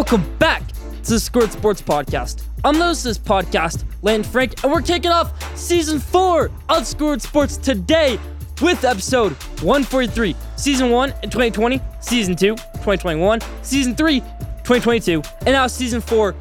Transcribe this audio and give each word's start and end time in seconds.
Welcome 0.00 0.34
back 0.38 0.66
to 0.66 1.10
the 1.10 1.20
Schoolyard 1.20 1.52
Sports 1.52 1.82
Podcast. 1.82 2.44
I'm 2.64 2.78
the 2.78 2.84
host 2.84 3.04
of 3.04 3.10
this 3.10 3.18
podcast, 3.18 3.84
Landon 4.00 4.24
Frank, 4.24 4.64
and 4.64 4.72
we're 4.72 4.80
kicking 4.80 5.10
off 5.10 5.58
season 5.58 5.98
four 5.98 6.50
of 6.70 6.86
Schoolyard 6.86 7.20
Sports 7.20 7.58
today 7.58 8.18
with 8.62 8.82
episode 8.82 9.32
143. 9.60 10.34
Season 10.56 10.88
one 10.88 11.10
in 11.22 11.28
2020, 11.28 11.82
season 12.00 12.34
two, 12.34 12.54
2021, 12.56 13.40
season 13.60 13.94
three, 13.94 14.20
2022, 14.20 15.22
and 15.40 15.48
now 15.48 15.66
season 15.66 16.00
four, 16.00 16.34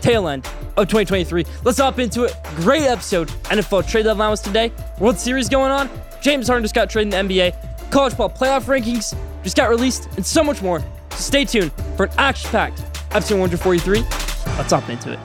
tail 0.00 0.26
end 0.26 0.46
of 0.78 0.88
2023. 0.88 1.44
Let's 1.62 1.76
hop 1.76 1.98
into 1.98 2.24
it. 2.24 2.34
Great 2.56 2.84
episode. 2.84 3.28
NFL 3.50 3.86
trade 3.86 4.04
deadline 4.04 4.30
was 4.30 4.40
today. 4.40 4.72
World 4.98 5.18
Series 5.18 5.50
going 5.50 5.70
on. 5.70 5.90
James 6.22 6.48
Harden 6.48 6.64
just 6.64 6.74
got 6.74 6.88
traded 6.88 7.12
in 7.12 7.28
the 7.28 7.34
NBA. 7.34 7.90
College 7.90 8.16
ball 8.16 8.30
playoff 8.30 8.64
rankings 8.64 9.14
just 9.42 9.58
got 9.58 9.68
released, 9.68 10.08
and 10.16 10.24
so 10.24 10.42
much 10.42 10.62
more. 10.62 10.80
So 11.10 11.16
stay 11.18 11.44
tuned 11.44 11.70
for 11.98 12.04
an 12.06 12.12
action 12.16 12.50
packed 12.50 12.93
episode 13.14 13.38
143. 13.38 14.00
Let's 14.58 14.72
hop 14.72 14.88
into 14.88 15.12
it. 15.12 15.18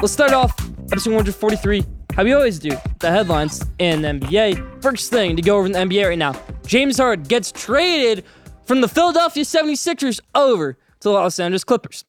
Let's 0.00 0.12
start 0.12 0.32
off 0.32 0.52
episode 0.92 1.14
143, 1.14 1.84
how 2.14 2.24
we 2.24 2.34
always 2.34 2.58
do, 2.58 2.70
the 3.00 3.10
headlines 3.10 3.64
in 3.78 4.02
the 4.02 4.08
NBA. 4.08 4.82
First 4.82 5.10
thing 5.10 5.34
to 5.36 5.42
go 5.42 5.56
over 5.56 5.66
in 5.66 5.72
the 5.72 5.78
NBA 5.78 6.08
right 6.08 6.18
now 6.18 6.34
James 6.66 6.98
Harden 6.98 7.24
gets 7.24 7.50
traded 7.52 8.24
from 8.66 8.80
the 8.80 8.88
Philadelphia 8.88 9.44
76ers 9.44 10.20
over 10.34 10.74
to 10.74 10.78
the 11.00 11.10
Los 11.10 11.38
Angeles 11.38 11.64
Clippers. 11.64 12.04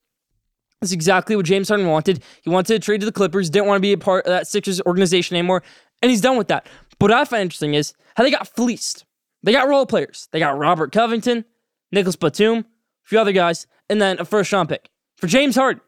That's 0.81 0.91
exactly 0.91 1.35
what 1.35 1.45
James 1.45 1.69
Harden 1.69 1.87
wanted. 1.87 2.21
He 2.41 2.49
wanted 2.49 2.73
to 2.73 2.79
trade 2.79 2.99
to 2.99 3.05
the 3.05 3.11
Clippers, 3.11 3.49
didn't 3.49 3.67
want 3.67 3.77
to 3.77 3.81
be 3.81 3.93
a 3.93 3.97
part 3.97 4.25
of 4.25 4.31
that 4.31 4.47
Sixers 4.47 4.81
organization 4.81 5.37
anymore, 5.37 5.63
and 6.01 6.11
he's 6.11 6.21
done 6.21 6.37
with 6.37 6.49
that. 6.49 6.67
But 6.99 7.11
what 7.11 7.19
I 7.19 7.25
find 7.25 7.41
interesting 7.41 7.73
is 7.73 7.93
how 8.15 8.23
they 8.23 8.31
got 8.31 8.47
fleeced. 8.47 9.05
They 9.43 9.51
got 9.51 9.67
role 9.67 9.85
players. 9.85 10.27
They 10.31 10.39
got 10.39 10.57
Robert 10.57 10.91
Covington, 10.91 11.45
Nicholas 11.91 12.15
Batum, 12.15 12.59
a 12.59 12.65
few 13.03 13.19
other 13.19 13.31
guys, 13.31 13.67
and 13.89 14.01
then 14.01 14.19
a 14.19 14.25
first 14.25 14.51
round 14.51 14.69
pick. 14.69 14.89
For 15.17 15.27
James 15.27 15.55
Harden, 15.55 15.81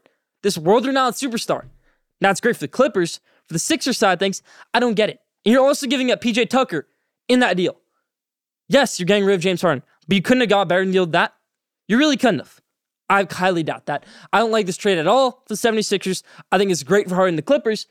this 0.43 0.57
world 0.57 0.85
renowned 0.85 1.15
superstar. 1.15 1.65
Now 2.21 2.29
it's 2.31 2.41
great 2.41 2.55
for 2.55 2.61
the 2.61 2.67
Clippers. 2.67 3.19
For 3.47 3.53
the 3.53 3.59
Sixers 3.59 3.97
side 3.97 4.19
things, 4.19 4.41
I 4.73 4.79
don't 4.79 4.95
get 4.95 5.09
it. 5.09 5.21
And 5.45 5.53
you're 5.53 5.65
also 5.65 5.87
giving 5.87 6.11
up 6.11 6.21
PJ 6.21 6.49
Tucker 6.49 6.87
in 7.29 7.39
that 7.39 7.55
deal. 7.55 7.77
Yes, 8.67 8.99
you're 8.99 9.05
getting 9.05 9.25
rid 9.25 9.35
of 9.35 9.41
James 9.41 9.61
Harden, 9.61 9.83
but 10.07 10.15
you 10.15 10.21
couldn't 10.21 10.41
have 10.41 10.49
got 10.49 10.61
a 10.61 10.65
better 10.65 10.83
deal 10.85 11.05
than 11.05 11.13
that. 11.13 11.33
You 11.87 11.97
really 11.97 12.17
couldn't 12.17 12.39
have. 12.39 12.59
I 13.09 13.25
highly 13.29 13.63
doubt 13.63 13.85
that. 13.85 14.05
I 14.33 14.39
don't 14.39 14.51
like 14.51 14.65
this 14.65 14.75
trade 14.75 14.97
at 14.97 15.07
all 15.07 15.43
for 15.47 15.55
the 15.55 15.55
76ers. 15.55 16.23
I 16.51 16.57
think 16.57 16.71
it's 16.71 16.83
great 16.83 17.07
for 17.07 17.15
Harden 17.15 17.33
and 17.33 17.37
the 17.37 17.43
Clippers. 17.43 17.87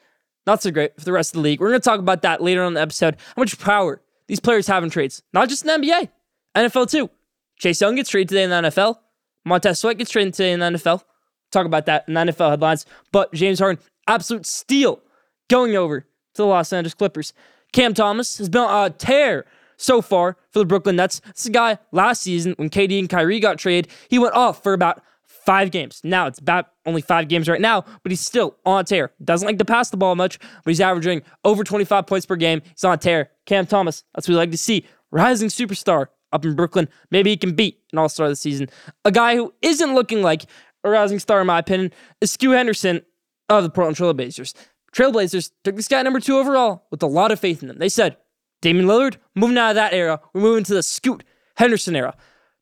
Not 0.47 0.63
so 0.63 0.71
great 0.71 0.97
for 0.97 1.05
the 1.05 1.13
rest 1.13 1.31
of 1.31 1.39
the 1.39 1.43
league. 1.43 1.61
We're 1.61 1.71
going 1.71 1.81
to 1.81 1.85
talk 1.85 1.99
about 1.99 2.23
that 2.23 2.43
later 2.43 2.63
on 2.63 2.75
the 2.75 2.81
episode. 2.81 3.17
How 3.35 3.43
much 3.43 3.59
power 3.59 4.01
these 4.29 4.41
players 4.41 4.67
have 4.67 4.83
in 4.85 4.91
trades. 4.91 5.23
Not 5.33 5.49
just 5.49 5.65
in 5.65 5.81
NBA, 5.83 6.09
NFL 6.57 6.91
too. 6.91 7.11
Chase 7.59 7.81
Young 7.81 7.97
gets 7.97 8.11
traded 8.11 8.29
today 8.29 8.45
in 8.45 8.51
the 8.51 8.57
NFL. 8.57 8.99
Montez 9.45 9.81
Sweat 9.81 9.99
gets 9.99 10.11
traded 10.11 10.35
today 10.35 10.53
in 10.53 10.61
the 10.61 10.67
NFL. 10.67 11.03
Talk 11.51 11.67
about 11.67 11.87
that 11.87 12.05
in 12.09 12.15
the 12.15 12.21
NFL 12.21 12.51
headlines. 12.51 12.87
But 13.13 13.33
James 13.33 13.61
Harden, 13.61 13.83
absolute 14.07 14.47
steal 14.47 15.01
going 15.49 15.77
over 15.77 16.01
to 16.01 16.07
the 16.35 16.47
Los 16.47 16.73
Angeles 16.73 16.95
Clippers. 16.95 17.33
Cam 17.73 17.95
Thomas 17.95 18.39
has 18.39 18.49
been 18.49 18.63
on 18.63 18.87
a 18.87 18.91
tear 18.91 19.47
so 19.77 20.03
far 20.03 20.37
for 20.51 20.59
the 20.59 20.65
Brooklyn 20.65 20.97
Nets. 20.97 21.21
This 21.21 21.49
guy 21.49 21.79
last 21.93 22.23
season 22.23 22.55
when 22.57 22.71
KD 22.71 22.99
and 22.99 23.09
Kyrie 23.09 23.41
got 23.41 23.59
traded, 23.59 23.91
he 24.09 24.19
went 24.19 24.35
off 24.35 24.63
for 24.63 24.73
about 24.73 25.03
five 25.47 25.71
games. 25.71 26.01
Now 26.05 26.27
it's 26.27 26.39
about 26.39 26.67
only 26.85 27.01
five 27.01 27.29
games 27.29 27.49
right 27.49 27.61
now, 27.61 27.85
but 28.03 28.13
he's 28.13 28.21
still 28.21 28.57
on 28.67 28.85
tear. 28.85 29.13
Doesn't 29.25 29.47
like 29.47 29.59
to 29.59 29.65
pass 29.65 29.91
the 29.91 29.97
ball 29.97 30.15
much, 30.17 30.39
but 30.39 30.71
he's 30.71 30.81
averaging 30.81 31.23
over 31.45 31.65
25 31.65 32.07
points 32.07 32.27
per 32.27 32.37
game. 32.37 32.61
He's 32.65 32.84
on 32.84 32.99
tear. 32.99 33.31
Cam 33.47 33.67
Thomas, 33.67 34.05
that's 34.15 34.29
what 34.29 34.33
we 34.33 34.37
like 34.37 34.51
to 34.51 34.59
see. 34.59 34.85
Rising 35.11 35.49
superstar 35.49 36.09
up 36.33 36.45
in 36.45 36.55
Brooklyn. 36.55 36.89
Maybe 37.11 37.31
he 37.31 37.37
can 37.37 37.55
beat 37.55 37.81
an 37.93 37.99
all 37.99 38.09
star 38.09 38.29
this 38.29 38.41
season. 38.41 38.69
A 39.05 39.12
guy 39.12 39.37
who 39.37 39.55
isn't 39.62 39.95
looking 39.95 40.21
like 40.21 40.45
a 40.85 40.91
rising 40.91 41.19
star, 41.19 41.41
in 41.41 41.47
my 41.47 41.61
opinion, 41.61 41.93
is 42.21 42.33
Scoot 42.33 42.56
Henderson 42.56 43.03
of 43.49 43.62
the 43.62 43.71
Portland 43.71 43.97
Trailblazers. 43.97 44.53
Trailblazers 44.93 45.51
took 45.62 45.77
this 45.77 45.89
guy 45.89 46.03
number 46.03 46.21
two 46.21 46.39
overall 46.39 46.87
with 46.91 47.03
a 47.03 47.06
lot 47.06 47.31
of 47.31 47.39
faith 47.39 47.62
in 47.62 47.69
them. 47.69 47.79
They 47.79 47.89
said, 47.89 48.17
Damian 48.62 48.87
Lillard, 48.87 49.17
moving 49.35 49.59
out 49.59 49.71
of 49.71 49.75
that 49.77 49.93
era, 49.93 50.21
we're 50.33 50.41
moving 50.41 50.65
to 50.65 50.75
the 50.75 50.83
Scoot 50.83 51.23
Henderson 51.56 51.95
era. 51.95 52.17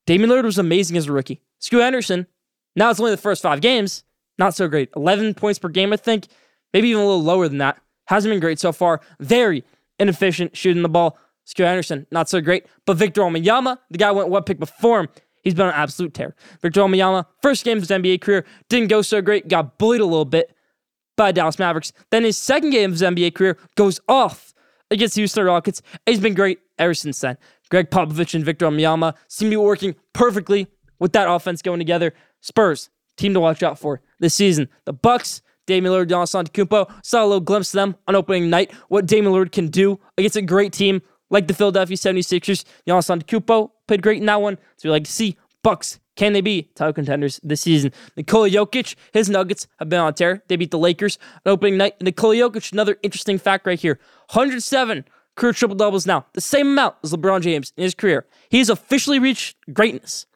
Damian 0.07 0.31
Lillard 0.31 0.45
was 0.45 0.59
amazing 0.59 0.97
as 0.97 1.07
a 1.07 1.13
rookie. 1.13 1.41
Scoot 1.61 1.83
Henderson, 1.83 2.27
now 2.77 2.91
it's 2.91 3.01
only 3.01 3.13
the 3.13 3.17
first 3.17 3.43
five 3.43 3.61
games, 3.61 4.05
not 4.39 4.55
so 4.55 4.69
great. 4.69 4.91
11 4.97 5.35
points 5.35 5.59
per 5.59 5.69
game, 5.69 5.93
I 5.93 5.97
think, 5.97 6.27
maybe 6.73 6.89
even 6.89 7.03
a 7.03 7.07
little 7.07 7.23
lower 7.23 7.49
than 7.49 7.59
that. 7.59 7.81
Hasn't 8.07 8.31
been 8.33 8.41
great 8.41 8.59
so 8.59 8.73
far. 8.73 9.01
Very 9.21 9.65
inefficient 9.99 10.57
shooting 10.57 10.83
the 10.83 10.89
ball. 10.89 11.17
Scoot 11.45 11.67
Henderson, 11.67 12.07
not 12.11 12.29
so 12.29 12.41
great. 12.41 12.67
But 12.87 12.97
Victor 12.97 13.21
Wembanyama, 13.23 13.79
the 13.91 13.99
guy 13.99 14.11
went 14.11 14.29
one 14.29 14.43
pick 14.45 14.59
before 14.59 15.01
him, 15.01 15.09
he's 15.43 15.55
been 15.55 15.67
an 15.67 15.75
absolute 15.75 16.15
tear. 16.15 16.35
Victor 16.63 16.81
Wembanyama, 16.81 17.27
first 17.43 17.65
game 17.65 17.79
of 17.79 17.83
his 17.83 17.91
NBA 17.91 18.21
career, 18.21 18.45
didn't 18.69 18.89
go 18.89 19.03
so 19.03 19.21
great, 19.21 19.49
got 19.49 19.79
bullied 19.79 20.01
a 20.01 20.07
little 20.07 20.25
bit 20.25 20.55
by 21.17 21.33
Dallas 21.33 21.59
Mavericks. 21.59 21.93
Then 22.11 22.25
his 22.25 22.39
second 22.39 22.71
game 22.71 22.91
of 22.91 22.99
his 22.99 23.03
NBA 23.03 23.35
career 23.35 23.59
goes 23.77 24.01
off 24.09 24.55
against 24.91 25.15
the 25.15 25.21
Houston 25.21 25.45
Rockets. 25.45 25.83
He's 26.07 26.21
been 26.21 26.35
great 26.35 26.61
ever 26.79 26.95
since 26.95 27.21
then. 27.21 27.37
Gregg 27.71 27.91
Popovich 27.91 28.35
and 28.35 28.45
Victor 28.45 28.67
Wembanyama 28.67 29.15
seem 29.29 29.47
to 29.47 29.51
be 29.51 29.57
working 29.57 29.95
perfectly 30.13 30.67
with 30.99 31.13
that 31.13 31.29
offense 31.29 31.63
going 31.63 31.79
together. 31.79 32.15
Spurs, 32.45 32.91
team 33.17 33.33
to 33.33 33.41
watch 33.41 33.63
out 33.63 33.79
for 33.79 34.03
this 34.21 34.35
season. 34.35 34.69
The 34.85 34.93
Bucks, 34.93 35.41
Damian 35.67 35.95
Lillard, 35.95 36.09
Giannis 36.09 36.35
Antetokounmpo, 36.35 36.93
saw 37.03 37.25
a 37.25 37.27
little 37.27 37.41
glimpse 37.41 37.73
of 37.73 37.79
them 37.79 37.97
on 38.07 38.15
opening 38.15 38.51
night. 38.51 38.71
What 38.89 39.07
Damian 39.07 39.33
Lillard 39.33 39.51
can 39.51 39.69
do 39.69 39.99
against 40.19 40.37
a 40.37 40.43
great 40.43 40.75
team 40.75 41.01
like 41.31 41.49
the 41.49 41.55
Philadelphia 41.55 41.97
76ers. 41.97 42.65
Giannis 42.87 43.09
Antetokounmpo 43.09 43.71
played 43.89 44.03
great 44.03 44.19
in 44.19 44.27
that 44.27 44.43
one. 44.43 44.59
So 44.77 44.89
we 44.89 44.91
like 44.91 45.05
to 45.05 45.11
see 45.11 45.39
Bucks. 45.63 46.01
Can 46.17 46.35
they 46.35 46.43
be 46.43 46.71
title 46.75 46.93
contenders 46.93 47.41
this 47.43 47.63
season? 47.63 47.93
Nikola 48.15 48.51
Jokic, 48.51 48.95
his 49.15 49.31
Nuggets 49.31 49.67
have 49.79 49.89
been 49.89 50.01
on 50.01 50.13
tear. 50.13 50.43
They 50.47 50.57
beat 50.57 50.71
the 50.71 50.79
Lakers 50.79 51.19
on 51.47 51.53
opening 51.53 51.79
night. 51.79 52.01
Nikola 52.03 52.37
Jokic, 52.37 52.73
another 52.73 52.99
interesting 53.03 53.39
fact 53.39 53.67
right 53.67 53.81
here 53.81 53.99
107 54.33 55.07
career 55.35 55.53
triple 55.55 55.77
doubles 55.77 56.07
now, 56.07 56.27
the 56.35 56.43
same 56.43 56.69
amount 56.69 56.97
as 57.03 57.13
LeBron 57.13 57.41
James 57.41 57.73
in 57.79 57.85
his 57.85 57.95
career. 57.95 58.27
He 58.51 58.59
has 58.59 58.69
officially 58.69 59.19
reached 59.19 59.57
greatness. 59.73 60.27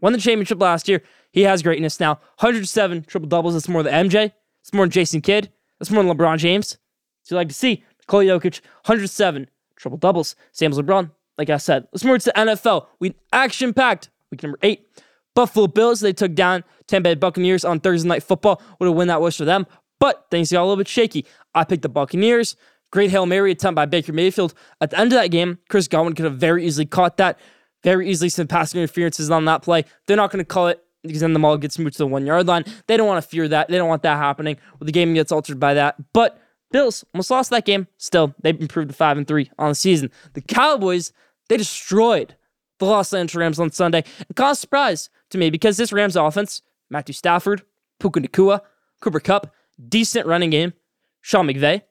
Won 0.00 0.12
the 0.12 0.18
championship 0.18 0.60
last 0.60 0.88
year. 0.88 1.02
He 1.38 1.44
has 1.44 1.62
greatness 1.62 2.00
now. 2.00 2.14
107 2.40 3.04
triple 3.04 3.28
doubles. 3.28 3.54
That's 3.54 3.68
more 3.68 3.84
than 3.84 4.08
MJ. 4.08 4.32
It's 4.60 4.72
more 4.72 4.86
than 4.86 4.90
Jason 4.90 5.20
Kidd. 5.20 5.52
That's 5.78 5.88
more 5.88 6.02
than 6.02 6.16
LeBron 6.16 6.38
James. 6.38 6.78
So 7.22 7.32
you 7.32 7.36
like 7.36 7.46
to 7.46 7.54
see 7.54 7.84
Nikola 8.00 8.24
Jokic, 8.24 8.60
107 8.86 9.48
triple 9.76 9.98
doubles. 9.98 10.34
Same 10.50 10.72
as 10.72 10.80
LeBron. 10.80 11.12
Like 11.36 11.48
I 11.48 11.58
said, 11.58 11.86
let's 11.92 12.02
move 12.02 12.24
to 12.24 12.32
the 12.34 12.40
NFL. 12.40 12.86
We 12.98 13.14
action 13.32 13.72
packed 13.72 14.10
week 14.32 14.42
number 14.42 14.58
eight. 14.64 14.88
Buffalo 15.36 15.68
Bills, 15.68 16.00
they 16.00 16.12
took 16.12 16.34
down 16.34 16.64
Tampa 16.88 17.10
Bay 17.10 17.14
Buccaneers 17.14 17.64
on 17.64 17.78
Thursday 17.78 18.08
Night 18.08 18.24
Football. 18.24 18.60
What 18.78 18.88
a 18.88 18.90
win 18.90 19.06
that 19.06 19.20
was 19.20 19.36
for 19.36 19.44
them. 19.44 19.68
But 20.00 20.26
things 20.32 20.50
got 20.50 20.62
a 20.62 20.64
little 20.64 20.76
bit 20.76 20.88
shaky. 20.88 21.24
I 21.54 21.62
picked 21.62 21.82
the 21.82 21.88
Buccaneers. 21.88 22.56
Great 22.90 23.12
Hail 23.12 23.26
Mary 23.26 23.52
attempt 23.52 23.76
by 23.76 23.86
Baker 23.86 24.12
Mayfield. 24.12 24.54
At 24.80 24.90
the 24.90 24.98
end 24.98 25.12
of 25.12 25.20
that 25.20 25.28
game, 25.28 25.60
Chris 25.68 25.86
Godwin 25.86 26.14
could 26.14 26.24
have 26.24 26.38
very 26.38 26.66
easily 26.66 26.86
caught 26.86 27.16
that. 27.18 27.38
Very 27.84 28.10
easily 28.10 28.28
some 28.28 28.48
passing 28.48 28.80
interferences 28.80 29.30
on 29.30 29.44
that 29.44 29.62
play. 29.62 29.84
They're 30.08 30.16
not 30.16 30.32
going 30.32 30.44
to 30.44 30.44
call 30.44 30.66
it 30.66 30.82
because 31.08 31.20
then 31.20 31.32
the 31.32 31.40
ball 31.40 31.56
gets 31.56 31.78
moved 31.78 31.94
to 31.94 31.98
the 31.98 32.06
one 32.06 32.26
yard 32.26 32.46
line. 32.46 32.64
They 32.86 32.96
don't 32.96 33.06
want 33.06 33.22
to 33.22 33.28
fear 33.28 33.48
that. 33.48 33.68
They 33.68 33.76
don't 33.76 33.88
want 33.88 34.02
that 34.02 34.16
happening. 34.16 34.56
Well, 34.78 34.86
the 34.86 34.92
game 34.92 35.14
gets 35.14 35.32
altered 35.32 35.58
by 35.58 35.74
that. 35.74 35.96
But 36.12 36.40
Bills 36.70 37.04
almost 37.14 37.30
lost 37.30 37.50
that 37.50 37.64
game. 37.64 37.86
Still, 37.96 38.34
they've 38.42 38.60
improved 38.60 38.90
to 38.90 38.94
five 38.94 39.16
and 39.16 39.26
three 39.26 39.50
on 39.58 39.70
the 39.70 39.74
season. 39.74 40.10
The 40.34 40.40
Cowboys, 40.40 41.12
they 41.48 41.56
destroyed 41.56 42.36
the 42.78 42.86
Los 42.86 43.12
Angeles 43.12 43.40
Rams 43.40 43.60
on 43.60 43.72
Sunday 43.72 44.04
and 44.18 44.36
caused 44.36 44.60
surprise 44.60 45.10
to 45.30 45.38
me 45.38 45.50
because 45.50 45.76
this 45.76 45.92
Rams 45.92 46.16
offense, 46.16 46.62
Matthew 46.90 47.14
Stafford, 47.14 47.62
Puka 47.98 48.20
Nacua, 48.20 48.60
Cooper 49.00 49.20
Kupp, 49.20 49.52
decent 49.88 50.26
running 50.26 50.50
game, 50.50 50.72
Sean 51.20 51.46
McVay. 51.46 51.82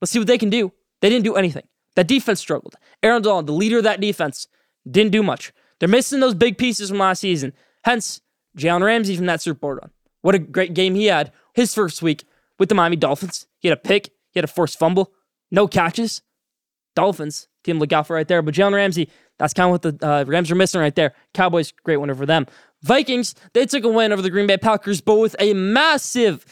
Let's 0.00 0.10
see 0.12 0.18
what 0.18 0.28
they 0.28 0.38
can 0.38 0.50
do. 0.50 0.72
They 1.00 1.08
didn't 1.08 1.24
do 1.24 1.36
anything. 1.36 1.64
That 1.96 2.06
defense 2.06 2.40
struggled. 2.40 2.76
Aaron 3.02 3.22
Donald, 3.22 3.46
the 3.46 3.52
leader 3.52 3.78
of 3.78 3.84
that 3.84 4.00
defense, 4.00 4.46
didn't 4.88 5.12
do 5.12 5.22
much. 5.22 5.52
They're 5.78 5.88
missing 5.88 6.20
those 6.20 6.34
big 6.34 6.56
pieces 6.56 6.90
from 6.90 6.98
last 6.98 7.20
season. 7.20 7.52
Hence, 7.84 8.20
Jalen 8.56 8.82
Ramsey 8.82 9.16
from 9.16 9.26
that 9.26 9.40
Super 9.40 9.58
Bowl 9.58 9.72
run. 9.74 9.90
What 10.22 10.34
a 10.34 10.38
great 10.38 10.74
game 10.74 10.94
he 10.94 11.06
had 11.06 11.32
his 11.54 11.74
first 11.74 12.02
week 12.02 12.24
with 12.58 12.68
the 12.68 12.74
Miami 12.74 12.96
Dolphins. 12.96 13.46
He 13.58 13.68
had 13.68 13.78
a 13.78 13.80
pick, 13.80 14.08
he 14.30 14.38
had 14.38 14.44
a 14.44 14.48
forced 14.48 14.78
fumble, 14.78 15.12
no 15.50 15.66
catches. 15.66 16.22
Dolphins, 16.96 17.48
team 17.62 17.78
look 17.78 17.92
out 17.92 18.06
for 18.06 18.16
right 18.16 18.26
there. 18.26 18.42
But 18.42 18.54
Jalen 18.54 18.74
Ramsey, 18.74 19.08
that's 19.38 19.54
kind 19.54 19.66
of 19.66 19.70
what 19.70 19.82
the 19.82 20.06
uh, 20.06 20.24
Rams 20.24 20.50
are 20.50 20.56
missing 20.56 20.80
right 20.80 20.94
there. 20.94 21.14
Cowboys, 21.34 21.72
great 21.84 21.98
win 21.98 22.10
over 22.10 22.26
them. 22.26 22.46
Vikings, 22.82 23.34
they 23.52 23.66
took 23.66 23.84
a 23.84 23.88
win 23.88 24.12
over 24.12 24.22
the 24.22 24.30
Green 24.30 24.46
Bay 24.46 24.56
Packers, 24.56 25.00
but 25.00 25.16
with 25.16 25.36
a 25.38 25.54
massive 25.54 26.44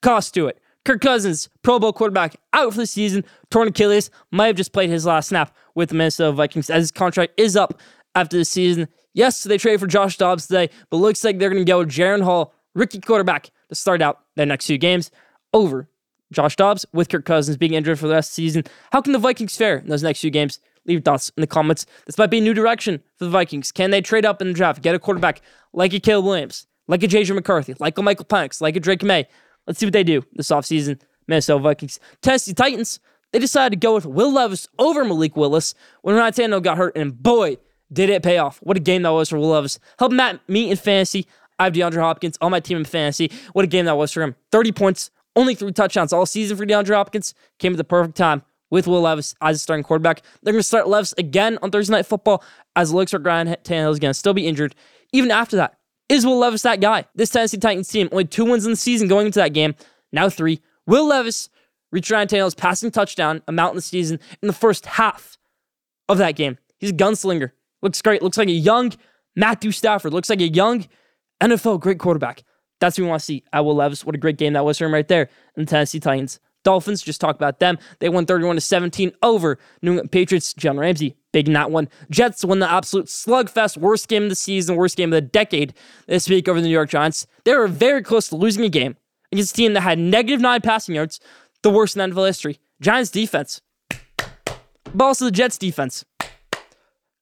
cost 0.00 0.34
to 0.34 0.46
it. 0.46 0.58
Kirk 0.84 1.00
Cousins, 1.00 1.48
Pro 1.62 1.78
Bowl 1.78 1.92
quarterback, 1.92 2.36
out 2.52 2.72
for 2.72 2.80
the 2.80 2.86
season. 2.86 3.24
Torn 3.50 3.68
Achilles, 3.68 4.10
might 4.30 4.48
have 4.48 4.56
just 4.56 4.72
played 4.72 4.90
his 4.90 5.06
last 5.06 5.28
snap 5.28 5.54
with 5.74 5.90
the 5.90 5.94
Minnesota 5.94 6.32
Vikings 6.32 6.70
as 6.70 6.84
his 6.84 6.90
contract 6.90 7.34
is 7.36 7.56
up 7.56 7.80
after 8.14 8.36
the 8.36 8.44
season. 8.44 8.88
Yes, 9.14 9.42
they 9.42 9.58
traded 9.58 9.80
for 9.80 9.86
Josh 9.86 10.16
Dobbs 10.16 10.46
today, 10.46 10.70
but 10.90 10.96
looks 10.96 11.22
like 11.22 11.38
they're 11.38 11.50
going 11.50 11.64
to 11.64 11.70
go 11.70 11.78
with 11.78 11.90
Jaren 11.90 12.22
Hall, 12.22 12.54
rookie 12.74 13.00
quarterback, 13.00 13.50
to 13.68 13.74
start 13.74 14.00
out 14.00 14.20
their 14.36 14.46
next 14.46 14.66
two 14.66 14.78
games 14.78 15.10
over 15.52 15.88
Josh 16.32 16.56
Dobbs 16.56 16.86
with 16.92 17.08
Kirk 17.08 17.24
Cousins 17.24 17.56
being 17.56 17.74
injured 17.74 17.98
for 17.98 18.08
the 18.08 18.14
rest 18.14 18.32
of 18.32 18.36
the 18.36 18.42
season. 18.42 18.64
How 18.90 19.00
can 19.00 19.12
the 19.12 19.18
Vikings 19.18 19.56
fare 19.56 19.78
in 19.78 19.88
those 19.88 20.02
next 20.02 20.20
few 20.20 20.30
games? 20.30 20.58
Leave 20.86 20.96
your 20.96 21.02
thoughts 21.02 21.30
in 21.36 21.42
the 21.42 21.46
comments. 21.46 21.86
This 22.06 22.18
might 22.18 22.30
be 22.30 22.38
a 22.38 22.42
new 22.42 22.54
direction 22.54 23.02
for 23.16 23.26
the 23.26 23.30
Vikings. 23.30 23.70
Can 23.70 23.90
they 23.90 24.00
trade 24.00 24.24
up 24.24 24.40
in 24.42 24.48
the 24.48 24.54
draft, 24.54 24.82
get 24.82 24.94
a 24.94 24.98
quarterback 24.98 25.42
like 25.72 25.92
a 25.92 26.00
Caleb 26.00 26.24
Williams, 26.24 26.66
like 26.88 27.02
a 27.02 27.08
JJ 27.08 27.34
McCarthy, 27.34 27.74
like 27.78 27.96
a 27.98 28.02
Michael 28.02 28.24
Penix, 28.24 28.60
like 28.60 28.76
a 28.76 28.80
Drake 28.80 29.02
Maye? 29.02 29.28
Let's 29.66 29.78
see 29.78 29.86
what 29.86 29.92
they 29.92 30.02
do 30.02 30.24
this 30.32 30.48
offseason. 30.48 31.00
Minnesota 31.28 31.62
Vikings. 31.62 32.00
Tennessee 32.20 32.52
Titans, 32.52 32.98
they 33.32 33.38
decided 33.38 33.80
to 33.80 33.86
go 33.86 33.94
with 33.94 34.06
Will 34.06 34.32
Levis 34.32 34.66
over 34.78 35.04
Malik 35.04 35.36
Willis 35.36 35.74
when 36.02 36.16
Ryan 36.16 36.32
Tannehill 36.32 36.62
got 36.62 36.78
hurt, 36.78 36.96
and 36.96 37.22
boy, 37.22 37.58
did 37.92 38.10
it 38.10 38.22
pay 38.22 38.38
off. 38.38 38.58
What 38.62 38.76
a 38.76 38.80
game 38.80 39.02
that 39.02 39.10
was 39.10 39.28
for 39.28 39.38
Levis. 39.38 39.78
Help 39.98 40.12
Matt 40.12 40.40
me 40.48 40.70
in 40.70 40.76
fantasy. 40.76 41.26
I 41.58 41.64
have 41.64 41.72
DeAndre 41.72 42.00
Hopkins 42.00 42.38
on 42.40 42.50
my 42.50 42.60
team 42.60 42.78
in 42.78 42.84
fantasy. 42.84 43.30
What 43.52 43.64
a 43.64 43.68
game 43.68 43.84
that 43.84 43.96
was 43.96 44.12
for 44.12 44.22
him. 44.22 44.34
30 44.50 44.72
points, 44.72 45.10
only 45.36 45.54
three 45.54 45.72
touchdowns 45.72 46.12
all 46.12 46.26
season 46.26 46.56
for 46.56 46.66
DeAndre 46.66 46.94
Hopkins. 46.94 47.34
Came 47.58 47.72
at 47.72 47.76
the 47.76 47.84
perfect 47.84 48.16
time 48.16 48.42
with 48.70 48.86
Will 48.86 49.02
Levis 49.02 49.34
as 49.40 49.56
a 49.56 49.58
starting 49.58 49.84
quarterback. 49.84 50.22
They're 50.42 50.52
going 50.52 50.60
to 50.60 50.66
start 50.66 50.88
Levis 50.88 51.14
again 51.18 51.58
on 51.62 51.70
Thursday 51.70 51.92
Night 51.92 52.06
Football 52.06 52.42
as 52.74 52.90
it 52.90 52.94
looks 52.94 53.12
like 53.12 53.24
Ryan 53.24 53.48
Tannehill 53.62 53.92
is 53.92 53.98
going 53.98 54.10
to 54.10 54.18
still 54.18 54.34
be 54.34 54.46
injured. 54.46 54.74
Even 55.12 55.30
after 55.30 55.56
that, 55.56 55.78
is 56.08 56.26
Will 56.26 56.38
Levis 56.38 56.62
that 56.62 56.80
guy? 56.80 57.04
This 57.14 57.30
Tennessee 57.30 57.58
Titans 57.58 57.88
team, 57.88 58.08
only 58.12 58.24
two 58.24 58.44
wins 58.44 58.64
in 58.64 58.72
the 58.72 58.76
season 58.76 59.08
going 59.08 59.26
into 59.26 59.38
that 59.38 59.52
game, 59.52 59.74
now 60.10 60.28
three. 60.28 60.60
Will 60.86 61.06
Levis 61.06 61.48
reached 61.92 62.10
Ryan 62.10 62.28
Tannehill's 62.28 62.54
passing 62.54 62.90
touchdown 62.90 63.42
amount 63.46 63.72
in 63.72 63.76
the 63.76 63.82
season 63.82 64.18
in 64.42 64.46
the 64.46 64.52
first 64.52 64.86
half 64.86 65.38
of 66.08 66.18
that 66.18 66.34
game. 66.34 66.58
He's 66.78 66.90
a 66.90 66.94
gunslinger. 66.94 67.52
Looks 67.82 68.00
great. 68.00 68.22
Looks 68.22 68.38
like 68.38 68.48
a 68.48 68.52
young 68.52 68.92
Matthew 69.36 69.72
Stafford. 69.72 70.12
Looks 70.12 70.30
like 70.30 70.40
a 70.40 70.48
young 70.48 70.86
NFL 71.42 71.80
great 71.80 71.98
quarterback. 71.98 72.42
That's 72.80 72.98
what 72.98 73.04
we 73.04 73.10
want 73.10 73.20
to 73.20 73.24
see. 73.24 73.44
I 73.52 73.60
Will 73.60 73.76
Levis. 73.76 74.04
What 74.04 74.14
a 74.14 74.18
great 74.18 74.38
game 74.38 74.54
that 74.54 74.64
was 74.64 74.78
for 74.78 74.86
him 74.86 74.94
right 74.94 75.06
there. 75.06 75.28
And 75.56 75.66
the 75.66 75.70
Tennessee 75.70 76.00
Titans. 76.00 76.40
Dolphins, 76.64 77.02
just 77.02 77.20
talk 77.20 77.34
about 77.34 77.58
them. 77.58 77.78
They 77.98 78.08
won 78.08 78.26
31 78.26 78.56
to 78.56 78.60
17 78.60 79.12
over 79.22 79.58
New 79.82 79.92
England 79.92 80.12
Patriots. 80.12 80.54
John 80.54 80.78
Ramsey, 80.78 81.16
big 81.32 81.48
in 81.48 81.54
that 81.54 81.70
one. 81.70 81.88
Jets 82.10 82.44
won 82.44 82.60
the 82.60 82.70
absolute 82.70 83.06
slugfest, 83.06 83.76
worst 83.76 84.08
game 84.08 84.24
of 84.24 84.28
the 84.28 84.36
season, 84.36 84.76
worst 84.76 84.96
game 84.96 85.12
of 85.12 85.16
the 85.16 85.28
decade 85.28 85.74
this 86.06 86.28
week 86.28 86.48
over 86.48 86.60
the 86.60 86.66
New 86.66 86.72
York 86.72 86.90
Giants. 86.90 87.26
They 87.44 87.54
were 87.54 87.68
very 87.68 88.02
close 88.02 88.28
to 88.28 88.36
losing 88.36 88.64
a 88.64 88.68
game 88.68 88.96
against 89.32 89.54
a 89.54 89.56
team 89.56 89.72
that 89.74 89.80
had 89.80 89.98
negative 89.98 90.40
nine 90.40 90.60
passing 90.60 90.94
yards, 90.94 91.20
the 91.62 91.70
worst 91.70 91.96
in 91.96 92.10
NFL 92.10 92.26
history. 92.26 92.60
Giants 92.80 93.10
defense, 93.10 93.60
but 94.94 95.04
also 95.04 95.24
the 95.24 95.30
Jets 95.30 95.58
defense. 95.58 96.04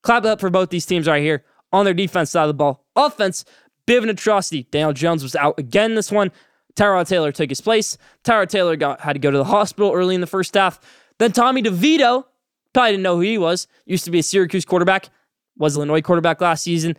Clap 0.03 0.25
up 0.25 0.39
for 0.39 0.49
both 0.49 0.69
these 0.69 0.85
teams 0.85 1.07
right 1.07 1.21
here 1.21 1.43
on 1.71 1.85
their 1.85 1.93
defense 1.93 2.31
side 2.31 2.43
of 2.43 2.49
the 2.49 2.53
ball. 2.53 2.85
Offense, 2.95 3.45
bit 3.85 3.97
of 3.97 4.03
an 4.03 4.09
atrocity. 4.09 4.67
Daniel 4.71 4.93
Jones 4.93 5.23
was 5.23 5.35
out 5.35 5.57
again 5.57 5.95
this 5.95 6.11
one. 6.11 6.31
Tyrod 6.75 7.07
Taylor 7.07 7.31
took 7.31 7.49
his 7.49 7.61
place. 7.61 7.97
Tyrod 8.23 8.49
Taylor 8.49 8.75
got 8.75 9.01
had 9.01 9.13
to 9.13 9.19
go 9.19 9.31
to 9.31 9.37
the 9.37 9.43
hospital 9.43 9.91
early 9.91 10.15
in 10.15 10.21
the 10.21 10.27
first 10.27 10.53
half. 10.53 10.79
Then 11.19 11.31
Tommy 11.31 11.61
DeVito, 11.61 12.25
probably 12.73 12.91
didn't 12.91 13.03
know 13.03 13.15
who 13.15 13.21
he 13.21 13.37
was, 13.37 13.67
used 13.85 14.05
to 14.05 14.11
be 14.11 14.19
a 14.19 14.23
Syracuse 14.23 14.65
quarterback, 14.65 15.09
was 15.57 15.75
Illinois 15.75 16.01
quarterback 16.01 16.41
last 16.41 16.63
season, 16.63 16.97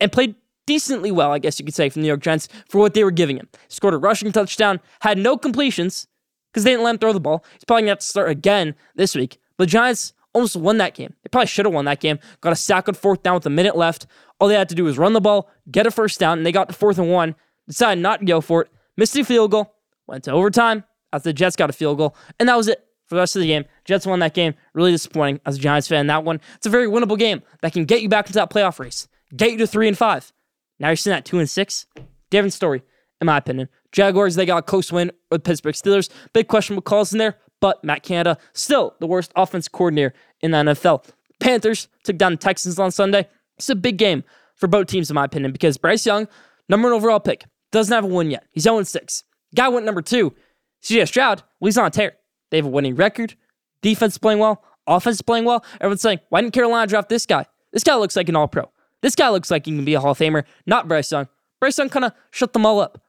and 0.00 0.12
played 0.12 0.34
decently 0.66 1.10
well, 1.10 1.32
I 1.32 1.38
guess 1.38 1.58
you 1.58 1.64
could 1.64 1.74
say, 1.74 1.88
from 1.88 2.02
the 2.02 2.04
New 2.04 2.08
York 2.08 2.20
Giants 2.20 2.48
for 2.68 2.78
what 2.78 2.94
they 2.94 3.04
were 3.04 3.10
giving 3.10 3.36
him. 3.36 3.48
Scored 3.68 3.94
a 3.94 3.98
rushing 3.98 4.32
touchdown, 4.32 4.80
had 5.00 5.18
no 5.18 5.36
completions 5.36 6.06
because 6.52 6.64
they 6.64 6.70
didn't 6.70 6.84
let 6.84 6.90
him 6.92 6.98
throw 6.98 7.12
the 7.12 7.20
ball. 7.20 7.44
He's 7.52 7.64
probably 7.64 7.82
going 7.82 7.86
to 7.86 7.92
have 7.92 7.98
to 8.00 8.06
start 8.06 8.30
again 8.30 8.74
this 8.94 9.14
week. 9.14 9.38
But 9.56 9.64
the 9.64 9.70
Giants 9.70 10.12
almost 10.36 10.56
won 10.56 10.78
that 10.78 10.94
game. 10.94 11.14
They 11.22 11.28
probably 11.28 11.48
should 11.48 11.64
have 11.64 11.74
won 11.74 11.86
that 11.86 12.00
game. 12.00 12.18
Got 12.40 12.52
a 12.52 12.56
sack 12.56 12.88
on 12.88 12.94
fourth 12.94 13.22
down 13.22 13.34
with 13.34 13.46
a 13.46 13.50
minute 13.50 13.76
left. 13.76 14.06
All 14.38 14.48
they 14.48 14.54
had 14.54 14.68
to 14.68 14.74
do 14.74 14.84
was 14.84 14.98
run 14.98 15.14
the 15.14 15.20
ball, 15.20 15.50
get 15.70 15.86
a 15.86 15.90
first 15.90 16.20
down, 16.20 16.38
and 16.38 16.46
they 16.46 16.52
got 16.52 16.68
to 16.68 16.74
fourth 16.74 16.98
and 16.98 17.10
one. 17.10 17.34
Decided 17.66 18.00
not 18.00 18.20
to 18.20 18.26
go 18.26 18.40
for 18.40 18.62
it 18.62 18.70
missed 18.96 19.16
a 19.16 19.24
field 19.24 19.50
goal, 19.50 19.74
went 20.06 20.24
to 20.24 20.32
overtime 20.32 20.84
after 21.12 21.28
the 21.28 21.32
Jets 21.32 21.56
got 21.56 21.70
a 21.70 21.72
field 21.72 21.98
goal, 21.98 22.16
and 22.38 22.48
that 22.48 22.56
was 22.56 22.68
it 22.68 22.84
for 23.06 23.14
the 23.14 23.20
rest 23.20 23.36
of 23.36 23.40
the 23.40 23.48
game. 23.48 23.64
Jets 23.84 24.06
won 24.06 24.18
that 24.20 24.34
game. 24.34 24.54
Really 24.74 24.90
disappointing 24.90 25.40
as 25.46 25.56
a 25.56 25.60
Giants 25.60 25.88
fan. 25.88 26.06
That 26.06 26.24
one, 26.24 26.40
it's 26.56 26.66
a 26.66 26.70
very 26.70 26.86
winnable 26.86 27.18
game 27.18 27.42
that 27.62 27.72
can 27.72 27.84
get 27.84 28.02
you 28.02 28.08
back 28.08 28.26
into 28.26 28.38
that 28.38 28.50
playoff 28.50 28.78
race, 28.78 29.08
get 29.34 29.52
you 29.52 29.58
to 29.58 29.66
three 29.66 29.88
and 29.88 29.96
five. 29.96 30.32
Now 30.78 30.88
you're 30.88 30.96
sitting 30.96 31.16
at 31.16 31.24
two 31.24 31.38
and 31.38 31.48
six. 31.48 31.86
Different 32.30 32.52
story, 32.52 32.82
in 33.20 33.26
my 33.26 33.36
opinion. 33.36 33.68
Jaguars, 33.92 34.34
they 34.34 34.44
got 34.44 34.58
a 34.58 34.62
close 34.62 34.90
win 34.90 35.12
with 35.30 35.44
Pittsburgh 35.44 35.74
Steelers. 35.74 36.10
Big 36.32 36.48
questionable 36.48 36.82
calls 36.82 37.12
in 37.12 37.18
there, 37.18 37.36
but 37.60 37.82
Matt 37.84 38.02
Canada, 38.02 38.36
still 38.52 38.94
the 38.98 39.06
worst 39.06 39.32
offense 39.36 39.68
coordinator 39.68 40.12
in 40.40 40.50
the 40.52 40.58
NFL. 40.58 41.04
Panthers 41.40 41.88
took 42.04 42.16
down 42.16 42.32
the 42.32 42.38
Texans 42.38 42.78
on 42.78 42.90
Sunday. 42.90 43.28
It's 43.56 43.68
a 43.68 43.74
big 43.74 43.98
game 43.98 44.24
for 44.54 44.66
both 44.66 44.86
teams, 44.86 45.10
in 45.10 45.14
my 45.14 45.24
opinion, 45.24 45.52
because 45.52 45.76
Bryce 45.76 46.06
Young, 46.06 46.28
number 46.68 46.88
one 46.88 46.96
overall 46.96 47.20
pick, 47.20 47.44
doesn't 47.72 47.92
have 47.92 48.04
a 48.04 48.08
win 48.08 48.30
yet. 48.30 48.46
He's 48.52 48.64
0 48.64 48.82
6. 48.82 49.24
Guy 49.54 49.68
went 49.68 49.86
number 49.86 50.02
two. 50.02 50.34
CJ 50.82 51.08
Stroud, 51.08 51.42
well, 51.60 51.68
he's 51.68 51.78
on 51.78 51.86
a 51.86 51.90
tear. 51.90 52.16
They 52.50 52.58
have 52.58 52.66
a 52.66 52.70
winning 52.70 52.94
record. 52.94 53.34
Defense 53.82 54.18
playing 54.18 54.38
well. 54.38 54.62
Offense 54.86 55.20
playing 55.20 55.44
well. 55.44 55.64
Everyone's 55.80 56.00
saying, 56.00 56.20
why 56.28 56.40
didn't 56.40 56.54
Carolina 56.54 56.86
draft 56.86 57.08
this 57.08 57.26
guy? 57.26 57.46
This 57.72 57.82
guy 57.82 57.96
looks 57.96 58.16
like 58.16 58.28
an 58.28 58.36
all 58.36 58.48
pro. 58.48 58.70
This 59.02 59.14
guy 59.14 59.28
looks 59.30 59.50
like 59.50 59.66
he 59.66 59.72
can 59.72 59.84
be 59.84 59.94
a 59.94 60.00
Hall 60.00 60.12
of 60.12 60.18
Famer, 60.18 60.44
not 60.64 60.88
Bryce 60.88 61.10
Young. 61.10 61.28
Bryce 61.60 61.78
Young 61.78 61.88
kind 61.88 62.04
of 62.04 62.12
shut 62.30 62.52
them 62.52 62.64
all 62.64 62.80
up. 62.80 63.02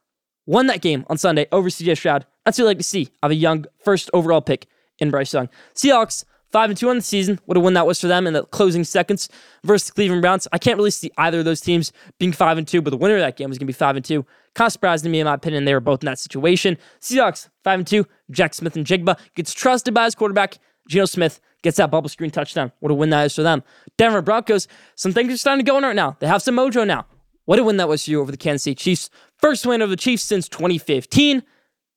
Won 0.46 0.66
that 0.66 0.80
game 0.80 1.04
on 1.08 1.18
Sunday 1.18 1.46
over 1.52 1.68
CJ 1.68 1.96
Stroud. 1.96 2.26
That's 2.44 2.58
what 2.58 2.62
you 2.62 2.66
like 2.66 2.78
to 2.78 2.84
see 2.84 3.10
of 3.22 3.30
a 3.30 3.34
young 3.34 3.66
first 3.84 4.10
overall 4.12 4.40
pick 4.40 4.66
in 4.98 5.10
Bryce 5.10 5.32
Young. 5.32 5.48
Seahawks 5.74 6.24
Five 6.50 6.70
and 6.70 6.78
two 6.78 6.88
on 6.88 6.96
the 6.96 7.02
season. 7.02 7.38
What 7.44 7.56
a 7.56 7.60
win 7.60 7.74
that 7.74 7.86
was 7.86 8.00
for 8.00 8.06
them 8.06 8.26
in 8.26 8.32
the 8.32 8.44
closing 8.44 8.82
seconds 8.84 9.28
versus 9.64 9.88
the 9.88 9.92
Cleveland 9.92 10.22
Browns. 10.22 10.48
I 10.52 10.58
can't 10.58 10.78
really 10.78 10.90
see 10.90 11.10
either 11.18 11.40
of 11.40 11.44
those 11.44 11.60
teams 11.60 11.92
being 12.18 12.32
five 12.32 12.56
and 12.56 12.66
two, 12.66 12.80
but 12.80 12.90
the 12.90 12.96
winner 12.96 13.16
of 13.16 13.20
that 13.20 13.36
game 13.36 13.50
was 13.50 13.58
going 13.58 13.66
to 13.66 13.72
be 13.72 13.76
five 13.76 13.96
and 13.96 14.04
two. 14.04 14.24
Kind 14.54 14.66
of 14.66 14.72
surprising 14.72 15.04
to 15.04 15.10
me, 15.10 15.20
in 15.20 15.26
my 15.26 15.34
opinion. 15.34 15.66
They 15.66 15.74
were 15.74 15.80
both 15.80 16.02
in 16.02 16.06
that 16.06 16.18
situation. 16.18 16.78
Seahawks 17.00 17.48
five 17.64 17.78
and 17.78 17.86
two. 17.86 18.06
Jaxon 18.32 18.54
Smith-Njigba 18.54 19.18
gets 19.34 19.52
trusted 19.52 19.92
by 19.92 20.04
his 20.04 20.14
quarterback. 20.14 20.58
Geno 20.88 21.04
Smith 21.04 21.40
gets 21.62 21.76
that 21.76 21.90
bubble 21.90 22.08
screen 22.08 22.30
touchdown. 22.30 22.72
What 22.80 22.90
a 22.90 22.94
win 22.94 23.10
that 23.10 23.26
is 23.26 23.34
for 23.34 23.42
them. 23.42 23.62
Denver 23.98 24.22
Broncos. 24.22 24.68
Some 24.94 25.12
things 25.12 25.32
are 25.32 25.36
starting 25.36 25.64
to 25.64 25.70
go 25.70 25.76
on 25.76 25.82
right 25.82 25.94
now. 25.94 26.16
They 26.18 26.26
have 26.26 26.42
some 26.42 26.56
mojo 26.56 26.86
now. 26.86 27.06
What 27.44 27.58
a 27.58 27.64
win 27.64 27.76
that 27.76 27.88
was 27.88 28.04
for 28.04 28.10
you 28.10 28.20
over 28.20 28.30
the 28.30 28.36
Kansas 28.36 28.64
City 28.64 28.74
Chiefs. 28.74 29.10
First 29.36 29.66
win 29.66 29.82
of 29.82 29.90
the 29.90 29.96
Chiefs 29.96 30.22
since 30.22 30.48
2015. 30.48 31.42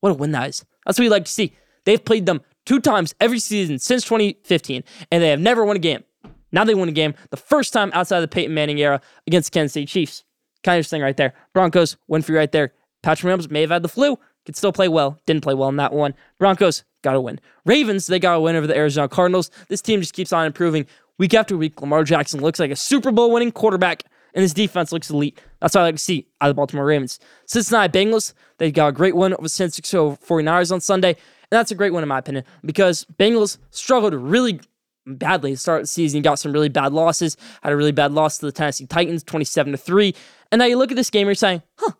What 0.01 0.09
a 0.09 0.13
win 0.13 0.31
that 0.31 0.49
is. 0.49 0.65
That's 0.85 0.97
what 0.97 1.03
we 1.03 1.09
like 1.09 1.25
to 1.25 1.31
see. 1.31 1.55
They've 1.85 2.03
played 2.03 2.25
them 2.25 2.41
two 2.65 2.79
times 2.79 3.13
every 3.19 3.39
season 3.39 3.79
since 3.79 4.03
2015, 4.03 4.83
and 5.11 5.23
they 5.23 5.29
have 5.29 5.39
never 5.39 5.65
won 5.65 5.75
a 5.75 5.79
game. 5.79 6.03
Now 6.51 6.63
they 6.63 6.75
won 6.75 6.89
a 6.89 6.93
game, 6.93 7.13
the 7.29 7.37
first 7.37 7.73
time 7.73 7.91
outside 7.93 8.17
of 8.17 8.23
the 8.23 8.27
Peyton 8.27 8.53
Manning 8.53 8.77
era 8.79 9.01
against 9.25 9.51
the 9.51 9.57
Kansas 9.57 9.73
City 9.73 9.85
Chiefs. 9.85 10.23
Kind 10.63 10.75
of 10.75 10.79
interesting 10.79 11.01
right 11.01 11.17
there. 11.17 11.33
Broncos 11.53 11.97
win 12.07 12.21
for 12.21 12.33
you 12.33 12.37
right 12.37 12.51
there. 12.51 12.73
Patrick 13.01 13.33
Mahomes 13.33 13.49
may 13.49 13.61
have 13.61 13.71
had 13.71 13.83
the 13.83 13.89
flu, 13.89 14.19
could 14.45 14.55
still 14.55 14.71
play 14.71 14.87
well, 14.87 15.19
didn't 15.25 15.43
play 15.43 15.53
well 15.53 15.69
in 15.69 15.77
that 15.77 15.93
one. 15.93 16.13
Broncos 16.37 16.83
got 17.03 17.13
to 17.13 17.21
win. 17.21 17.39
Ravens, 17.65 18.07
they 18.07 18.19
got 18.19 18.35
a 18.35 18.39
win 18.39 18.55
over 18.55 18.67
the 18.67 18.75
Arizona 18.75 19.07
Cardinals. 19.07 19.49
This 19.69 19.81
team 19.81 20.01
just 20.01 20.13
keeps 20.13 20.31
on 20.33 20.45
improving 20.45 20.85
week 21.17 21.33
after 21.33 21.57
week. 21.57 21.81
Lamar 21.81 22.03
Jackson 22.03 22.41
looks 22.41 22.59
like 22.59 22.71
a 22.71 22.75
Super 22.75 23.11
Bowl 23.11 23.31
winning 23.31 23.51
quarterback, 23.51 24.03
and 24.33 24.41
his 24.41 24.53
defense 24.53 24.91
looks 24.91 25.09
elite. 25.09 25.39
That's 25.61 25.75
what 25.75 25.81
I 25.81 25.85
like 25.85 25.95
to 25.95 26.01
see 26.01 26.27
out 26.41 26.49
of 26.49 26.55
the 26.55 26.59
Baltimore 26.59 26.85
Ravens. 26.85 27.19
Cincinnati 27.45 27.91
Bengals, 27.91 28.33
they 28.57 28.71
got 28.71 28.87
a 28.87 28.91
great 28.91 29.15
win 29.15 29.33
over 29.33 29.43
the 29.43 29.49
San 29.49 29.65
Francisco 29.65 30.17
49ers 30.27 30.71
on 30.71 30.81
Sunday. 30.81 31.15
That's 31.51 31.71
a 31.71 31.75
great 31.75 31.93
one 31.93 32.01
in 32.01 32.09
my 32.09 32.19
opinion 32.19 32.45
because 32.65 33.05
Bengals 33.19 33.57
struggled 33.69 34.13
really 34.13 34.61
badly 35.05 35.51
to 35.51 35.57
start 35.57 35.83
the 35.83 35.87
season. 35.87 36.21
Got 36.21 36.39
some 36.39 36.53
really 36.53 36.69
bad 36.69 36.93
losses. 36.93 37.37
Had 37.61 37.73
a 37.73 37.75
really 37.75 37.91
bad 37.91 38.13
loss 38.13 38.37
to 38.37 38.45
the 38.45 38.51
Tennessee 38.51 38.85
Titans, 38.85 39.23
27 39.23 39.73
to 39.73 39.77
3. 39.77 40.15
And 40.51 40.59
now 40.59 40.65
you 40.65 40.77
look 40.77 40.91
at 40.91 40.97
this 40.97 41.09
game, 41.09 41.27
you're 41.27 41.35
saying, 41.35 41.61
huh, 41.77 41.91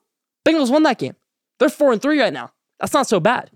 Bengals 0.45 0.71
won 0.71 0.83
that 0.83 0.97
game. 0.97 1.15
They're 1.59 1.69
4 1.69 1.93
and 1.93 2.01
3 2.01 2.19
right 2.19 2.33
now. 2.33 2.51
That's 2.79 2.93
not 2.93 3.07
so 3.07 3.19
bad. 3.19 3.51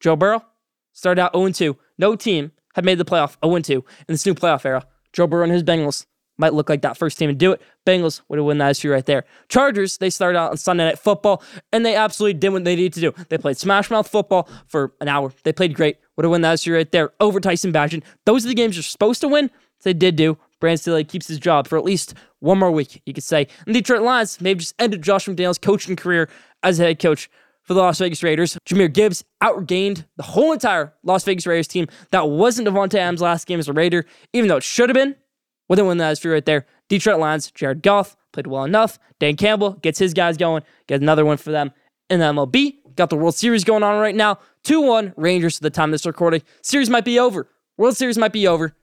Joe 0.00 0.16
Burrow 0.16 0.44
started 0.92 1.20
out 1.20 1.34
0 1.34 1.50
2. 1.50 1.76
No 1.98 2.16
team 2.16 2.52
had 2.74 2.84
made 2.84 2.98
the 2.98 3.04
playoff 3.04 3.36
0 3.44 3.58
2 3.60 3.74
in 3.74 3.84
this 4.08 4.26
new 4.26 4.34
playoff 4.34 4.64
era. 4.64 4.86
Joe 5.12 5.26
Burrow 5.26 5.44
and 5.44 5.52
his 5.52 5.62
Bengals 5.62 6.06
might 6.38 6.54
look 6.54 6.68
like 6.68 6.82
that 6.82 6.96
first 6.96 7.18
team 7.18 7.30
and 7.30 7.38
do 7.38 7.52
it. 7.52 7.62
Bengals 7.86 8.22
would 8.28 8.38
have 8.38 8.46
won 8.46 8.58
that 8.58 8.70
issue 8.70 8.90
right 8.90 9.06
there. 9.06 9.24
Chargers, 9.48 9.98
they 9.98 10.10
started 10.10 10.38
out 10.38 10.50
on 10.50 10.56
Sunday 10.56 10.84
Night 10.84 10.98
Football, 10.98 11.42
and 11.72 11.84
they 11.84 11.94
absolutely 11.94 12.38
did 12.38 12.50
what 12.50 12.64
they 12.64 12.76
needed 12.76 12.92
to 12.94 13.00
do. 13.00 13.24
They 13.28 13.38
played 13.38 13.56
smash 13.56 13.90
mouth 13.90 14.08
football 14.08 14.48
for 14.66 14.92
an 15.00 15.08
hour. 15.08 15.32
They 15.44 15.52
played 15.52 15.74
great. 15.74 15.98
Would 16.16 16.24
have 16.24 16.30
won 16.30 16.40
that 16.42 16.54
issue 16.54 16.74
right 16.74 16.90
there 16.90 17.12
over 17.20 17.40
Tyson 17.40 17.72
Bagent. 17.72 18.02
Those 18.24 18.44
are 18.44 18.48
the 18.48 18.54
games 18.54 18.76
you're 18.76 18.82
supposed 18.82 19.20
to 19.20 19.28
win. 19.28 19.50
They 19.82 19.92
did 19.92 20.16
do. 20.16 20.38
Brandon 20.58 20.78
Staley 20.78 21.04
keeps 21.04 21.28
his 21.28 21.38
job 21.38 21.68
for 21.68 21.78
at 21.78 21.84
least 21.84 22.14
one 22.40 22.58
more 22.58 22.70
week, 22.70 23.02
you 23.06 23.12
could 23.12 23.22
say. 23.22 23.46
And 23.66 23.74
the 23.74 23.80
Detroit 23.80 24.02
Lions 24.02 24.40
may 24.40 24.50
have 24.50 24.58
just 24.58 24.74
ended 24.78 25.02
Josh 25.02 25.26
McDaniels' 25.26 25.60
coaching 25.60 25.96
career 25.96 26.28
as 26.62 26.78
head 26.78 26.98
coach 26.98 27.30
for 27.62 27.74
the 27.74 27.80
Las 27.80 27.98
Vegas 27.98 28.22
Raiders. 28.22 28.58
Jahmyr 28.66 28.92
Gibbs 28.92 29.24
outgained 29.42 30.04
the 30.16 30.22
whole 30.22 30.52
entire 30.52 30.94
Las 31.02 31.24
Vegas 31.24 31.46
Raiders 31.46 31.68
team. 31.68 31.86
That 32.10 32.28
wasn't 32.28 32.68
Davante 32.68 32.94
Adams' 32.94 33.20
last 33.20 33.46
game 33.46 33.58
as 33.58 33.68
a 33.68 33.72
Raider, 33.72 34.06
even 34.32 34.48
though 34.48 34.56
it 34.56 34.62
should 34.62 34.88
have 34.88 34.94
been. 34.94 35.16
Have 35.68 35.86
won 35.86 35.98
that 35.98 36.12
issue 36.12 36.30
right 36.30 36.44
there. 36.44 36.66
Detroit 36.88 37.18
Lions, 37.18 37.50
Jared 37.50 37.82
Goff 37.82 38.16
played 38.32 38.46
well 38.46 38.64
enough. 38.64 38.98
Dan 39.18 39.36
Campbell 39.36 39.72
gets 39.72 39.98
his 39.98 40.14
guys 40.14 40.36
going, 40.36 40.62
get 40.86 41.00
another 41.00 41.24
one 41.24 41.36
for 41.36 41.50
them. 41.50 41.72
In 42.08 42.20
the 42.20 42.26
MLB, 42.26 42.76
got 42.94 43.10
the 43.10 43.16
World 43.16 43.34
Series 43.34 43.64
going 43.64 43.82
on 43.82 44.00
right 44.00 44.14
now. 44.14 44.38
2 44.64 44.80
1 44.80 45.14
Rangers 45.16 45.56
to 45.56 45.62
the 45.62 45.70
time 45.70 45.90
this 45.90 46.06
recording. 46.06 46.42
Series 46.62 46.90
might 46.90 47.04
be 47.04 47.18
over. 47.18 47.48
World 47.76 47.96
Series 47.96 48.18
might 48.18 48.32
be 48.32 48.46
over 48.46 48.76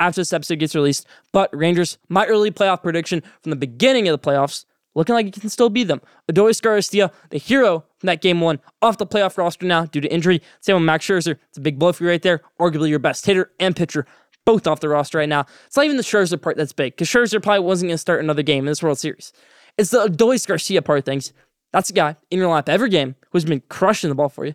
after 0.00 0.20
this 0.20 0.32
episode 0.32 0.58
gets 0.58 0.74
released. 0.74 1.06
But 1.32 1.54
Rangers, 1.56 1.98
my 2.08 2.26
early 2.26 2.50
playoff 2.50 2.82
prediction 2.82 3.22
from 3.42 3.50
the 3.50 3.56
beginning 3.56 4.08
of 4.08 4.20
the 4.20 4.30
playoffs, 4.30 4.64
looking 4.94 5.14
like 5.14 5.26
it 5.26 5.40
can 5.40 5.50
still 5.50 5.70
beat 5.70 5.84
them. 5.84 6.00
Adolis 6.30 6.60
Garcia, 6.60 7.10
the 7.30 7.38
hero 7.38 7.84
from 7.98 8.06
that 8.06 8.22
game 8.22 8.40
one, 8.40 8.60
off 8.82 8.98
the 8.98 9.06
playoff 9.06 9.38
roster 9.38 9.66
now 9.66 9.84
due 9.84 10.00
to 10.00 10.12
injury. 10.12 10.42
Same 10.60 10.76
with 10.76 10.84
Max 10.84 11.06
Scherzer. 11.06 11.36
It's 11.48 11.58
a 11.58 11.60
big 11.60 11.78
blow 11.78 11.92
for 11.92 12.04
you 12.04 12.10
right 12.10 12.22
there. 12.22 12.42
Arguably 12.58 12.88
your 12.88 12.98
best 12.98 13.26
hitter 13.26 13.52
and 13.60 13.76
pitcher 13.76 14.06
both 14.46 14.66
off 14.66 14.80
the 14.80 14.88
roster 14.88 15.18
right 15.18 15.28
now. 15.28 15.44
It's 15.66 15.76
not 15.76 15.84
even 15.84 15.98
the 15.98 16.02
Scherzer 16.02 16.40
part 16.40 16.56
that's 16.56 16.72
big, 16.72 16.94
because 16.94 17.08
Scherzer 17.08 17.42
probably 17.42 17.66
wasn't 17.66 17.90
going 17.90 17.94
to 17.94 17.98
start 17.98 18.20
another 18.20 18.42
game 18.42 18.64
in 18.64 18.66
this 18.66 18.82
World 18.82 18.98
Series. 18.98 19.32
It's 19.76 19.90
the 19.90 20.06
Adolis 20.06 20.46
Garcia 20.46 20.80
part 20.80 21.00
of 21.00 21.04
things. 21.04 21.34
That's 21.72 21.90
a 21.90 21.92
guy 21.92 22.16
in 22.30 22.38
your 22.38 22.48
lineup 22.48 22.70
every 22.70 22.88
game 22.88 23.16
who's 23.30 23.44
been 23.44 23.62
crushing 23.68 24.08
the 24.08 24.14
ball 24.14 24.30
for 24.30 24.46
you, 24.46 24.54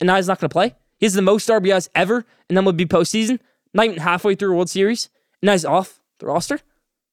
and 0.00 0.06
now 0.06 0.16
he's 0.16 0.28
not 0.28 0.40
going 0.40 0.48
to 0.48 0.52
play. 0.52 0.74
He 0.96 1.04
has 1.04 1.12
the 1.12 1.20
most 1.20 1.48
RBIs 1.48 1.90
ever 1.94 2.24
and 2.48 2.56
then 2.56 2.64
would 2.64 2.76
be 2.76 2.86
postseason, 2.86 3.40
not 3.74 3.86
even 3.86 3.98
halfway 3.98 4.34
through 4.34 4.54
World 4.54 4.70
Series, 4.70 5.10
and 5.42 5.48
now 5.48 5.52
he's 5.52 5.64
off 5.64 6.00
the 6.20 6.26
roster. 6.26 6.60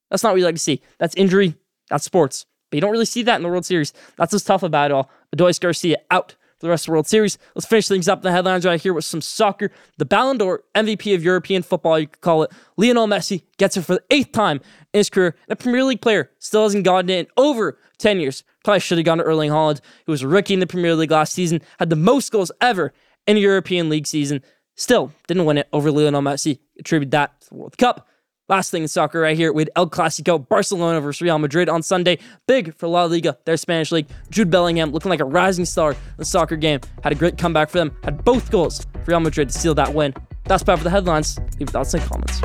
That's 0.09 0.23
not 0.23 0.33
what 0.33 0.39
you 0.39 0.45
like 0.45 0.55
to 0.55 0.61
see. 0.61 0.81
That's 0.99 1.15
injury. 1.15 1.55
That's 1.89 2.05
sports. 2.05 2.45
But 2.69 2.77
you 2.77 2.81
don't 2.81 2.91
really 2.91 3.05
see 3.05 3.23
that 3.23 3.37
in 3.37 3.43
the 3.43 3.49
World 3.49 3.65
Series. 3.65 3.93
That's 4.17 4.31
what's 4.31 4.45
tough 4.45 4.63
about 4.63 4.91
it 4.91 4.93
all. 4.93 5.09
Adolis 5.35 5.59
Garcia 5.59 5.97
out 6.11 6.35
the 6.59 6.69
rest 6.69 6.83
of 6.83 6.87
the 6.87 6.91
World 6.93 7.07
Series. 7.07 7.37
Let's 7.55 7.65
finish 7.65 7.87
things 7.87 8.07
up. 8.07 8.21
The 8.21 8.31
headlines 8.31 8.65
right 8.65 8.81
here 8.81 8.93
with 8.93 9.05
some 9.05 9.21
soccer. 9.21 9.71
The 9.97 10.05
Ballon 10.05 10.37
d'Or 10.37 10.63
MVP 10.75 11.15
of 11.15 11.23
European 11.23 11.63
football, 11.63 11.99
you 11.99 12.07
could 12.07 12.21
call 12.21 12.43
it. 12.43 12.51
Lionel 12.77 13.07
Messi 13.07 13.43
gets 13.57 13.77
it 13.77 13.83
for 13.83 13.95
the 13.95 14.03
eighth 14.11 14.31
time 14.31 14.61
in 14.93 14.99
his 14.99 15.09
career. 15.09 15.35
And 15.47 15.53
a 15.53 15.55
Premier 15.55 15.83
League 15.83 16.01
player 16.01 16.31
still 16.39 16.63
hasn't 16.63 16.83
gotten 16.83 17.09
it 17.09 17.19
in 17.19 17.27
over 17.37 17.77
10 17.97 18.19
years. 18.19 18.43
Probably 18.63 18.79
should 18.79 18.97
have 18.97 19.05
gone 19.05 19.19
to 19.19 19.23
Erling 19.23 19.51
Haaland, 19.51 19.81
who 20.05 20.11
was 20.11 20.21
a 20.21 20.27
rookie 20.27 20.53
in 20.53 20.59
the 20.59 20.67
Premier 20.67 20.95
League 20.95 21.11
last 21.11 21.33
season, 21.33 21.61
had 21.79 21.89
the 21.89 21.95
most 21.95 22.31
goals 22.31 22.51
ever 22.61 22.93
in 23.25 23.37
a 23.37 23.39
European 23.39 23.89
League 23.89 24.07
season. 24.07 24.41
Still 24.75 25.11
didn't 25.27 25.45
win 25.45 25.57
it 25.57 25.67
over 25.73 25.91
Lionel 25.91 26.21
Messi. 26.21 26.59
Attribute 26.77 27.11
that 27.11 27.41
to 27.41 27.49
the 27.49 27.55
World 27.55 27.77
Cup. 27.77 28.07
Last 28.49 28.71
thing 28.71 28.81
in 28.81 28.87
soccer 28.87 29.19
right 29.19 29.37
here 29.37 29.53
with 29.53 29.69
El 29.75 29.87
Clasico, 29.87 30.39
Barcelona 30.49 30.99
versus 31.01 31.21
Real 31.21 31.37
Madrid 31.37 31.69
on 31.69 31.83
Sunday. 31.83 32.17
Big 32.47 32.75
for 32.75 32.87
La 32.87 33.03
Liga, 33.03 33.37
their 33.45 33.57
Spanish 33.57 33.91
league. 33.91 34.07
Jude 34.31 34.49
Bellingham 34.49 34.89
looking 34.89 35.09
like 35.09 35.19
a 35.19 35.25
rising 35.25 35.65
star 35.65 35.91
in 35.91 35.97
the 36.17 36.25
soccer 36.25 36.55
game. 36.55 36.79
Had 37.03 37.13
a 37.13 37.15
great 37.15 37.37
comeback 37.37 37.69
for 37.69 37.77
them. 37.77 37.95
Had 38.03 38.25
both 38.25 38.49
goals 38.49 38.87
for 39.05 39.11
Real 39.11 39.19
Madrid 39.19 39.49
to 39.49 39.59
seal 39.59 39.75
that 39.75 39.93
win. 39.93 40.15
That's 40.45 40.63
about 40.63 40.79
for 40.79 40.83
the 40.83 40.89
headlines. 40.89 41.37
Leave 41.59 41.69
thoughts 41.69 41.93
in 41.93 41.99
the 41.99 42.07
comments. 42.07 42.41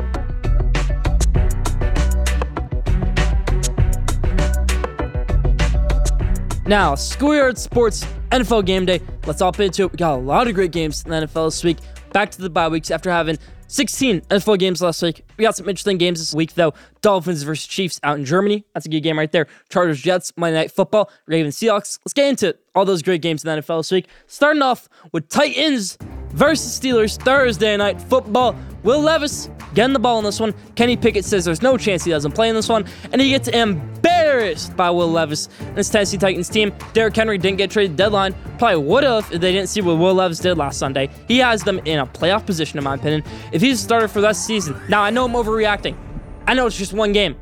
Now, 6.67 6.93
Schoolyard 6.93 7.57
Sports 7.57 8.05
NFL 8.29 8.65
game 8.65 8.85
day. 8.85 9.01
Let's 9.25 9.41
hop 9.41 9.59
into 9.59 9.85
it. 9.85 9.91
We 9.91 9.97
got 9.97 10.13
a 10.13 10.21
lot 10.21 10.47
of 10.47 10.53
great 10.53 10.71
games 10.71 11.03
in 11.03 11.09
the 11.09 11.25
NFL 11.25 11.47
this 11.47 11.63
week. 11.63 11.77
Back 12.13 12.29
to 12.31 12.41
the 12.41 12.49
bye 12.49 12.69
weeks 12.69 12.91
after 12.91 13.09
having 13.09 13.39
16 13.67 14.21
NFL 14.21 14.59
games 14.59 14.81
last 14.81 15.01
week. 15.01 15.25
We 15.37 15.43
got 15.43 15.55
some 15.55 15.67
interesting 15.67 15.97
games 15.97 16.19
this 16.19 16.33
week, 16.33 16.53
though. 16.53 16.73
Dolphins 17.01 17.43
versus 17.43 17.67
Chiefs 17.67 17.99
out 18.03 18.17
in 18.17 18.25
Germany. 18.25 18.65
That's 18.73 18.85
a 18.85 18.89
good 18.89 19.01
game 19.01 19.17
right 19.17 19.31
there. 19.31 19.47
Chargers, 19.69 20.01
Jets, 20.01 20.33
Monday 20.37 20.57
Night 20.57 20.71
Football, 20.71 21.09
Ravens, 21.25 21.57
Seahawks. 21.57 21.99
Let's 22.05 22.13
get 22.13 22.27
into 22.27 22.55
all 22.73 22.85
those 22.85 23.01
great 23.01 23.21
games 23.21 23.43
in 23.43 23.55
the 23.55 23.61
NFL 23.61 23.79
this 23.79 23.91
week. 23.91 24.07
Starting 24.27 24.61
off 24.61 24.89
with 25.11 25.29
Titans 25.29 25.97
versus 26.29 26.79
Steelers 26.79 27.21
Thursday 27.21 27.75
Night 27.77 28.01
Football. 28.01 28.55
Will 28.83 29.01
Levis 29.01 29.49
getting 29.75 29.93
the 29.93 29.99
ball 29.99 30.17
in 30.17 30.25
this 30.25 30.39
one. 30.39 30.55
Kenny 30.75 30.97
Pickett 30.97 31.25
says 31.25 31.45
there's 31.45 31.61
no 31.61 31.77
chance 31.77 32.03
he 32.03 32.09
doesn't 32.09 32.31
play 32.31 32.49
in 32.49 32.55
this 32.55 32.67
one, 32.67 32.85
and 33.11 33.21
he 33.21 33.29
gets 33.29 33.47
embarrassed 33.49 34.75
by 34.75 34.89
Will 34.89 35.11
Levis 35.11 35.49
and 35.59 35.77
his 35.77 35.89
Tennessee 35.89 36.17
Titans 36.17 36.49
team. 36.49 36.73
Derrick 36.93 37.15
Henry 37.15 37.37
didn't 37.37 37.57
get 37.57 37.69
traded 37.69 37.95
deadline. 37.95 38.33
Probably 38.57 38.83
would 38.83 39.03
have 39.03 39.31
if 39.31 39.39
they 39.41 39.51
didn't 39.51 39.69
see 39.69 39.81
what 39.81 39.97
Will 39.97 40.15
Levis 40.15 40.39
did 40.39 40.57
last 40.57 40.79
Sunday. 40.79 41.09
He 41.27 41.37
has 41.39 41.63
them 41.63 41.79
in 41.85 41.99
a 41.99 42.07
playoff 42.07 42.45
position, 42.45 42.79
in 42.79 42.83
my 42.83 42.95
opinion. 42.95 43.23
If 43.51 43.61
he's 43.61 43.79
a 43.79 43.83
starter 43.83 44.07
for 44.07 44.21
this 44.21 44.43
season, 44.43 44.81
now 44.89 45.01
I 45.01 45.11
know 45.11 45.25
I'm 45.25 45.33
overreacting. 45.33 45.95
I 46.47 46.53
know 46.53 46.65
it's 46.65 46.77
just 46.77 46.93
one 46.93 47.11
game, 47.11 47.35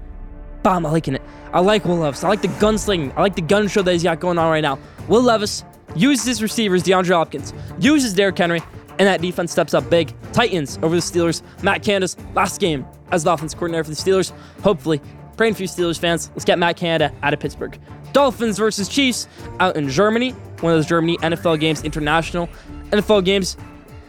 but 0.63 0.71
I'm 0.71 0.83
liking 0.83 1.13
it. 1.13 1.21
I 1.53 1.59
like 1.59 1.85
Will 1.85 1.97
Levis. 1.97 2.23
I 2.23 2.29
like 2.29 2.41
the 2.41 2.47
gunslinging. 2.47 3.13
I 3.15 3.21
like 3.21 3.35
the 3.35 3.41
gun 3.41 3.67
show 3.67 3.83
that 3.83 3.91
he's 3.91 4.03
got 4.03 4.19
going 4.19 4.39
on 4.39 4.49
right 4.49 4.61
now. 4.61 4.79
Will 5.07 5.21
Levis 5.21 5.63
uses 5.95 6.25
his 6.25 6.41
receivers, 6.41 6.81
DeAndre 6.81 7.13
Hopkins, 7.13 7.53
uses 7.79 8.13
Derrick 8.13 8.37
Henry, 8.37 8.61
and 8.99 9.07
that 9.07 9.21
defense 9.21 9.51
steps 9.51 9.73
up 9.73 9.89
big. 9.89 10.13
Titans 10.33 10.77
over 10.81 10.95
the 10.95 11.01
Steelers. 11.01 11.41
Matt 11.63 11.83
Canada's 11.83 12.17
last 12.35 12.59
game 12.59 12.85
as 13.11 13.23
the 13.23 13.31
offense 13.31 13.53
coordinator 13.53 13.83
for 13.83 13.89
the 13.91 13.95
Steelers. 13.95 14.31
Hopefully, 14.61 15.01
praying 15.37 15.53
for 15.53 15.63
you 15.63 15.67
Steelers 15.67 15.99
fans. 15.99 16.29
Let's 16.33 16.45
get 16.45 16.59
Matt 16.59 16.77
Canada 16.77 17.13
out 17.23 17.33
of 17.33 17.39
Pittsburgh. 17.39 17.79
Dolphins 18.13 18.57
versus 18.57 18.87
Chiefs 18.87 19.27
out 19.59 19.75
in 19.75 19.89
Germany. 19.89 20.31
One 20.61 20.73
of 20.73 20.77
those 20.77 20.85
Germany 20.85 21.17
NFL 21.17 21.59
games, 21.59 21.83
international 21.83 22.47
NFL 22.91 23.25
games. 23.25 23.57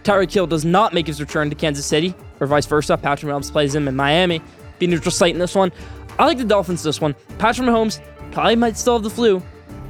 Tyreek 0.03 0.31
Hill 0.31 0.47
does 0.47 0.65
not 0.65 0.93
make 0.93 1.07
his 1.07 1.21
return 1.21 1.49
to 1.49 1.57
Kansas 1.57 1.87
City, 1.87 2.15
or 2.39 2.47
vice 2.47 2.67
versa. 2.67 2.97
Patrick 2.99 3.33
Mahomes 3.33 3.51
plays 3.51 3.75
him 3.75 3.89
in 3.89 3.97
Miami. 3.97 4.43
Be 4.79 4.87
neutral 4.87 5.11
site 5.11 5.33
in 5.33 5.39
this 5.39 5.55
one. 5.55 5.73
I 6.19 6.27
like 6.27 6.37
the 6.39 6.45
Dolphins 6.45 6.83
this 6.83 7.01
one. 7.01 7.15
Patrick 7.39 7.67
Mahomes 7.67 8.01
probably 8.31 8.57
might 8.57 8.77
still 8.77 8.95
have 8.95 9.03
the 9.03 9.11
flu 9.11 9.43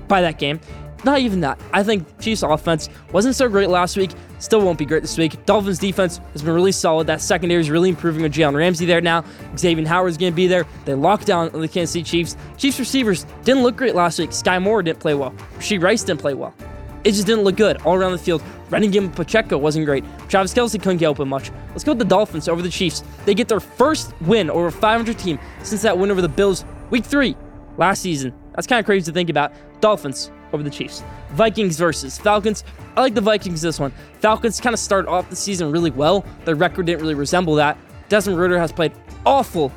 by 0.06 0.20
that 0.20 0.38
game. 0.38 0.60
Not 1.02 1.18
even 1.18 1.40
that. 1.40 1.58
I 1.72 1.82
think 1.82 2.06
Chiefs 2.20 2.42
offense 2.42 2.88
wasn't 3.12 3.34
so 3.34 3.48
great 3.48 3.68
last 3.68 3.96
week. 3.96 4.12
Still 4.44 4.60
won't 4.60 4.78
be 4.78 4.84
great 4.84 5.00
this 5.00 5.16
week. 5.16 5.46
Dolphins 5.46 5.78
defense 5.78 6.20
has 6.34 6.42
been 6.42 6.52
really 6.52 6.70
solid. 6.70 7.06
That 7.06 7.22
secondary 7.22 7.62
is 7.62 7.70
really 7.70 7.88
improving 7.88 8.22
with 8.22 8.34
Jalen 8.34 8.54
Ramsey 8.54 8.84
there 8.84 9.00
now. 9.00 9.22
Xavien 9.54 9.86
Howard's 9.86 10.18
going 10.18 10.32
to 10.32 10.36
be 10.36 10.46
there. 10.46 10.66
They 10.84 10.92
locked 10.92 11.26
down 11.26 11.50
the 11.50 11.66
Kansas 11.66 11.92
City 11.92 12.02
Chiefs. 12.02 12.36
Chiefs 12.58 12.78
receivers 12.78 13.24
didn't 13.44 13.62
look 13.62 13.74
great 13.74 13.94
last 13.94 14.18
week. 14.18 14.30
Skyy 14.30 14.60
Moore 14.60 14.82
didn't 14.82 15.00
play 15.00 15.14
well. 15.14 15.30
Rashee 15.56 15.82
Rice 15.82 16.04
didn't 16.04 16.20
play 16.20 16.34
well. 16.34 16.54
It 17.04 17.12
just 17.12 17.26
didn't 17.26 17.44
look 17.44 17.56
good 17.56 17.78
all 17.86 17.94
around 17.94 18.12
the 18.12 18.18
field. 18.18 18.42
Running 18.68 18.90
game 18.90 19.10
Pacheco 19.10 19.56
wasn't 19.56 19.86
great. 19.86 20.04
Travis 20.28 20.52
Kelce 20.52 20.72
couldn't 20.72 20.98
get 20.98 21.06
open 21.06 21.26
much. 21.26 21.50
Let's 21.70 21.82
go 21.82 21.92
with 21.92 22.00
the 22.00 22.04
Dolphins 22.04 22.46
over 22.46 22.60
the 22.60 22.68
Chiefs. 22.68 23.02
They 23.24 23.32
get 23.32 23.48
their 23.48 23.60
first 23.60 24.12
win 24.20 24.50
over 24.50 24.66
a 24.66 24.72
500 24.72 25.18
team 25.18 25.38
since 25.62 25.80
that 25.80 25.96
win 25.96 26.10
over 26.10 26.20
the 26.20 26.28
Bills 26.28 26.66
week 26.90 27.06
three 27.06 27.34
last 27.78 28.02
season. 28.02 28.34
That's 28.54 28.66
kind 28.66 28.78
of 28.78 28.84
crazy 28.84 29.06
to 29.06 29.12
think 29.12 29.30
about. 29.30 29.54
Dolphins 29.80 30.30
over 30.52 30.62
the 30.62 30.68
Chiefs. 30.68 31.02
Vikings 31.34 31.78
versus 31.78 32.18
Falcons. 32.18 32.64
I 32.96 33.00
like 33.00 33.14
the 33.14 33.20
Vikings 33.20 33.60
this 33.60 33.80
one. 33.80 33.92
Falcons 34.20 34.60
kind 34.60 34.72
of 34.72 34.80
start 34.80 35.06
off 35.08 35.28
the 35.28 35.36
season 35.36 35.70
really 35.70 35.90
well. 35.90 36.24
Their 36.44 36.54
record 36.54 36.86
didn't 36.86 37.02
really 37.02 37.14
resemble 37.14 37.56
that. 37.56 37.76
Desmond 38.08 38.38
Ridder 38.38 38.58
has 38.58 38.72
played 38.72 38.92
awful 39.26 39.72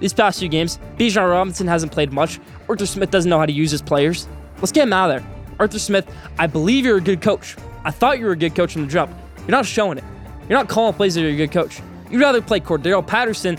these 0.00 0.12
past 0.12 0.40
few 0.40 0.48
games. 0.48 0.78
Bijan 0.96 1.28
Robinson 1.30 1.66
hasn't 1.66 1.92
played 1.92 2.12
much. 2.12 2.40
Arthur 2.68 2.86
Smith 2.86 3.10
doesn't 3.10 3.28
know 3.28 3.38
how 3.38 3.46
to 3.46 3.52
use 3.52 3.70
his 3.70 3.82
players. 3.82 4.26
Let's 4.58 4.72
get 4.72 4.84
him 4.84 4.92
out 4.92 5.10
of 5.10 5.22
there. 5.22 5.32
Arthur 5.58 5.78
Smith, 5.78 6.10
I 6.38 6.46
believe 6.46 6.84
you're 6.84 6.96
a 6.96 7.00
good 7.00 7.20
coach. 7.20 7.56
I 7.84 7.90
thought 7.90 8.18
you 8.18 8.26
were 8.26 8.32
a 8.32 8.36
good 8.36 8.54
coach 8.54 8.76
in 8.76 8.82
the 8.82 8.88
jump. 8.88 9.12
You're 9.38 9.50
not 9.50 9.66
showing 9.66 9.98
it. 9.98 10.04
You're 10.48 10.58
not 10.58 10.68
calling 10.68 10.94
plays 10.94 11.14
that 11.14 11.20
you're 11.20 11.30
a 11.30 11.36
good 11.36 11.52
coach. 11.52 11.80
You'd 12.10 12.20
rather 12.20 12.40
play 12.40 12.60
Cordarrelle 12.60 13.06
Patterson 13.06 13.58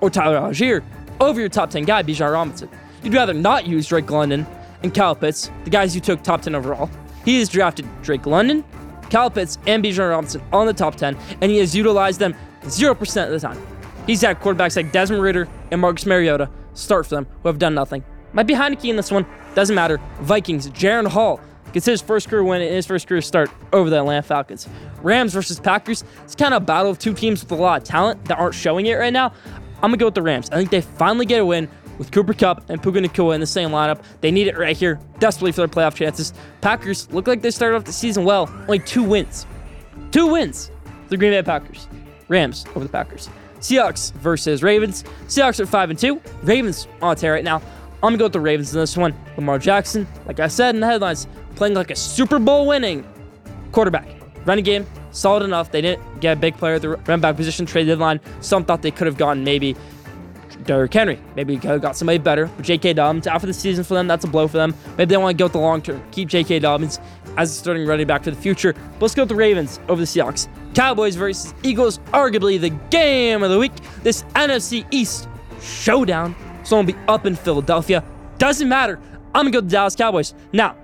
or 0.00 0.10
Tyler 0.10 0.38
Allgeier 0.38 0.82
over 1.20 1.40
your 1.40 1.48
top 1.48 1.70
10 1.70 1.84
guy, 1.84 2.02
Bijan 2.02 2.32
Robinson. 2.32 2.68
You'd 3.02 3.14
rather 3.14 3.34
not 3.34 3.66
use 3.66 3.88
Drake 3.88 4.10
London 4.10 4.46
and 4.82 4.94
Pitts, 5.20 5.50
the 5.64 5.70
guys 5.70 5.94
you 5.94 6.00
took 6.00 6.22
top 6.22 6.42
10 6.42 6.54
overall. 6.54 6.90
He 7.24 7.38
has 7.38 7.48
drafted 7.48 7.86
Drake 8.02 8.26
London, 8.26 8.64
Pitts, 9.10 9.58
and 9.66 9.84
Bijan 9.84 10.10
Robinson 10.10 10.42
on 10.52 10.66
the 10.66 10.72
top 10.72 10.94
10, 10.96 11.16
and 11.40 11.50
he 11.50 11.58
has 11.58 11.74
utilized 11.74 12.20
them 12.20 12.34
0% 12.62 13.26
of 13.26 13.30
the 13.30 13.40
time. 13.40 13.60
He's 14.06 14.22
had 14.22 14.40
quarterbacks 14.40 14.76
like 14.76 14.92
Desmond 14.92 15.22
Ridder 15.22 15.48
and 15.70 15.80
Marcus 15.80 16.06
Mariota 16.06 16.48
start 16.74 17.06
for 17.06 17.16
them 17.16 17.26
who 17.42 17.48
have 17.48 17.58
done 17.58 17.74
nothing. 17.74 18.04
Might 18.32 18.46
be 18.46 18.54
Heinicke 18.54 18.88
in 18.88 18.96
this 18.96 19.10
one. 19.10 19.26
Doesn't 19.54 19.74
matter. 19.74 20.00
Vikings, 20.20 20.70
Jaren 20.70 21.06
Hall 21.06 21.40
gets 21.72 21.86
his 21.86 22.00
first 22.00 22.28
career 22.28 22.42
win 22.42 22.62
and 22.62 22.74
his 22.74 22.86
first 22.86 23.06
career 23.06 23.20
start 23.20 23.50
over 23.72 23.90
the 23.90 23.98
Atlanta 23.98 24.22
Falcons. 24.22 24.68
Rams 25.02 25.34
versus 25.34 25.60
Packers. 25.60 26.04
It's 26.24 26.34
kind 26.34 26.54
of 26.54 26.62
a 26.62 26.64
battle 26.64 26.90
of 26.90 26.98
two 26.98 27.12
teams 27.12 27.42
with 27.42 27.52
a 27.52 27.54
lot 27.54 27.82
of 27.82 27.88
talent 27.88 28.24
that 28.26 28.38
aren't 28.38 28.54
showing 28.54 28.86
it 28.86 28.94
right 28.94 29.12
now. 29.12 29.32
I'm 29.82 29.90
to 29.92 29.96
go 29.96 30.06
with 30.06 30.14
the 30.14 30.22
Rams. 30.22 30.50
I 30.50 30.56
think 30.56 30.70
they 30.70 30.80
finally 30.80 31.26
get 31.26 31.40
a 31.40 31.46
win 31.46 31.68
with 31.98 32.10
Cooper 32.10 32.32
Kupp 32.32 32.70
and 32.70 32.82
Puka 32.82 33.00
Nacua 33.00 33.34
in 33.34 33.40
the 33.40 33.46
same 33.46 33.70
lineup. 33.70 34.02
They 34.20 34.30
need 34.30 34.46
it 34.46 34.56
right 34.56 34.76
here, 34.76 35.00
desperately 35.18 35.52
for 35.52 35.60
their 35.60 35.68
playoff 35.68 35.94
chances. 35.94 36.32
Packers 36.60 37.10
look 37.12 37.26
like 37.26 37.42
they 37.42 37.50
started 37.50 37.76
off 37.76 37.84
the 37.84 37.92
season 37.92 38.24
well, 38.24 38.48
only 38.62 38.78
two 38.78 39.02
wins. 39.02 39.46
Two 40.10 40.28
wins. 40.28 40.70
The 41.08 41.16
Green 41.16 41.32
Bay 41.32 41.42
Packers. 41.42 41.88
Rams 42.28 42.64
over 42.74 42.80
the 42.80 42.88
Packers. 42.88 43.28
Seahawks 43.60 44.12
versus 44.14 44.62
Ravens. 44.62 45.04
Seahawks 45.26 45.58
are 45.60 45.66
5 45.66 45.90
and 45.90 45.98
2. 45.98 46.20
Ravens 46.42 46.86
on 47.02 47.12
a 47.12 47.16
tear 47.16 47.32
right 47.32 47.44
now. 47.44 47.56
I'm 47.56 48.00
going 48.00 48.12
to 48.12 48.18
go 48.18 48.24
with 48.26 48.32
the 48.32 48.40
Ravens 48.40 48.72
in 48.72 48.80
this 48.80 48.96
one. 48.96 49.14
Lamar 49.36 49.58
Jackson, 49.58 50.06
like 50.26 50.38
I 50.38 50.46
said 50.46 50.74
in 50.74 50.80
the 50.80 50.86
headlines, 50.86 51.26
playing 51.56 51.74
like 51.74 51.90
a 51.90 51.96
Super 51.96 52.38
Bowl 52.38 52.66
winning 52.66 53.04
quarterback. 53.72 54.06
Running 54.44 54.64
game, 54.64 54.86
solid 55.10 55.42
enough. 55.42 55.72
They 55.72 55.80
didn't 55.80 56.20
get 56.20 56.36
a 56.36 56.40
big 56.40 56.56
player 56.56 56.74
at 56.74 56.82
the 56.82 56.90
run 56.90 57.20
back 57.20 57.36
position 57.36 57.66
trade 57.66 57.86
deadline. 57.86 58.20
Some 58.40 58.64
thought 58.64 58.82
they 58.82 58.92
could 58.92 59.08
have 59.08 59.16
gotten 59.16 59.42
maybe 59.42 59.76
Derrick 60.68 60.92
Henry. 60.92 61.18
Maybe 61.34 61.56
could 61.56 61.70
have 61.70 61.80
got 61.80 61.96
somebody 61.96 62.18
better. 62.18 62.46
But 62.46 62.66
J.K. 62.66 62.92
Dobbins 62.92 63.26
for 63.26 63.46
the 63.46 63.54
season 63.54 63.84
for 63.84 63.94
them. 63.94 64.06
That's 64.06 64.26
a 64.26 64.28
blow 64.28 64.46
for 64.46 64.58
them. 64.58 64.74
Maybe 64.98 65.08
they 65.08 65.16
want 65.16 65.36
to 65.36 65.40
go 65.40 65.46
with 65.46 65.54
the 65.54 65.58
long 65.58 65.80
term. 65.80 66.04
Keep 66.10 66.28
J.K. 66.28 66.58
Dobbins 66.58 67.00
as 67.38 67.50
a 67.50 67.54
starting 67.54 67.86
running 67.86 68.06
back 68.06 68.22
for 68.22 68.30
the 68.30 68.36
future. 68.36 68.74
But 68.74 69.02
let's 69.02 69.14
go 69.14 69.22
with 69.22 69.30
the 69.30 69.34
Ravens 69.34 69.80
over 69.88 69.98
the 69.98 70.06
Seahawks. 70.06 70.46
Cowboys 70.74 71.16
versus 71.16 71.54
Eagles, 71.62 71.98
arguably 72.12 72.60
the 72.60 72.68
game 72.90 73.42
of 73.42 73.50
the 73.50 73.58
week. 73.58 73.72
This 74.02 74.24
NFC 74.34 74.86
East 74.90 75.26
showdown. 75.62 76.36
So 76.64 76.78
I'm 76.78 76.84
gonna 76.84 76.98
be 76.98 77.10
up 77.10 77.24
in 77.24 77.34
Philadelphia. 77.34 78.04
Doesn't 78.36 78.68
matter. 78.68 79.00
I'm 79.34 79.44
gonna 79.44 79.50
go 79.50 79.60
to 79.60 79.66
the 79.66 79.72
Dallas 79.72 79.96
Cowboys. 79.96 80.34
Now, 80.52 80.76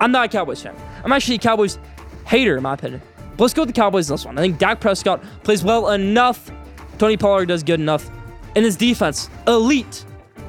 I'm 0.00 0.12
not 0.12 0.24
a 0.24 0.28
Cowboys 0.28 0.62
fan. 0.62 0.74
I'm 1.04 1.12
actually 1.12 1.34
a 1.34 1.40
Cowboys 1.40 1.78
hater, 2.26 2.56
in 2.56 2.62
my 2.62 2.72
opinion. 2.72 3.02
But 3.36 3.40
let's 3.40 3.52
go 3.52 3.62
with 3.62 3.68
the 3.68 3.78
Cowboys 3.78 4.08
in 4.08 4.14
this 4.14 4.24
one. 4.24 4.38
I 4.38 4.40
think 4.40 4.56
Dak 4.56 4.80
Prescott 4.80 5.22
plays 5.42 5.62
well 5.62 5.90
enough. 5.90 6.50
Tony 6.96 7.18
Pollard 7.18 7.48
does 7.48 7.62
good 7.62 7.80
enough. 7.80 8.10
And 8.54 8.64
his 8.64 8.76
defense, 8.76 9.30
elite, 9.46 10.04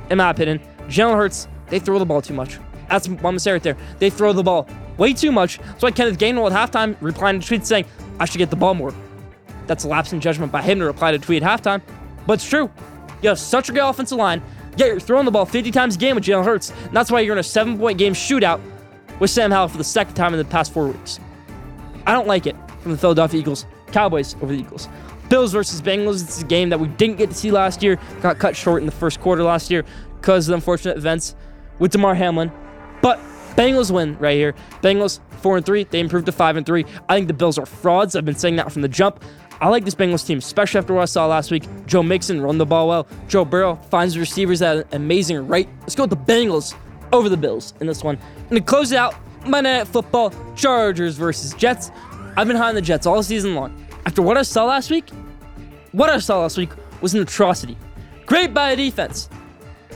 in 0.09 0.17
my 0.17 0.29
opinion. 0.29 0.59
Jalen 0.87 1.15
Hurts, 1.15 1.47
they 1.67 1.79
throw 1.79 1.99
the 1.99 2.05
ball 2.05 2.21
too 2.21 2.33
much. 2.33 2.59
That's 2.89 3.07
gonna 3.07 3.39
say 3.39 3.53
right 3.53 3.63
there. 3.63 3.77
They 3.99 4.09
throw 4.09 4.33
the 4.33 4.43
ball 4.43 4.67
way 4.97 5.13
too 5.13 5.31
much. 5.31 5.59
That's 5.59 5.83
why 5.83 5.91
Kenneth 5.91 6.17
Gainwell 6.19 6.51
at 6.51 6.71
halftime 6.71 6.97
replying 6.99 7.39
to 7.39 7.47
tweets 7.47 7.65
saying, 7.65 7.85
I 8.19 8.25
should 8.25 8.39
get 8.39 8.49
the 8.49 8.55
ball 8.55 8.73
more. 8.73 8.93
That's 9.67 9.83
a 9.85 9.87
lapse 9.87 10.11
in 10.11 10.19
judgment 10.19 10.51
by 10.51 10.61
him 10.61 10.79
to 10.79 10.85
reply 10.85 11.11
to 11.11 11.19
tweet 11.19 11.43
at 11.43 11.61
halftime. 11.61 11.81
but 12.27 12.33
it's 12.33 12.49
true. 12.49 12.69
You 13.21 13.29
have 13.29 13.39
such 13.39 13.69
a 13.69 13.71
good 13.71 13.83
offensive 13.83 14.17
line, 14.17 14.41
yet 14.75 14.87
you're 14.87 14.99
throwing 14.99 15.25
the 15.25 15.31
ball 15.31 15.45
50 15.45 15.71
times 15.71 15.95
a 15.95 15.99
game 15.99 16.15
with 16.15 16.25
Jalen 16.25 16.43
Hurts, 16.43 16.71
and 16.71 16.91
that's 16.95 17.11
why 17.11 17.21
you're 17.21 17.35
in 17.35 17.39
a 17.39 17.43
seven 17.43 17.77
point 17.77 17.97
game 17.97 18.13
shootout 18.13 18.59
with 19.19 19.29
Sam 19.29 19.51
Howell 19.51 19.69
for 19.69 19.77
the 19.77 19.83
second 19.83 20.15
time 20.15 20.33
in 20.33 20.39
the 20.39 20.45
past 20.45 20.73
four 20.73 20.87
weeks. 20.87 21.19
I 22.05 22.13
don't 22.13 22.27
like 22.27 22.47
it 22.47 22.55
from 22.81 22.91
the 22.91 22.97
Philadelphia 22.97 23.39
Eagles. 23.39 23.65
Cowboys 23.91 24.35
over 24.41 24.47
the 24.47 24.59
Eagles. 24.59 24.89
Bills 25.31 25.53
versus 25.53 25.81
Bengals. 25.81 26.21
It's 26.21 26.41
a 26.41 26.45
game 26.45 26.67
that 26.69 26.79
we 26.81 26.89
didn't 26.89 27.17
get 27.17 27.29
to 27.29 27.35
see 27.35 27.51
last 27.51 27.81
year. 27.81 27.97
Got 28.21 28.37
cut 28.37 28.53
short 28.53 28.81
in 28.81 28.85
the 28.85 28.91
first 28.91 29.21
quarter 29.21 29.43
last 29.43 29.71
year 29.71 29.85
because 30.19 30.49
of 30.49 30.55
unfortunate 30.55 30.97
events 30.97 31.35
with 31.79 31.91
Damar 31.91 32.15
Hamlin. 32.15 32.51
But 33.01 33.17
Bengals 33.55 33.91
win 33.91 34.17
right 34.19 34.35
here. 34.35 34.53
Bengals 34.81 35.21
four 35.37 35.55
and 35.55 35.65
three. 35.65 35.85
They 35.85 36.01
improved 36.01 36.25
to 36.25 36.33
five 36.33 36.57
and 36.57 36.65
three. 36.65 36.85
I 37.07 37.15
think 37.15 37.29
the 37.29 37.33
Bills 37.33 37.57
are 37.57 37.65
frauds. 37.65 38.17
I've 38.17 38.25
been 38.25 38.35
saying 38.35 38.57
that 38.57 38.73
from 38.73 38.81
the 38.81 38.89
jump. 38.89 39.23
I 39.61 39.69
like 39.69 39.85
this 39.85 39.95
Bengals 39.95 40.27
team, 40.27 40.39
especially 40.39 40.79
after 40.79 40.93
what 40.93 41.03
I 41.03 41.05
saw 41.05 41.27
last 41.27 41.49
week. 41.49 41.63
Joe 41.85 42.03
Mixon 42.03 42.41
run 42.41 42.57
the 42.57 42.65
ball 42.65 42.89
well. 42.89 43.07
Joe 43.29 43.45
Burrow 43.45 43.77
finds 43.89 44.15
the 44.15 44.19
receivers 44.19 44.61
at 44.61 44.75
an 44.77 44.83
amazing 44.91 45.47
rate. 45.47 45.69
Let's 45.79 45.95
go 45.95 46.03
with 46.03 46.09
the 46.09 46.33
Bengals 46.33 46.75
over 47.13 47.29
the 47.29 47.37
Bills 47.37 47.73
in 47.79 47.87
this 47.87 48.03
one. 48.03 48.19
And 48.49 48.57
to 48.57 48.61
close 48.61 48.91
it 48.91 48.97
out, 48.97 49.15
Monday 49.45 49.77
Night 49.77 49.87
Football, 49.87 50.33
Chargers 50.57 51.15
versus 51.15 51.53
Jets. 51.53 51.89
I've 52.35 52.47
been 52.47 52.57
high 52.57 52.67
on 52.67 52.75
the 52.75 52.81
Jets 52.81 53.05
all 53.05 53.23
season 53.23 53.55
long. 53.55 53.87
After 54.05 54.21
what 54.21 54.35
I 54.35 54.41
saw 54.41 54.65
last 54.65 54.89
week, 54.89 55.09
what 55.91 56.09
I 56.09 56.19
saw 56.19 56.39
last 56.39 56.57
week 56.57 56.71
was 57.01 57.13
an 57.13 57.21
atrocity. 57.21 57.77
Great 58.25 58.53
by 58.53 58.71
a 58.71 58.75
defense. 58.75 59.27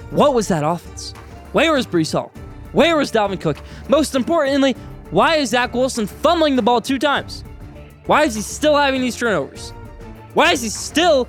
What 0.09 0.33
was 0.33 0.47
that 0.49 0.63
offense? 0.63 1.13
Where 1.53 1.73
was 1.73 1.87
Breece 1.87 2.11
Hall? 2.11 2.31
Where 2.73 2.97
was 2.97 3.11
Dalvin 3.11 3.39
Cook? 3.39 3.57
Most 3.87 4.15
importantly, 4.15 4.73
why 5.11 5.37
is 5.37 5.51
Zach 5.51 5.73
Wilson 5.73 6.07
fumbling 6.07 6.55
the 6.55 6.61
ball 6.61 6.81
two 6.81 6.99
times? 6.99 7.43
Why 8.05 8.23
is 8.23 8.35
he 8.35 8.41
still 8.41 8.75
having 8.75 9.01
these 9.01 9.15
turnovers? 9.15 9.71
Why 10.33 10.51
is 10.51 10.61
he 10.61 10.69
still 10.69 11.27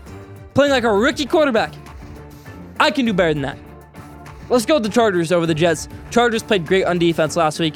playing 0.54 0.72
like 0.72 0.84
a 0.84 0.92
rookie 0.92 1.26
quarterback? 1.26 1.72
I 2.80 2.90
can 2.90 3.06
do 3.06 3.12
better 3.12 3.32
than 3.32 3.42
that. 3.42 3.58
Let's 4.48 4.66
go 4.66 4.74
with 4.74 4.82
the 4.82 4.88
Chargers 4.88 5.32
over 5.32 5.46
the 5.46 5.54
Jets. 5.54 5.88
Chargers 6.10 6.42
played 6.42 6.66
great 6.66 6.84
on 6.84 6.98
defense 6.98 7.36
last 7.36 7.60
week. 7.60 7.74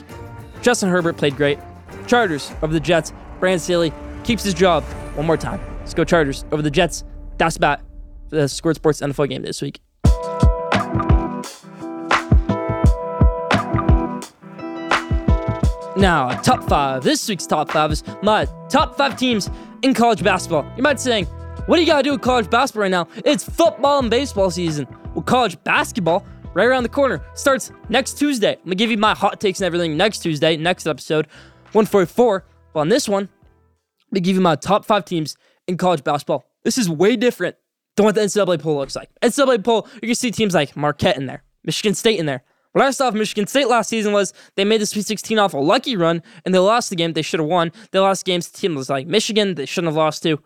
Justin 0.62 0.88
Herbert 0.88 1.16
played 1.16 1.36
great. 1.36 1.58
Chargers 2.06 2.50
over 2.62 2.72
the 2.72 2.80
Jets. 2.80 3.12
Brandon 3.38 3.60
Staley 3.60 3.92
keeps 4.24 4.42
his 4.42 4.54
job 4.54 4.82
one 5.14 5.26
more 5.26 5.36
time. 5.36 5.60
Let's 5.80 5.94
go 5.94 6.04
Chargers 6.04 6.44
over 6.52 6.62
the 6.62 6.70
Jets. 6.70 7.04
That's 7.38 7.56
about 7.56 7.80
the 8.28 8.48
Schoolyard 8.48 8.76
Sports 8.76 9.00
NFL 9.00 9.28
game 9.28 9.42
this 9.42 9.60
week. 9.60 9.80
Now, 15.96 16.30
top 16.40 16.64
five. 16.68 17.02
This 17.02 17.28
week's 17.28 17.46
top 17.46 17.70
five 17.70 17.92
is 17.92 18.04
my 18.22 18.46
top 18.68 18.96
five 18.96 19.16
teams 19.16 19.50
in 19.82 19.92
college 19.92 20.22
basketball. 20.22 20.64
You 20.76 20.82
might 20.82 20.94
be 20.94 21.00
saying, 21.00 21.26
what 21.66 21.76
do 21.76 21.82
you 21.82 21.86
gotta 21.86 22.02
do 22.02 22.12
with 22.12 22.22
college 22.22 22.48
basketball 22.48 22.82
right 22.82 22.90
now? 22.90 23.06
It's 23.24 23.44
football 23.44 23.98
and 23.98 24.08
baseball 24.08 24.50
season. 24.50 24.86
Well, 25.14 25.22
college 25.22 25.62
basketball, 25.64 26.24
right 26.54 26.64
around 26.64 26.84
the 26.84 26.88
corner, 26.88 27.22
starts 27.34 27.70
next 27.88 28.14
Tuesday. 28.14 28.52
I'm 28.52 28.64
gonna 28.64 28.76
give 28.76 28.90
you 28.90 28.96
my 28.96 29.14
hot 29.14 29.40
takes 29.40 29.60
and 29.60 29.66
everything 29.66 29.96
next 29.96 30.20
Tuesday, 30.20 30.56
next 30.56 30.86
episode, 30.86 31.26
144. 31.72 32.44
But 32.72 32.80
on 32.80 32.88
this 32.88 33.08
one, 33.08 33.24
I'm 33.24 34.14
gonna 34.14 34.20
give 34.20 34.36
you 34.36 34.42
my 34.42 34.56
top 34.56 34.84
five 34.86 35.04
teams 35.04 35.36
in 35.70 35.78
college 35.78 36.04
basketball. 36.04 36.44
This 36.62 36.78
is 36.78 36.88
way 36.88 37.16
different 37.16 37.56
than 37.96 38.04
what 38.04 38.14
the 38.14 38.20
NCAA 38.20 38.60
poll 38.60 38.76
looks 38.76 38.96
like. 38.96 39.08
NCAA 39.22 39.64
poll, 39.64 39.88
you 39.94 40.08
can 40.08 40.14
see 40.14 40.30
teams 40.30 40.54
like 40.54 40.76
Marquette 40.76 41.16
in 41.16 41.26
there, 41.26 41.42
Michigan 41.64 41.94
State 41.94 42.18
in 42.18 42.26
there, 42.26 42.44
what 42.72 42.84
I 42.84 42.90
saw 42.92 43.08
of 43.08 43.14
Michigan 43.14 43.48
State 43.48 43.68
last 43.68 43.88
season 43.88 44.12
was 44.12 44.32
they 44.54 44.64
made 44.64 44.80
the 44.80 44.86
Sweet 44.86 45.06
16 45.06 45.38
off 45.38 45.54
a 45.54 45.58
lucky 45.58 45.96
run 45.96 46.22
and 46.44 46.54
they 46.54 46.58
lost 46.60 46.90
the 46.90 46.96
game 46.96 47.12
they 47.12 47.22
should 47.22 47.40
have 47.40 47.48
won. 47.48 47.72
They 47.90 47.98
lost 47.98 48.24
games 48.24 48.48
to 48.48 48.60
teams 48.60 48.88
like 48.88 49.08
Michigan 49.08 49.56
they 49.56 49.66
shouldn't 49.66 49.88
have 49.88 49.96
lost 49.96 50.22
to. 50.22 50.40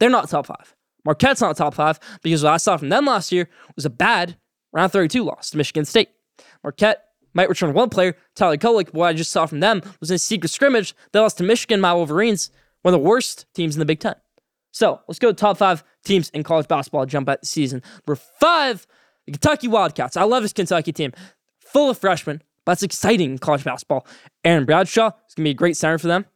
They're 0.00 0.10
not 0.10 0.28
top 0.28 0.46
five. 0.46 0.74
Marquette's 1.04 1.40
not 1.40 1.56
top 1.56 1.74
five 1.74 2.00
because 2.22 2.42
what 2.42 2.52
I 2.52 2.56
saw 2.56 2.76
from 2.76 2.88
them 2.88 3.06
last 3.06 3.30
year 3.30 3.48
was 3.76 3.84
a 3.84 3.90
bad 3.90 4.36
round 4.72 4.90
32 4.90 5.22
loss 5.22 5.50
to 5.50 5.56
Michigan 5.56 5.84
State. 5.84 6.08
Marquette 6.64 7.04
might 7.34 7.48
return 7.48 7.72
one 7.72 7.88
player, 7.88 8.16
Tyler 8.34 8.56
Kolek. 8.56 8.92
What 8.92 9.06
I 9.06 9.12
just 9.12 9.30
saw 9.30 9.46
from 9.46 9.60
them 9.60 9.80
was 10.00 10.10
in 10.10 10.16
a 10.16 10.18
secret 10.18 10.48
scrimmage. 10.48 10.94
They 11.12 11.20
lost 11.20 11.38
to 11.38 11.44
Michigan, 11.44 11.80
my 11.80 11.94
Wolverines, 11.94 12.50
one 12.82 12.92
of 12.92 13.00
the 13.00 13.06
worst 13.06 13.46
teams 13.54 13.76
in 13.76 13.78
the 13.78 13.86
Big 13.86 14.00
Ten. 14.00 14.16
So 14.72 15.00
let's 15.08 15.18
go 15.18 15.28
to 15.28 15.34
top 15.34 15.58
five 15.58 15.84
teams 16.04 16.30
in 16.30 16.42
college 16.42 16.68
basketball. 16.68 17.06
Jump 17.06 17.28
at 17.28 17.40
the 17.40 17.46
season. 17.46 17.82
Number 18.06 18.20
five, 18.40 18.86
the 19.26 19.32
Kentucky 19.32 19.68
Wildcats. 19.68 20.16
I 20.16 20.24
love 20.24 20.42
this 20.42 20.52
Kentucky 20.52 20.92
team 20.92 21.12
full 21.58 21.90
of 21.90 21.98
freshmen, 21.98 22.42
but 22.64 22.72
it's 22.72 22.82
exciting 22.82 23.32
in 23.32 23.38
college 23.38 23.64
basketball. 23.64 24.06
Aaron 24.44 24.64
Bradshaw 24.64 25.08
is 25.28 25.34
going 25.34 25.44
to 25.44 25.48
be 25.48 25.50
a 25.50 25.54
great 25.54 25.76
center 25.76 25.98
for 25.98 26.08
them. 26.08 26.26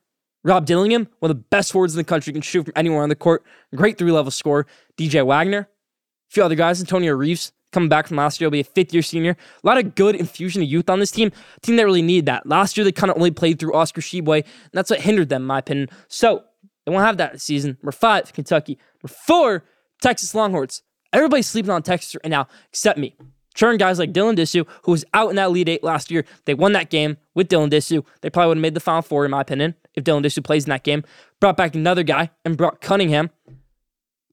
Rob 0.43 0.67
Dillingham, 0.67 1.09
one 1.21 1.31
of 1.31 1.37
the 1.37 1.43
best 1.51 1.73
forwards 1.73 1.95
in 1.95 1.99
the 1.99 2.05
country, 2.05 2.33
can 2.33 2.43
shoot 2.43 2.65
from 2.65 2.73
anywhere 2.77 3.03
on 3.03 3.09
the 3.09 3.17
court. 3.17 3.43
Great 3.75 3.97
three 3.97 4.13
level 4.13 4.31
scorer. 4.31 4.67
DJ 4.99 5.25
Wagner, 5.25 5.61
a 5.61 6.33
few 6.33 6.45
other 6.45 6.55
guys. 6.55 6.81
Antonio 6.81 7.15
Reeves 7.15 7.53
coming 7.75 7.89
back 7.89 8.07
from 8.07 8.17
last 8.17 8.41
year, 8.41 8.47
will 8.47 8.53
be 8.53 8.61
a 8.61 8.65
fifth 8.65 8.95
year 8.95 9.03
senior. 9.03 9.33
A 9.33 9.67
lot 9.67 9.77
of 9.77 9.95
good 9.95 10.15
infusion 10.15 10.63
of 10.63 10.69
youth 10.69 10.89
on 10.89 11.01
this 11.01 11.11
team. 11.11 11.33
team 11.61 11.77
that 11.77 11.85
really 11.85 12.03
needed 12.03 12.27
that. 12.27 12.47
Last 12.47 12.77
year, 12.77 12.85
they 12.85 12.93
kind 12.93 13.11
of 13.11 13.17
only 13.17 13.33
played 13.33 13.59
through 13.59 13.75
Oscar 13.75 14.01
Tshiebwe, 14.01 14.37
and 14.45 14.73
that's 14.73 14.91
what 14.91 15.01
hindered 15.01 15.29
them, 15.29 15.43
in 15.43 15.47
my 15.47 15.59
opinion. 15.59 15.89
So 16.09 16.45
they 16.85 16.93
won't 16.93 17.05
have 17.05 17.17
that 17.19 17.41
season. 17.41 17.79
Number 17.83 17.93
five, 17.93 18.33
Kentucky. 18.33 18.79
Number 19.03 19.15
four, 19.15 19.65
Texas 20.03 20.35
Longhorns. 20.35 20.83
Everybody's 21.13 21.47
sleeping 21.47 21.71
on 21.71 21.83
Texas 21.83 22.17
right 22.17 22.31
now, 22.31 22.49
except 22.71 22.99
me. 22.99 23.17
Turn 23.55 23.77
guys 23.77 24.01
like 24.01 24.13
Dylan 24.13 24.37
Disu, 24.37 24.67
who 24.83 24.91
was 24.91 25.05
out 25.15 25.31
in 25.31 25.37
that 25.37 25.53
lead 25.53 25.69
eight 25.69 25.85
last 25.85 26.11
year. 26.11 26.25
They 26.45 26.55
won 26.55 26.73
that 26.73 26.91
game 26.91 27.17
with 27.35 27.49
Dylan 27.49 27.71
Disu. 27.71 28.05
They 28.21 28.29
probably 28.29 28.49
would 28.49 28.57
have 28.57 28.63
made 28.63 28.75
the 28.75 28.81
final 28.81 29.01
four, 29.03 29.25
in 29.25 29.31
my 29.31 29.41
opinion, 29.41 29.77
if 29.95 30.03
Dylan 30.03 30.25
Disu 30.25 30.43
plays 30.43 30.65
in 30.65 30.71
that 30.71 30.83
game. 30.83 31.05
Brought 31.41 31.57
back 31.57 31.77
another 31.77 32.03
guy 32.03 32.31
and 32.45 32.57
Brock 32.57 32.81
Cunningham. 32.81 33.31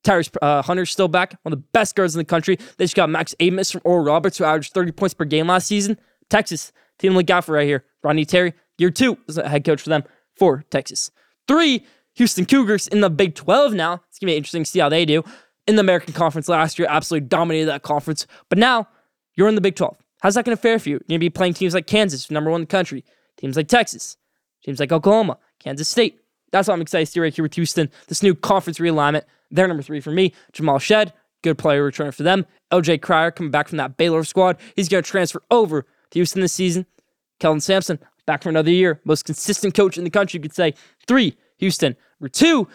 Tyrese 0.04 0.36
uh, 0.42 0.64
Hunter's 0.64 0.90
still 0.90 1.08
back, 1.08 1.38
one 1.44 1.54
of 1.54 1.60
the 1.60 1.66
best 1.72 1.96
guards 1.96 2.16
in 2.16 2.20
the 2.20 2.26
country. 2.26 2.58
They 2.78 2.86
just 2.86 2.96
got 2.96 3.12
Max 3.12 3.36
Abmas 3.40 3.72
from 3.72 3.82
Oral 3.84 4.04
Roberts, 4.04 4.40
who 4.40 4.44
averaged 4.44 4.74
30 4.74 4.92
points 4.94 5.14
per 5.14 5.26
game 5.26 5.48
last 5.48 5.68
season. 5.68 6.00
Texas, 6.32 6.72
team 6.98 7.14
look 7.14 7.30
out 7.30 7.46
for 7.46 7.54
right 7.54 7.68
here. 7.68 7.86
Rodney 8.04 8.26
Terry, 8.26 8.54
year 8.80 8.90
two, 8.90 9.20
is 9.28 9.36
head 9.36 9.64
coach 9.64 9.84
for 9.84 9.90
them 9.90 10.04
for 10.36 10.64
Texas. 10.72 11.12
Three, 11.48 11.86
Houston 12.16 12.46
Cougars 12.46 12.88
in 12.88 13.02
the 13.02 13.10
Big 13.10 13.36
12 13.36 13.74
now. 13.74 14.02
It's 14.10 14.20
going 14.20 14.28
to 14.28 14.34
be 14.34 14.38
interesting 14.38 14.64
to 14.64 14.70
see 14.70 14.80
how 14.80 14.90
they 14.90 15.06
do. 15.06 15.24
In 15.68 15.76
the 15.76 15.82
American 15.82 16.14
Conference 16.14 16.50
last 16.50 16.80
year, 16.80 16.88
absolutely 16.90 17.28
dominated 17.28 17.68
that 17.68 17.84
conference. 17.84 18.26
But 18.50 18.58
now, 18.58 18.88
you're 19.36 19.48
in 19.48 19.56
the 19.56 19.62
Big 19.62 19.76
12. 19.76 19.96
How's 20.22 20.36
that 20.36 20.46
going 20.46 20.56
to 20.56 20.62
fare 20.62 20.80
for 20.80 20.90
you? 20.90 20.96
You're 20.96 21.00
going 21.10 21.20
to 21.20 21.26
be 21.26 21.30
playing 21.30 21.54
teams 21.54 21.74
like 21.74 21.88
Kansas, 21.88 22.30
number 22.30 22.50
one 22.50 22.62
in 22.62 22.64
the 22.64 22.72
country, 22.72 23.04
teams 23.38 23.56
like 23.56 23.68
Texas, 23.68 24.18
teams 24.64 24.80
like 24.80 24.92
Oklahoma, 24.92 25.38
Kansas 25.60 25.88
State. 25.90 26.20
That's 26.52 26.68
why 26.68 26.74
I'm 26.74 26.82
excited 26.82 27.06
to 27.06 27.12
see 27.12 27.20
right 27.20 27.34
here 27.34 27.44
with 27.44 27.56
Houston. 27.56 27.90
This 28.08 28.22
new 28.22 28.36
conference 28.36 28.80
realignment. 28.80 29.24
They're 29.50 29.68
number 29.68 29.84
three 29.84 30.02
for 30.02 30.12
me. 30.12 30.34
Jamal 30.52 30.80
Shead, 30.80 31.14
good 31.44 31.58
player 31.58 31.90
returner 31.90 32.14
for 32.14 32.24
them. 32.24 32.46
LJ 32.72 33.02
Cryer 33.02 33.32
coming 33.32 33.52
back 33.52 33.68
from 33.68 33.78
that 33.78 33.98
Baylor 33.98 34.24
squad. 34.24 34.58
He's 34.76 34.90
going 34.90 35.04
to 35.04 35.10
transfer 35.10 35.42
over 35.50 35.84
to 35.84 36.20
Houston 36.20 36.42
this 36.42 36.54
season. 36.54 36.86
Kelvin 37.40 37.62
Sampson 37.62 38.00
back 38.26 38.44
for 38.44 38.50
another 38.50 38.72
year. 38.72 39.02
Most 39.04 39.26
consistent 39.26 39.74
coach 39.74 39.98
in 39.98 40.04
the 40.04 40.10
country, 40.10 40.38
you 40.38 40.42
could 40.42 40.56
say. 40.56 40.74
Three, 41.08 41.36
Houston. 41.62 41.96
Number 42.20 42.30
two, 42.30 42.68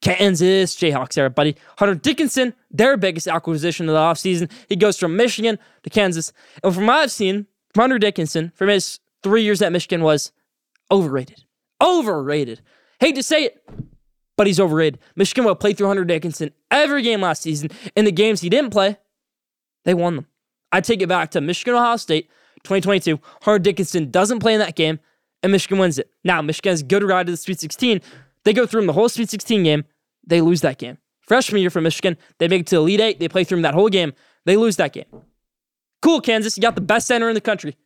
Kansas 0.00 0.76
Jayhawks, 0.76 1.18
everybody. 1.18 1.56
Hunter 1.78 1.94
Dickinson, 1.94 2.54
their 2.70 2.96
biggest 2.96 3.26
acquisition 3.26 3.88
of 3.88 3.94
the 3.94 3.98
offseason. 4.00 4.50
He 4.68 4.76
goes 4.76 4.98
from 4.98 5.16
Michigan 5.16 5.58
to 5.82 5.90
Kansas. 5.90 6.32
And 6.62 6.74
from 6.74 6.86
what 6.86 6.96
I've 6.96 7.10
seen, 7.10 7.46
Hunter 7.74 7.98
Dickinson, 7.98 8.52
from 8.54 8.68
his 8.68 9.00
three 9.22 9.42
years 9.42 9.62
at 9.62 9.72
Michigan, 9.72 10.02
was 10.02 10.30
overrated. 10.90 11.44
Overrated. 11.82 12.60
Hate 13.00 13.14
to 13.16 13.22
say 13.22 13.44
it, 13.44 13.68
but 14.36 14.46
he's 14.46 14.60
overrated. 14.60 15.00
Michigan 15.16 15.44
will 15.44 15.54
play 15.54 15.72
through 15.72 15.88
Hunter 15.88 16.04
Dickinson 16.04 16.50
every 16.70 17.02
game 17.02 17.22
last 17.22 17.42
season. 17.42 17.70
In 17.96 18.04
the 18.04 18.12
games 18.12 18.42
he 18.42 18.48
didn't 18.48 18.70
play, 18.70 18.98
they 19.84 19.94
won 19.94 20.16
them. 20.16 20.26
I 20.70 20.80
take 20.80 21.02
it 21.02 21.08
back 21.08 21.30
to 21.32 21.40
Michigan 21.40 21.74
Ohio 21.74 21.96
State 21.96 22.28
2022. 22.64 23.18
Hunter 23.42 23.58
Dickinson 23.58 24.10
doesn't 24.10 24.40
play 24.40 24.54
in 24.54 24.60
that 24.60 24.76
game, 24.76 25.00
and 25.42 25.52
Michigan 25.52 25.78
wins 25.78 25.98
it. 25.98 26.10
Now, 26.24 26.42
Michigan 26.42 26.72
has 26.72 26.82
good 26.82 27.02
ride 27.02 27.26
to 27.26 27.32
the 27.32 27.36
Sweet 27.36 27.60
16. 27.60 28.00
They 28.44 28.52
go 28.52 28.66
through 28.66 28.82
him 28.82 28.86
the 28.86 28.92
whole 28.92 29.08
Sweet 29.08 29.30
16 29.30 29.62
game. 29.62 29.84
They 30.26 30.40
lose 30.40 30.60
that 30.62 30.78
game. 30.78 30.98
Freshman 31.20 31.60
year 31.60 31.70
for 31.70 31.80
Michigan, 31.80 32.18
they 32.38 32.48
make 32.48 32.62
it 32.62 32.66
to 32.68 32.76
Elite 32.76 33.00
Eight. 33.00 33.18
They 33.18 33.28
play 33.28 33.44
through 33.44 33.58
him 33.58 33.62
that 33.62 33.74
whole 33.74 33.88
game. 33.88 34.12
They 34.44 34.56
lose 34.56 34.76
that 34.76 34.92
game. 34.92 35.06
Cool, 36.02 36.20
Kansas. 36.20 36.56
You 36.56 36.60
got 36.60 36.74
the 36.74 36.82
best 36.82 37.06
center 37.06 37.28
in 37.30 37.34
the 37.34 37.40
country. 37.40 37.76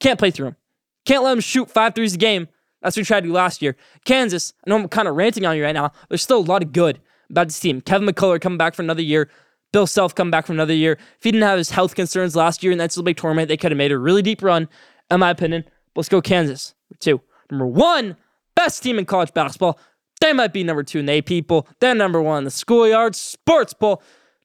Can't 0.00 0.18
play 0.18 0.32
through 0.32 0.48
him. 0.48 0.56
Can't 1.04 1.22
let 1.22 1.32
him 1.32 1.40
shoot 1.40 1.70
five 1.70 1.94
threes 1.94 2.14
a 2.14 2.18
game. 2.18 2.48
That's 2.82 2.96
what 2.96 3.02
we 3.02 3.04
tried 3.04 3.20
to 3.20 3.28
do 3.28 3.32
last 3.32 3.62
year. 3.62 3.76
Kansas, 4.04 4.52
I 4.66 4.70
know 4.70 4.76
I'm 4.76 4.88
kind 4.88 5.08
of 5.08 5.14
ranting 5.14 5.46
on 5.46 5.56
you 5.56 5.62
right 5.62 5.72
now. 5.72 5.92
There's 6.08 6.22
still 6.22 6.38
a 6.38 6.40
lot 6.40 6.62
of 6.62 6.72
good 6.72 7.00
about 7.30 7.46
this 7.46 7.60
team. 7.60 7.80
Kevin 7.80 8.08
McCullar 8.08 8.40
coming 8.40 8.58
back 8.58 8.74
for 8.74 8.82
another 8.82 9.02
year. 9.02 9.30
Bill 9.72 9.86
Self 9.86 10.14
coming 10.14 10.30
back 10.30 10.46
for 10.46 10.52
another 10.52 10.74
year. 10.74 10.92
If 10.92 11.24
he 11.24 11.32
didn't 11.32 11.48
have 11.48 11.58
his 11.58 11.70
health 11.70 11.94
concerns 11.94 12.36
last 12.36 12.62
year 12.62 12.72
in 12.72 12.78
that 12.78 12.94
big 13.04 13.16
tournament, 13.16 13.48
they 13.48 13.56
could 13.56 13.72
have 13.72 13.78
made 13.78 13.92
a 13.92 13.98
really 13.98 14.22
deep 14.22 14.42
run, 14.42 14.68
in 15.10 15.20
my 15.20 15.30
opinion. 15.30 15.64
But 15.94 16.00
let's 16.00 16.08
go 16.08 16.20
Kansas. 16.20 16.74
Number 16.90 16.98
two. 17.00 17.20
Number 17.50 17.66
one, 17.66 18.16
best 18.64 18.82
team 18.82 18.98
in 18.98 19.04
college 19.04 19.32
basketball. 19.34 19.78
They 20.22 20.32
might 20.32 20.54
be 20.54 20.64
number 20.64 20.82
two 20.82 20.98
in 20.98 21.06
the 21.06 21.18
AP 21.18 21.46
poll. 21.46 21.68
They're 21.80 21.94
number 21.94 22.22
one 22.22 22.38
in 22.38 22.44
the 22.44 22.50
schoolyard 22.50 23.14
sports 23.14 23.74
poll. 23.74 24.02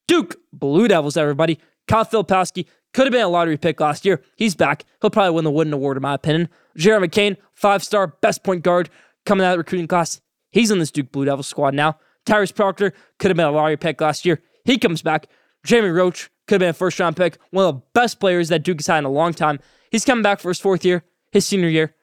Duke 0.08 0.36
Blue 0.52 0.90
Devils, 0.90 1.16
everybody. 1.16 1.58
Kyle 1.88 2.06
Filipowski 2.06 2.66
could 2.94 3.06
have 3.06 3.14
been 3.14 3.22
a 3.22 3.30
lottery 3.30 3.58
pick 3.58 3.80
last 3.80 4.04
year. 4.04 4.22
He's 4.36 4.56
back. 4.56 4.84
He'll 5.02 5.10
probably 5.10 5.36
win 5.36 5.46
the 5.46 5.52
Wooden 5.52 5.72
Award, 5.72 5.96
in 5.96 6.04
my 6.04 6.16
opinion. 6.16 6.50
Jared 6.76 7.10
McCain, 7.10 7.38
five 7.54 7.82
star, 7.82 8.08
best 8.08 8.44
point 8.44 8.64
guard 8.64 8.90
coming 9.26 9.46
out 9.46 9.52
of 9.52 9.54
the 9.54 9.60
recruiting 9.60 9.88
class. 9.88 10.20
He's 10.52 10.70
in 10.70 10.80
this 10.80 10.92
Duke 10.92 11.14
Blue 11.14 11.26
Devils 11.26 11.48
squad 11.48 11.74
now. 11.74 11.98
Tyrese 12.26 12.54
Proctor 12.54 12.94
could 13.20 13.30
have 13.30 13.38
been 13.38 13.46
a 13.46 13.52
lottery 13.52 13.78
pick 13.78 14.02
last 14.02 14.26
year. 14.26 14.42
He 14.66 14.78
comes 14.78 15.02
back. 15.02 15.28
Jeremy 15.66 15.90
Roach 15.90 16.30
could 16.48 16.56
have 16.56 16.60
been 16.60 16.70
a 16.70 16.74
first 16.74 17.00
round 17.00 17.16
pick, 17.16 17.38
one 17.52 17.66
of 17.66 17.76
the 17.76 17.82
best 17.94 18.20
players 18.20 18.50
that 18.50 18.64
Duke 18.64 18.80
has 18.80 18.88
had 18.88 18.98
in 18.98 19.06
a 19.06 19.10
long 19.10 19.34
time. 19.34 19.60
He's 19.92 20.04
coming 20.04 20.24
back 20.24 20.42
for 20.42 20.50
his 20.50 20.60
fourth 20.60 20.84
year, 20.84 21.04
his 21.32 21.46
senior 21.46 21.70
year. 21.70 21.96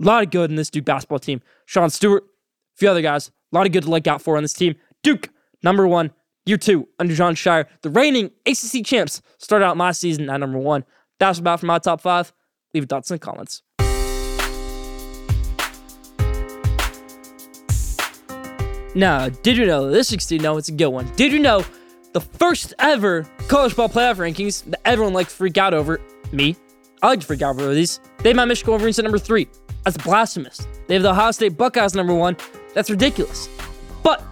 A 0.00 0.04
lot 0.04 0.22
of 0.22 0.30
good 0.30 0.50
in 0.50 0.56
this 0.56 0.70
Duke 0.70 0.84
basketball 0.84 1.18
team. 1.18 1.40
Sean 1.66 1.90
Stewart, 1.90 2.24
a 2.24 2.78
few 2.78 2.88
other 2.88 3.02
guys, 3.02 3.28
a 3.52 3.56
lot 3.56 3.66
of 3.66 3.72
good 3.72 3.84
to 3.84 3.90
look 3.90 4.06
out 4.06 4.22
for 4.22 4.36
on 4.36 4.42
this 4.42 4.52
team. 4.54 4.74
Duke, 5.02 5.30
number 5.62 5.86
one, 5.86 6.12
year 6.46 6.56
two 6.56 6.88
under 6.98 7.14
Jon 7.14 7.34
Scheyer, 7.34 7.66
The 7.82 7.90
reigning 7.90 8.30
ACC 8.46 8.84
champs 8.84 9.22
started 9.38 9.64
out 9.64 9.76
my 9.76 9.92
season 9.92 10.28
at 10.30 10.40
number 10.40 10.58
one. 10.58 10.84
That's 11.18 11.38
about 11.38 11.60
for 11.60 11.66
my 11.66 11.78
top 11.78 12.00
five. 12.00 12.32
Leave 12.74 12.88
thoughts 12.88 13.10
in 13.10 13.16
the 13.16 13.18
comments. 13.18 13.62
Now, 18.94 19.28
did 19.30 19.56
you 19.56 19.66
know 19.66 19.90
this 19.90 20.08
16? 20.08 20.42
No, 20.42 20.58
it's 20.58 20.68
a 20.68 20.72
good 20.72 20.88
one. 20.88 21.10
Did 21.16 21.32
you 21.32 21.38
know 21.38 21.64
the 22.12 22.20
first 22.20 22.74
ever 22.78 23.26
college 23.48 23.74
ball 23.74 23.88
playoff 23.88 24.16
rankings 24.16 24.64
that 24.64 24.80
everyone 24.86 25.14
likes 25.14 25.30
to 25.30 25.36
freak 25.36 25.56
out 25.56 25.72
over? 25.72 26.00
Me. 26.30 26.56
I 27.02 27.08
like 27.08 27.20
to 27.20 27.26
freak 27.26 27.42
out 27.42 27.58
over 27.58 27.74
these. 27.74 28.00
They 28.18 28.32
my 28.32 28.44
Michigan 28.44 28.72
Wolverines 28.72 28.98
at 28.98 29.04
number 29.04 29.18
three. 29.18 29.48
That's 29.84 29.96
blasphemous. 29.96 30.66
They 30.86 30.94
have 30.94 31.02
the 31.02 31.10
Ohio 31.10 31.30
State 31.30 31.56
Buckeyes 31.56 31.94
number 31.94 32.14
one. 32.14 32.36
That's 32.74 32.90
ridiculous. 32.90 33.48
But 34.02 34.22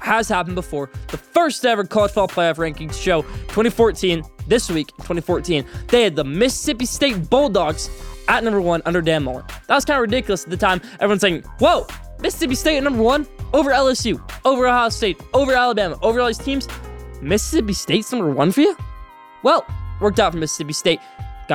has 0.00 0.28
happened 0.28 0.56
before. 0.56 0.90
The 1.08 1.16
first 1.16 1.64
ever 1.64 1.84
college 1.84 2.14
ball 2.14 2.28
playoff 2.28 2.56
rankings 2.56 3.00
show 3.00 3.22
2014, 3.22 4.22
this 4.46 4.70
week, 4.70 4.88
2014, 4.98 5.64
they 5.88 6.02
had 6.02 6.16
the 6.16 6.24
Mississippi 6.24 6.86
State 6.86 7.30
Bulldogs 7.30 7.88
at 8.28 8.42
number 8.44 8.60
one 8.60 8.82
under 8.84 9.00
Dan 9.00 9.24
Mullen. 9.24 9.44
That 9.68 9.74
was 9.74 9.84
kind 9.84 9.98
of 9.98 10.02
ridiculous 10.02 10.44
at 10.44 10.50
the 10.50 10.56
time. 10.56 10.80
Everyone's 10.94 11.20
saying, 11.20 11.42
whoa, 11.58 11.86
Mississippi 12.20 12.54
State 12.54 12.78
at 12.78 12.82
number 12.82 13.02
one 13.02 13.26
over 13.52 13.70
LSU, 13.70 14.20
over 14.44 14.66
Ohio 14.66 14.88
State, 14.88 15.20
over 15.34 15.52
Alabama, 15.52 15.98
over 16.02 16.20
all 16.20 16.26
these 16.26 16.38
teams. 16.38 16.68
Mississippi 17.20 17.72
State's 17.72 18.10
number 18.12 18.30
one 18.30 18.50
for 18.50 18.62
you? 18.62 18.76
Well, 19.42 19.64
worked 20.00 20.18
out 20.18 20.32
for 20.32 20.38
Mississippi 20.38 20.72
State. 20.72 21.00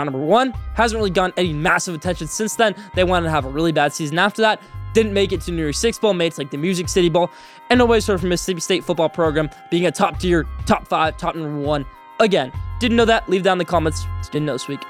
Number 0.06 0.20
one. 0.20 0.52
Hasn't 0.76 0.98
really 0.98 1.10
gotten 1.10 1.34
any 1.38 1.54
massive 1.54 1.96
attention 1.96 2.28
since 2.28 2.56
then. 2.56 2.76
They 2.96 3.04
wanted 3.04 3.26
to 3.26 3.32
have 3.32 3.46
a 3.46 3.50
really 3.50 3.72
bad 3.72 3.94
season 3.94 4.20
after 4.20 4.42
that. 4.42 4.62
Didn't 4.94 5.14
make 5.14 5.32
it 5.32 5.42
to 5.42 5.52
New 5.52 5.62
Year's 5.64 5.78
Six 5.78 6.00
Bowl, 6.00 6.14
made 6.14 6.34
it 6.34 6.38
like 6.38 6.50
the 6.50 6.58
Music 6.58 6.90
City 6.90 7.10
Bowl. 7.10 7.30
And 7.70 7.78
nobody's 7.78 8.08
heard 8.08 8.20
from 8.20 8.30
Mississippi 8.30 8.62
State 8.62 8.84
football 8.84 9.10
program 9.10 9.50
being 9.70 9.86
a 9.86 9.92
top 9.92 10.20
tier, 10.20 10.46
top 10.66 10.88
five, 10.88 11.18
top 11.18 11.36
number 11.36 11.60
one. 11.60 11.86
Again, 12.20 12.52
didn't 12.80 12.98
know 12.98 13.06
that? 13.06 13.30
Leave 13.30 13.44
down 13.44 13.54
in 13.54 13.58
the 13.60 13.66
comments. 13.66 14.06
Didn't 14.32 14.46
know 14.46 14.54
this 14.54 14.68
week. 14.68 14.82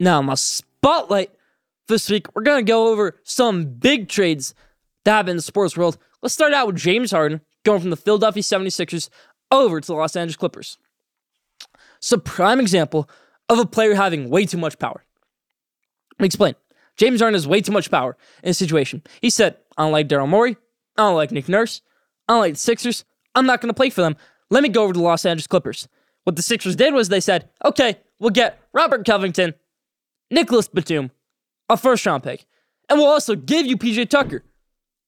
Now, 0.00 0.20
my 0.22 0.34
spotlight 0.34 1.30
this 1.86 2.10
week, 2.10 2.26
we're 2.34 2.42
going 2.42 2.64
to 2.64 2.68
go 2.68 2.88
over 2.88 3.20
some 3.22 3.66
big 3.66 4.08
trades 4.08 4.54
that 5.04 5.12
happen 5.12 5.30
in 5.30 5.36
the 5.36 5.42
sports 5.42 5.76
world. 5.76 5.98
Let's 6.20 6.34
start 6.34 6.52
out 6.52 6.66
with 6.66 6.76
James 6.76 7.10
Harden 7.10 7.42
going 7.64 7.80
from 7.80 7.90
the 7.90 7.96
Philadelphia 7.96 8.42
76ers 8.42 9.08
over 9.50 9.80
to 9.80 9.86
the 9.86 9.94
Los 9.94 10.16
Angeles 10.16 10.36
Clippers. 10.36 10.78
It's 11.98 12.12
a 12.12 12.18
prime 12.18 12.60
example 12.60 13.08
of 13.48 13.58
a 13.58 13.66
player 13.66 13.94
having 13.94 14.30
way 14.30 14.46
too 14.46 14.58
much 14.58 14.78
power. 14.78 15.04
Let 16.18 16.22
me 16.22 16.26
explain. 16.26 16.54
James 16.96 17.20
Harden 17.20 17.34
has 17.34 17.48
way 17.48 17.60
too 17.60 17.72
much 17.72 17.90
power 17.90 18.16
in 18.42 18.50
a 18.50 18.54
situation. 18.54 19.02
He 19.20 19.30
said, 19.30 19.56
I 19.76 19.82
don't 19.82 19.92
like 19.92 20.08
Daryl 20.08 20.28
Morey. 20.28 20.56
I 20.96 21.02
don't 21.02 21.16
like 21.16 21.32
Nick 21.32 21.48
Nurse. 21.48 21.82
I 22.28 22.34
don't 22.34 22.40
like 22.40 22.54
the 22.54 22.60
Sixers. 22.60 23.04
I'm 23.34 23.46
not 23.46 23.60
going 23.60 23.68
to 23.68 23.74
play 23.74 23.90
for 23.90 24.02
them. 24.02 24.16
Let 24.50 24.62
me 24.62 24.68
go 24.68 24.84
over 24.84 24.92
to 24.92 24.98
the 24.98 25.04
Los 25.04 25.26
Angeles 25.26 25.46
Clippers. 25.46 25.88
What 26.22 26.36
the 26.36 26.42
Sixers 26.42 26.76
did 26.76 26.94
was 26.94 27.08
they 27.08 27.20
said, 27.20 27.48
okay, 27.64 27.98
we'll 28.18 28.30
get 28.30 28.60
Robert 28.72 29.04
Covington, 29.04 29.54
Nicholas 30.30 30.68
Batum, 30.68 31.10
a 31.68 31.76
first 31.76 32.06
round 32.06 32.22
pick, 32.22 32.46
and 32.88 32.98
we'll 32.98 33.08
also 33.08 33.34
give 33.34 33.66
you 33.66 33.76
PJ 33.76 34.08
Tucker. 34.08 34.44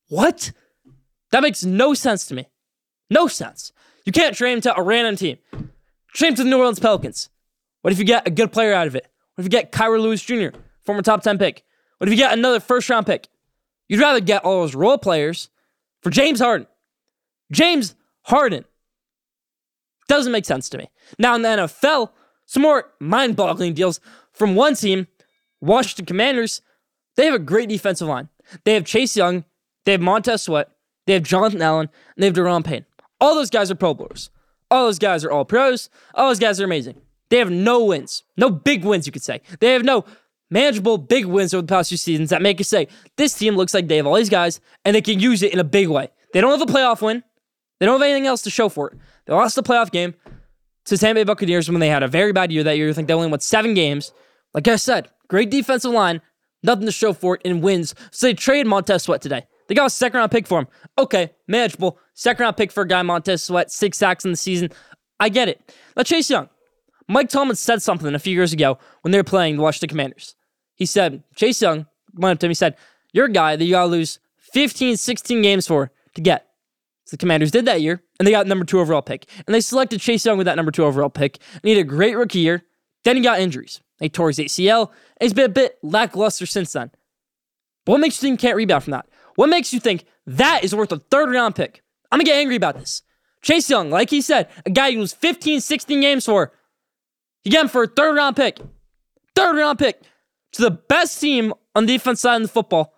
What? 0.09 0.53
That 1.33 1.43
makes 1.43 1.65
no 1.65 1.95
sense 1.95 2.27
to 2.27 2.35
me. 2.35 2.49
No 3.11 3.27
sense. 3.27 3.73
You 4.05 4.13
can't 4.13 4.37
trade 4.37 4.53
him 4.53 4.61
to 4.63 4.77
a 4.77 4.83
random 4.83 5.17
team. 5.17 5.39
Trade 6.15 6.29
him 6.29 6.35
to 6.37 6.45
the 6.45 6.51
New 6.51 6.59
Orleans 6.59 6.81
Pelicans. 6.81 7.29
What 7.83 7.93
if 7.93 7.99
you 7.99 8.05
get 8.05 8.27
a 8.27 8.31
good 8.31 8.53
player 8.53 8.73
out 8.73 8.87
of 8.87 8.95
it? 8.95 9.07
What 9.35 9.43
if 9.43 9.47
you 9.47 9.51
get 9.51 9.73
Kira 9.73 10.01
Lewis 10.01 10.23
Jr., 10.23 10.57
former 10.85 11.03
top 11.03 11.23
10 11.23 11.39
pick? 11.39 11.63
What 11.99 12.09
if 12.09 12.13
you 12.13 12.17
get 12.17 12.33
another 12.33 12.61
first 12.61 12.89
round 12.89 13.07
pick? 13.07 13.29
You'd 13.89 14.01
rather 14.01 14.21
get 14.21 14.45
all 14.45 14.63
those 14.63 14.75
role 14.75 14.99
players 14.99 15.51
for 16.03 16.11
James 16.11 16.41
Harden. 16.41 16.67
James 17.53 17.95
Harden. 18.23 18.65
Doesn't 20.09 20.33
make 20.33 20.45
sense 20.45 20.69
to 20.71 20.79
me. 20.79 20.91
Now 21.19 21.35
in 21.35 21.43
the 21.43 21.49
NFL, 21.49 22.11
some 22.45 22.63
more 22.63 22.93
mind 23.01 23.37
boggling 23.37 23.75
deals 23.75 24.01
from 24.33 24.55
one 24.55 24.75
team, 24.75 25.07
Washington 25.61 26.07
Commanders. 26.07 26.63
They 27.17 27.27
have 27.27 27.35
a 27.35 27.41
great 27.41 27.69
defensive 27.69 28.09
line. 28.09 28.29
They 28.65 28.75
have 28.75 28.85
Chase 28.85 29.17
Young, 29.17 29.45
they 29.85 29.93
have 29.93 30.01
Montez 30.01 30.43
Sweat, 30.43 30.71
they 31.07 31.15
have 31.15 31.23
Jonathan 31.23 31.63
Allen, 31.63 31.89
and 32.15 32.23
they 32.23 32.27
have 32.27 32.35
Daron 32.35 32.65
Payne. 32.65 32.85
All 33.21 33.35
those 33.35 33.51
guys 33.51 33.71
are 33.71 33.75
Pro 33.75 33.95
Bowlers. 33.95 34.31
All 34.71 34.87
those 34.87 34.99
guys 34.99 35.25
are 35.25 35.31
all 35.31 35.45
pros. 35.45 35.89
All 36.15 36.29
those 36.29 36.39
guys 36.39 36.61
are 36.61 36.65
amazing. 36.65 37.01
They 37.29 37.39
have 37.39 37.51
no 37.51 37.85
wins, 37.85 38.23
no 38.37 38.51
big 38.51 38.85
wins, 38.85 39.07
you 39.07 39.13
could 39.13 39.23
say. 39.23 39.41
They 39.61 39.73
have 39.73 39.85
no 39.85 40.05
manageable 40.51 40.99
big 40.99 41.27
wins 41.27 41.53
over 41.53 41.63
the 41.63 41.67
past 41.67 41.89
few 41.89 41.99
seasons 41.99 42.31
that 42.31 42.43
make 42.43 42.59
you 42.59 42.65
say, 42.65 42.89
this 43.17 43.35
team 43.35 43.57
looks 43.57 43.75
like 43.75 43.89
they 43.89 43.97
have 43.97 44.07
all 44.07 44.15
these 44.15 44.31
guys 44.31 44.61
and 44.85 44.95
they 44.95 45.01
can 45.01 45.19
use 45.19 45.43
it 45.43 45.53
in 45.53 45.59
a 45.59 45.65
big 45.65 45.89
way. 45.89 46.09
They 46.33 46.41
don't 46.41 46.57
have 46.57 46.69
a 46.69 46.73
playoff 46.73 47.03
win. 47.03 47.25
They 47.79 47.87
don't 47.87 48.01
have 48.01 48.09
anything 48.09 48.27
else 48.27 48.43
to 48.43 48.51
show 48.51 48.69
for 48.69 48.91
it. 48.91 48.99
They 49.27 49.35
lost 49.35 49.57
the 49.57 49.63
playoff 49.63 49.91
game 49.91 50.15
to 50.85 50.97
Tampa 50.97 51.21
Bay 51.21 51.25
Buccaneers 51.25 51.69
when 51.69 51.81
they 51.81 51.89
had 51.89 52.03
a 52.03 52.09
very 52.09 52.33
bad 52.33 52.53
year 52.53 52.63
that 52.63 52.77
year. 52.77 52.89
I 52.89 52.93
think 52.93 53.09
they 53.09 53.15
only 53.15 53.29
won 53.29 53.41
seven 53.41 53.75
games. 53.75 54.13
Like 54.55 54.69
I 54.69 54.77
said, 54.77 55.09
great 55.29 55.51
defensive 55.51 55.91
line, 55.91 56.23
nothing 56.63 56.87
to 56.87 56.93
show 56.93 57.13
for 57.13 57.35
it 57.35 57.43
in 57.43 57.61
wins. 57.61 57.95
So 58.13 58.29
they 58.29 58.35
trade 58.35 58.67
Montez 58.67 59.03
Sweat 59.03 59.21
today. 59.21 59.47
They 59.69 59.75
got 59.75 59.87
a 59.87 59.91
second 59.91 60.19
round 60.19 60.31
pick 60.31 60.47
for 60.47 60.61
him. 60.61 60.69
Okay, 60.99 61.33
manageable. 61.47 61.99
Second 62.15 62.45
round 62.45 62.57
pick 62.57 62.73
for 62.73 62.83
a 62.83 62.89
guy, 62.89 63.03
Montez 63.03 63.43
Sweat, 63.43 63.71
six 63.71 63.99
sacks 63.99 64.25
in 64.25 64.31
the 64.31 64.37
season. 64.37 64.71
I 65.19 65.29
get 65.29 65.49
it. 65.49 65.75
Now, 65.97 66.03
Chase 66.03 66.31
Young. 66.31 66.49
Mike 67.09 67.29
Tomlin 67.29 67.57
said 67.57 67.83
something 67.83 68.15
a 68.15 68.19
few 68.19 68.35
years 68.35 68.53
ago 68.53 68.79
when 69.03 69.13
they 69.13 69.19
were 69.19 69.25
playing 69.25 69.57
the 69.57 69.63
Washington 69.63 69.89
Commanders. 69.89 70.35
He 70.75 70.87
said, 70.87 71.23
Chase 71.35 71.63
Young 71.63 71.87
went 72.15 72.33
up 72.33 72.39
to 72.41 72.47
him, 72.47 72.51
he 72.51 72.55
said, 72.55 72.77
You're 73.13 73.27
a 73.27 73.33
guy 73.33 73.57
that 73.57 73.65
you 73.65 73.73
gotta 73.73 73.89
lose 73.89 74.19
15, 74.53 74.97
16 74.97 75.43
games 75.43 75.67
for 75.67 75.91
to 76.15 76.21
get. 76.21 76.49
So 77.05 77.15
the 77.15 77.19
Commanders 77.19 77.53
did 77.53 77.67
that 77.67 77.81
year, 77.81 78.03
and 78.19 78.27
they 78.27 78.33
got 78.33 78.49
number 78.49 78.65
two 78.65 78.81
overall 78.81 79.03
pick. 79.03 79.27
And 79.47 79.55
they 79.55 79.61
selected 79.61 80.01
Chase 80.01 80.27
Young 80.27 80.39
with 80.39 80.47
that 80.47 80.57
number 80.57 80.73
two 80.73 80.85
overall 80.85 81.09
pick. 81.09 81.39
And 81.53 81.63
he 81.63 81.71
had 81.71 81.81
a 81.81 81.85
great 81.85 82.17
rookie 82.17 82.41
year. 82.41 82.65
Then 83.05 83.17
he 83.17 83.23
got 83.23 83.39
injuries. 83.39 83.81
He 84.01 84.09
tore 84.09 84.29
his 84.29 84.39
ACL, 84.39 84.89
and 84.89 85.27
he's 85.27 85.33
been 85.33 85.47
a 85.47 85.49
bit 85.49 85.79
lackluster 85.83 86.47
since 86.47 86.73
then. 86.73 86.91
But 87.85 87.93
what 87.93 88.01
makes 88.01 88.21
you 88.21 88.29
think 88.29 88.41
he 88.41 88.47
can't 88.47 88.57
rebound 88.57 88.85
from 88.85 88.91
that? 88.91 89.07
What 89.37 89.49
makes 89.49 89.73
you 89.73 89.81
think 89.81 90.05
that 90.27 90.65
is 90.65 90.75
worth 90.75 90.93
a 90.93 90.99
third 90.99 91.31
round 91.31 91.55
pick? 91.55 91.83
I'm 92.11 92.19
gonna 92.19 92.25
get 92.25 92.37
angry 92.37 92.57
about 92.57 92.79
this. 92.79 93.03
Chase 93.43 93.71
Young, 93.71 93.91
like 93.91 94.11
he 94.11 94.21
said, 94.21 94.49
a 94.65 94.71
guy 94.71 94.93
who 94.93 94.99
was 94.99 95.13
15, 95.13 95.61
16 95.61 96.01
games 96.01 96.25
for, 96.25 96.53
you 97.45 97.53
get 97.53 97.63
him 97.63 97.69
for 97.69 97.85
a 97.85 97.87
third 97.87 98.17
round 98.17 98.35
pick. 98.35 98.59
Third 99.37 99.57
round 99.57 99.79
pick 99.79 100.03
to 100.53 100.63
the 100.63 100.71
best 100.71 101.21
team 101.21 101.53
on 101.75 101.87
the 101.87 101.93
defense 101.93 102.21
side 102.21 102.37
of 102.37 102.43
the 102.43 102.49
football, 102.49 102.95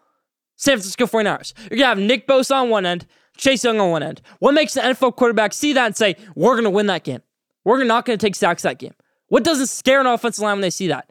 San 0.57 0.77
Francisco 0.77 1.07
49ers. 1.07 1.53
You're 1.70 1.79
gonna 1.79 1.87
have 1.88 1.98
Nick 1.98 2.27
Bosa 2.27 2.55
on 2.55 2.70
one 2.70 2.87
end, 2.87 3.07
Chase 3.37 3.64
Young 3.64 3.81
on 3.81 3.90
one 3.90 4.03
end. 4.03 4.22
What 4.38 4.55
makes 4.55 4.74
the 4.74 4.81
NFL 4.81 5.16
quarterback 5.16 5.53
see 5.53 5.72
that 5.72 5.87
and 5.87 5.96
say, 5.96 6.16
we're 6.35 6.57
gonna 6.57 6.70
win 6.70 6.87
that 6.87 7.05
game? 7.05 7.22
We're 7.64 7.83
not 7.85 8.07
gonna 8.07 8.16
take 8.16 8.37
sacks 8.37 8.62
that 8.62 8.79
game. 8.79 8.94
What 9.27 9.44
doesn't 9.44 9.66
scare 9.66 10.01
an 10.01 10.07
offensive 10.07 10.42
line 10.42 10.55
when 10.55 10.62
they 10.62 10.70
see 10.70 10.87
that? 10.87 11.11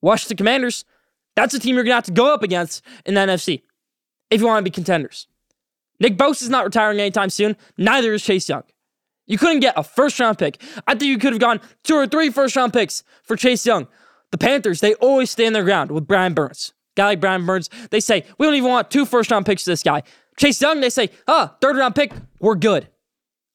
Washington 0.00 0.38
Commanders, 0.38 0.84
that's 1.36 1.54
a 1.54 1.60
team 1.60 1.74
you're 1.74 1.84
gonna 1.84 1.94
have 1.94 2.04
to 2.04 2.12
go 2.12 2.32
up 2.32 2.42
against 2.42 2.82
in 3.04 3.14
the 3.14 3.20
NFC 3.20 3.62
if 4.30 4.40
you 4.40 4.46
want 4.46 4.64
to 4.64 4.70
be 4.70 4.74
contenders. 4.74 5.26
Nick 6.00 6.16
Bosa 6.16 6.42
is 6.42 6.50
not 6.50 6.64
retiring 6.64 7.00
anytime 7.00 7.30
soon. 7.30 7.56
Neither 7.78 8.12
is 8.12 8.22
Chase 8.22 8.48
Young. 8.48 8.64
You 9.26 9.38
couldn't 9.38 9.60
get 9.60 9.74
a 9.76 9.82
first 9.82 10.20
round 10.20 10.38
pick. 10.38 10.60
I 10.86 10.92
think 10.92 11.04
you 11.04 11.18
could 11.18 11.32
have 11.32 11.40
gone 11.40 11.60
two 11.82 11.94
or 11.94 12.06
three 12.06 12.30
first 12.30 12.54
round 12.56 12.72
picks 12.72 13.02
for 13.22 13.36
Chase 13.36 13.66
Young. 13.66 13.88
The 14.30 14.38
Panthers, 14.38 14.80
they 14.80 14.94
always 14.94 15.30
stand 15.30 15.54
their 15.54 15.64
ground 15.64 15.90
with 15.90 16.06
Brian 16.06 16.34
Burns. 16.34 16.72
Guy 16.96 17.06
like 17.06 17.20
Brian 17.20 17.44
Burns, 17.44 17.68
they 17.90 18.00
say, 18.00 18.24
we 18.38 18.46
don't 18.46 18.54
even 18.54 18.70
want 18.70 18.90
two 18.90 19.04
first 19.04 19.30
round 19.30 19.46
picks 19.46 19.64
to 19.64 19.70
this 19.70 19.82
guy. 19.82 20.02
Chase 20.36 20.60
Young, 20.60 20.80
they 20.80 20.90
say, 20.90 21.10
ah, 21.26 21.50
oh, 21.52 21.56
third 21.60 21.76
round 21.76 21.94
pick, 21.94 22.12
we're 22.40 22.54
good. 22.54 22.88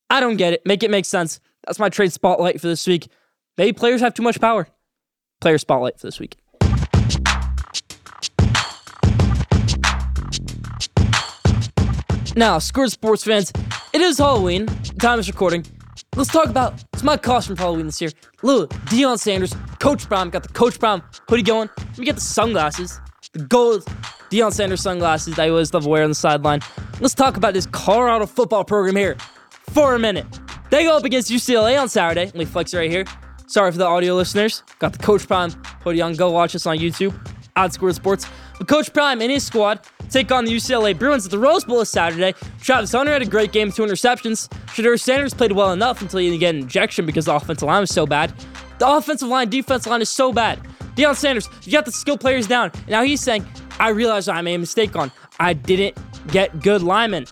I 0.10 0.20
don't 0.20 0.38
get 0.38 0.54
it. 0.54 0.66
Make 0.66 0.84
it 0.84 0.92
make 0.92 1.06
sense. 1.06 1.40
That's 1.66 1.80
my 1.80 1.90
trade 1.90 2.12
spotlight 2.12 2.60
for 2.60 2.68
this 2.68 2.86
week. 2.88 3.08
Maybe 3.58 3.74
players 3.74 4.02
have 4.02 4.14
too 4.14 4.24
much 4.24 4.42
power. 4.42 4.68
Player 5.40 5.58
spotlight 5.58 6.00
for 6.00 6.08
this 6.08 6.20
week. 6.20 6.38
Now, 12.36 12.60
Schoolyard 12.60 12.92
Sports 12.92 13.24
fans, 13.26 13.52
it 13.92 14.00
is 14.00 14.18
Halloween. 14.18 14.68
Time 15.00 15.20
is 15.20 15.28
recording. 15.28 15.66
Let's 16.16 16.32
talk 16.32 16.48
about 16.48 16.82
it's 16.94 17.04
my 17.04 17.18
costume 17.18 17.58
for 17.58 17.64
Halloween 17.64 17.88
this 17.88 18.00
year. 18.00 18.12
Little 18.42 18.68
Deion 18.88 19.20
Sanders, 19.20 19.54
Coach 19.80 20.08
Brown. 20.08 20.30
Got 20.30 20.44
the 20.44 20.50
Coach 20.50 20.80
Brown 20.80 21.04
hoodie 21.28 21.44
going. 21.44 21.70
Let 21.78 21.98
me 21.98 22.06
get 22.06 22.16
the 22.16 22.22
sunglasses, 22.22 23.02
the 23.34 23.40
gold 23.40 23.84
Deion 24.30 24.54
Sanders 24.54 24.82
sunglasses 24.82 25.36
that 25.36 25.44
I 25.44 25.50
always 25.50 25.74
love 25.74 25.86
wearing 25.86 26.06
on 26.06 26.12
the 26.12 26.16
sideline. 26.16 26.62
Let's 27.02 27.14
talk 27.14 27.36
about 27.36 27.54
this 27.54 27.66
Colorado 27.66 28.26
football 28.26 28.64
program 28.64 28.96
here 28.96 29.18
for 29.72 29.96
a 29.96 30.00
minute. 30.00 30.26
They 30.70 30.86
go 30.86 30.96
up 30.96 31.04
against 31.04 31.30
UCLA 31.30 31.80
on 31.80 31.90
Saturday. 31.90 32.26
Let 32.26 32.36
me 32.36 32.46
flex 32.46 32.74
right 32.74 32.90
here. 32.90 33.04
Sorry 33.48 33.72
for 33.74 33.78
the 33.78 33.86
audio 33.88 34.16
listeners. 34.16 34.64
Got 34.80 34.94
the 34.94 35.00
Coach 35.00 35.28
Prime 35.28 35.52
hoodie 35.84 36.02
on. 36.02 36.14
Go 36.14 36.32
watch 36.32 36.56
us 36.56 36.66
on 36.66 36.78
YouTube. 36.78 37.14
Outscored 37.56 37.96
Sports. 37.96 38.26
But 38.58 38.68
Coach 38.68 38.94
Prime 38.94 39.22
and 39.22 39.32
his 39.32 39.46
squad 39.46 39.82
take 40.10 40.32
on 40.32 40.46
the 40.46 40.52
UCLA 40.52 40.98
Bruins 40.98 41.26
at 41.26 41.32
the 41.32 41.40
Rose 41.40 41.64
Bowl 41.64 41.84
Saturday. 41.86 42.34
Travis 42.60 42.92
Hunter 42.92 43.14
had 43.14 43.22
a 43.22 43.26
great 43.26 43.52
game, 43.52 43.72
two 43.72 43.84
interceptions. 43.84 44.48
Shedeur 44.68 45.00
Sanders 45.00 45.34
played 45.34 45.52
well 45.52 45.72
enough 45.72 46.02
until 46.02 46.20
he 46.20 46.38
get 46.38 46.56
an 46.56 46.62
injection 46.62 47.06
because 47.06 47.26
the 47.26 47.36
offensive 47.36 47.68
line 47.68 47.82
was 47.82 47.92
so 47.92 48.06
bad. 48.06 48.34
The 48.80 48.88
offensive 48.88 49.28
line, 49.28 49.50
defensive 49.50 49.90
line 49.90 50.02
is 50.02 50.10
so 50.10 50.34
bad. 50.34 50.60
Deion 50.96 51.16
Sanders, 51.16 51.48
you 51.64 51.72
got 51.72 51.86
the 51.86 51.92
skill 51.92 52.18
players 52.18 52.48
down. 52.48 52.72
Now 52.88 53.04
he's 53.04 53.22
saying, 53.22 53.46
I 53.80 53.90
realized 53.90 54.28
I 54.28 54.42
made 54.42 54.56
a 54.56 54.60
mistake 54.60 54.96
on. 54.96 55.12
I 55.40 55.54
didn't 55.54 55.98
get 56.28 56.62
good 56.62 56.82
linemen. 56.84 57.26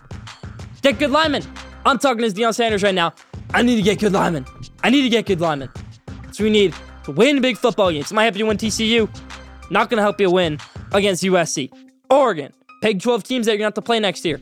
Get 0.82 0.98
good 0.98 1.10
linemen. 1.10 1.42
I'm 1.84 1.98
talking 1.98 2.22
to 2.22 2.28
Deion 2.28 2.54
Sanders 2.54 2.82
right 2.82 2.94
now. 2.94 3.12
I 3.52 3.62
need 3.62 3.76
to 3.76 3.82
get 3.82 3.98
good 3.98 4.12
linemen. 4.12 4.46
I 4.82 4.90
need 4.90 5.02
to 5.02 5.08
get 5.08 5.26
good 5.26 5.40
linemen. 5.40 5.70
So 6.32 6.44
we 6.44 6.50
need 6.50 6.74
to 7.04 7.10
win 7.10 7.40
big 7.40 7.56
football 7.58 7.90
games. 7.90 8.10
It 8.10 8.14
might 8.14 8.24
help 8.24 8.36
you 8.36 8.46
win 8.46 8.56
TCU. 8.56 9.08
Not 9.70 9.88
going 9.88 9.98
to 9.98 10.02
help 10.02 10.20
you 10.20 10.30
win 10.30 10.58
against 10.92 11.22
USC. 11.22 11.72
Oregon. 12.10 12.52
Big 12.82 13.00
12 13.00 13.22
teams 13.22 13.46
that 13.46 13.52
you're 13.52 13.58
going 13.58 13.72
to 13.72 13.76
have 13.76 13.82
to 13.82 13.82
play 13.82 14.00
next 14.00 14.24
year. 14.24 14.40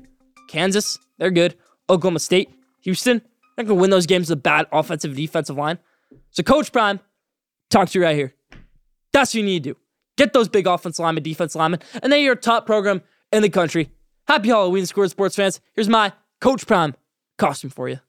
Kansas, 0.49 0.99
they're 1.19 1.31
good. 1.31 1.57
Oklahoma 1.91 2.19
State, 2.19 2.51
Houston, 2.83 3.21
they're 3.57 3.65
going 3.65 3.77
to 3.77 3.81
win 3.81 3.91
those 3.91 4.07
games 4.07 4.31
with 4.31 4.39
a 4.39 4.41
bad 4.41 4.67
offensive 4.73 5.15
defensive 5.15 5.57
line. 5.57 5.79
So, 6.31 6.43
Coach 6.43 6.73
Prime, 6.73 7.01
talk 7.71 7.89
to 7.91 7.99
you 7.99 8.05
right 8.05 8.17
here. 8.17 8.35
That's 9.13 9.31
what 9.31 9.41
you 9.41 9.45
need 9.45 9.65
to 9.65 9.71
do. 9.71 9.79
Get 10.17 10.33
those 10.33 10.49
big 10.49 10.67
offensive 10.67 11.03
linemen, 11.03 11.23
defense 11.23 11.55
linemen, 11.55 11.81
and 12.03 12.13
then 12.13 12.23
you're 12.23 12.33
a 12.35 12.37
top 12.37 12.67
program 12.67 13.03
in 13.33 13.43
the 13.43 13.51
country. 13.51 13.91
Happy 14.27 14.49
Halloween, 14.49 14.87
Schoolyard 14.87 15.11
Sports 15.11 15.37
fans. 15.37 15.61
Here's 15.75 15.89
my 15.89 16.13
Coach 16.41 16.67
Prime 16.67 16.95
costume 17.37 17.71
for 17.71 17.89
you. 17.89 18.01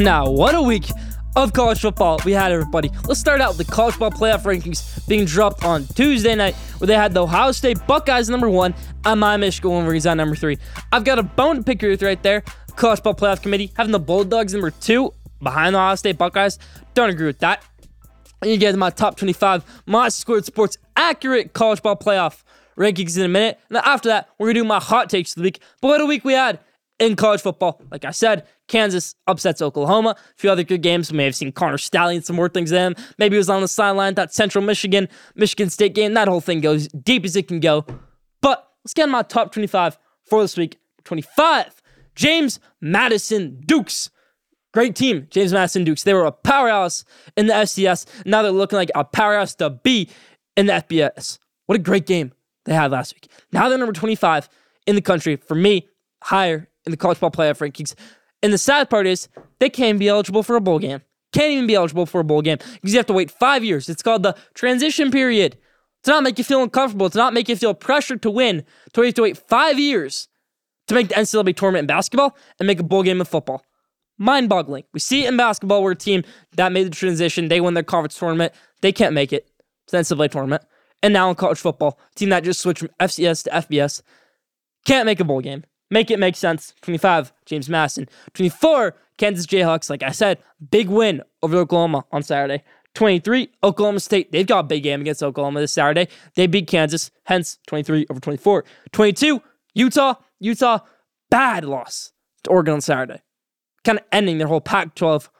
Now, 0.00 0.30
what 0.30 0.54
a 0.54 0.62
week 0.62 0.90
of 1.36 1.52
college 1.52 1.82
football 1.82 2.18
we 2.24 2.32
had, 2.32 2.52
everybody. 2.52 2.90
Let's 3.06 3.20
start 3.20 3.42
out 3.42 3.58
with 3.58 3.66
the 3.66 3.70
college 3.70 3.96
football 3.96 4.18
playoff 4.18 4.44
rankings 4.44 5.06
being 5.06 5.26
dropped 5.26 5.62
on 5.62 5.84
Tuesday 5.88 6.34
night, 6.34 6.54
where 6.78 6.86
they 6.86 6.94
had 6.94 7.12
the 7.12 7.22
Ohio 7.22 7.52
State 7.52 7.86
Buckeyes 7.86 8.30
number 8.30 8.48
one 8.48 8.74
and 9.04 9.20
my 9.20 9.36
Michigan 9.36 9.72
Wolverines 9.72 10.06
on 10.06 10.16
number 10.16 10.34
three. 10.34 10.56
I've 10.90 11.04
got 11.04 11.18
a 11.18 11.22
bone 11.22 11.56
to 11.56 11.62
pick 11.62 11.82
with 11.82 12.02
right 12.02 12.22
there. 12.22 12.42
College 12.76 13.02
football 13.02 13.14
playoff 13.14 13.42
committee 13.42 13.72
having 13.76 13.92
the 13.92 14.00
Bulldogs 14.00 14.54
number 14.54 14.70
two 14.70 15.12
behind 15.42 15.74
the 15.74 15.78
Ohio 15.78 15.96
State 15.96 16.16
Buckeyes. 16.16 16.58
Don't 16.94 17.10
agree 17.10 17.26
with 17.26 17.40
that. 17.40 17.62
And 18.40 18.50
you 18.50 18.56
get 18.56 18.74
my 18.76 18.88
top 18.88 19.18
25 19.18 19.82
my 19.84 20.08
Schoolyard 20.08 20.46
Sports 20.46 20.78
accurate 20.96 21.52
college 21.52 21.82
ball 21.82 21.96
playoff 21.96 22.42
rankings 22.78 23.18
in 23.18 23.24
a 23.24 23.28
minute. 23.28 23.60
And 23.68 23.76
after 23.76 24.08
that, 24.08 24.30
we're 24.38 24.46
gonna 24.46 24.60
do 24.60 24.64
my 24.64 24.80
hot 24.80 25.10
takes 25.10 25.32
of 25.32 25.42
the 25.42 25.42
week. 25.42 25.60
But 25.82 25.88
what 25.88 26.00
a 26.00 26.06
week 26.06 26.24
we 26.24 26.32
had 26.32 26.58
in 26.98 27.16
college 27.16 27.40
football. 27.40 27.82
Like 27.90 28.06
I 28.06 28.12
said, 28.12 28.46
Kansas 28.70 29.16
upsets 29.26 29.60
Oklahoma. 29.60 30.10
A 30.10 30.34
few 30.36 30.50
other 30.50 30.62
good 30.62 30.80
games. 30.80 31.10
We 31.10 31.18
may 31.18 31.24
have 31.24 31.34
seen 31.34 31.50
Connor 31.50 31.76
Stallion 31.76 32.22
some 32.22 32.36
more 32.36 32.48
things 32.48 32.70
him. 32.70 32.94
Maybe 33.18 33.34
he 33.34 33.38
was 33.38 33.50
on 33.50 33.60
the 33.60 33.68
sideline. 33.68 34.14
That 34.14 34.32
Central 34.32 34.64
Michigan, 34.64 35.08
Michigan 35.34 35.68
State 35.68 35.94
game. 35.94 36.14
That 36.14 36.28
whole 36.28 36.40
thing 36.40 36.60
goes 36.60 36.86
deep 36.88 37.24
as 37.24 37.34
it 37.34 37.48
can 37.48 37.58
go. 37.58 37.84
But 38.40 38.66
let's 38.84 38.94
get 38.94 39.04
in 39.04 39.10
my 39.10 39.22
top 39.22 39.52
25 39.52 39.98
for 40.24 40.40
this 40.40 40.56
week. 40.56 40.78
25. 41.04 41.82
James 42.14 42.60
Madison 42.80 43.60
Dukes. 43.66 44.10
Great 44.72 44.94
team, 44.94 45.26
James 45.30 45.52
Madison 45.52 45.82
Dukes. 45.82 46.04
They 46.04 46.14
were 46.14 46.26
a 46.26 46.32
powerhouse 46.32 47.04
in 47.36 47.48
the 47.48 47.54
FCS. 47.54 48.06
Now 48.24 48.42
they're 48.42 48.52
looking 48.52 48.76
like 48.76 48.90
a 48.94 49.02
powerhouse 49.02 49.56
to 49.56 49.70
be 49.70 50.08
in 50.56 50.66
the 50.66 50.74
FBS. 50.74 51.40
What 51.66 51.74
a 51.74 51.82
great 51.82 52.06
game 52.06 52.32
they 52.66 52.74
had 52.74 52.92
last 52.92 53.14
week. 53.14 53.28
Now 53.52 53.68
they're 53.68 53.78
number 53.78 53.92
25 53.92 54.48
in 54.86 54.94
the 54.94 55.02
country. 55.02 55.34
For 55.34 55.56
me, 55.56 55.88
higher 56.22 56.68
in 56.86 56.92
the 56.92 56.96
college 56.96 57.18
ball 57.18 57.32
playoff 57.32 57.58
rankings. 57.58 57.94
And 58.42 58.52
the 58.52 58.58
sad 58.58 58.88
part 58.90 59.06
is 59.06 59.28
they 59.58 59.70
can't 59.70 59.98
be 59.98 60.08
eligible 60.08 60.42
for 60.42 60.56
a 60.56 60.60
bowl 60.60 60.78
game. 60.78 61.00
Can't 61.32 61.52
even 61.52 61.66
be 61.66 61.74
eligible 61.74 62.06
for 62.06 62.20
a 62.20 62.24
bowl 62.24 62.42
game 62.42 62.58
because 62.74 62.92
you 62.92 62.98
have 62.98 63.06
to 63.06 63.12
wait 63.12 63.30
five 63.30 63.62
years. 63.62 63.88
It's 63.88 64.02
called 64.02 64.22
the 64.22 64.36
transition 64.54 65.10
period. 65.10 65.56
To 66.04 66.12
not 66.12 66.22
make 66.22 66.38
you 66.38 66.44
feel 66.44 66.62
uncomfortable, 66.62 67.10
to 67.10 67.18
not 67.18 67.34
make 67.34 67.48
you 67.48 67.56
feel 67.56 67.74
pressured 67.74 68.22
to 68.22 68.30
win, 68.30 68.64
to 68.94 69.02
have 69.02 69.14
to 69.14 69.22
wait 69.22 69.36
five 69.36 69.78
years 69.78 70.28
to 70.90 70.94
make 70.94 71.08
the 71.08 71.14
NCAA 71.14 71.54
tournament 71.54 71.82
in 71.82 71.86
basketball 71.86 72.36
and 72.58 72.66
make 72.66 72.80
a 72.80 72.82
bowl 72.82 73.02
game 73.02 73.20
in 73.20 73.26
football. 73.26 73.62
Mind 74.18 74.48
boggling. 74.48 74.84
We 74.92 75.00
see 75.00 75.24
it 75.24 75.28
in 75.28 75.36
basketball 75.36 75.82
where 75.82 75.92
a 75.92 75.96
team 75.96 76.24
that 76.56 76.72
made 76.72 76.86
the 76.86 76.90
transition, 76.90 77.48
they 77.48 77.60
win 77.60 77.74
their 77.74 77.82
conference 77.82 78.18
tournament, 78.18 78.52
they 78.80 78.92
can't 78.92 79.14
make 79.14 79.32
it 79.32 79.46
to 79.86 79.92
the 79.92 79.98
NCAA 79.98 80.30
tournament. 80.30 80.62
And 81.02 81.12
now 81.12 81.30
in 81.30 81.36
college 81.36 81.58
football, 81.58 81.98
team 82.16 82.30
that 82.30 82.44
just 82.44 82.60
switched 82.60 82.80
from 82.80 82.90
FCS 82.98 83.44
to 83.44 83.50
FBS 83.50 84.02
can't 84.84 85.06
make 85.06 85.20
a 85.20 85.24
bowl 85.24 85.40
game. 85.40 85.64
Make 85.90 86.10
it 86.10 86.18
make 86.18 86.36
sense. 86.36 86.74
25, 86.82 87.32
James 87.46 87.68
Madison. 87.68 88.08
24, 88.34 88.94
Kansas 89.18 89.46
Jayhawks. 89.46 89.90
Like 89.90 90.02
I 90.02 90.10
said, 90.10 90.38
big 90.70 90.88
win 90.88 91.22
over 91.42 91.56
Oklahoma 91.58 92.04
on 92.12 92.22
Saturday. 92.22 92.62
23, 92.94 93.50
Oklahoma 93.62 94.00
State. 94.00 94.32
They've 94.32 94.46
got 94.46 94.60
a 94.60 94.64
big 94.64 94.82
game 94.82 95.00
against 95.00 95.22
Oklahoma 95.22 95.60
this 95.60 95.72
Saturday. 95.72 96.08
They 96.34 96.46
beat 96.46 96.66
Kansas, 96.66 97.10
hence 97.24 97.58
23 97.66 98.06
over 98.10 98.20
24. 98.20 98.64
22, 98.92 99.42
Utah. 99.74 100.14
Utah, 100.40 100.78
bad 101.30 101.64
loss 101.64 102.12
to 102.44 102.50
Oregon 102.50 102.74
on 102.74 102.80
Saturday. 102.80 103.20
Kind 103.84 103.98
of 103.98 104.04
ending 104.10 104.38
their 104.38 104.48
whole 104.48 104.60
Pac 104.60 104.94
12 104.94 105.30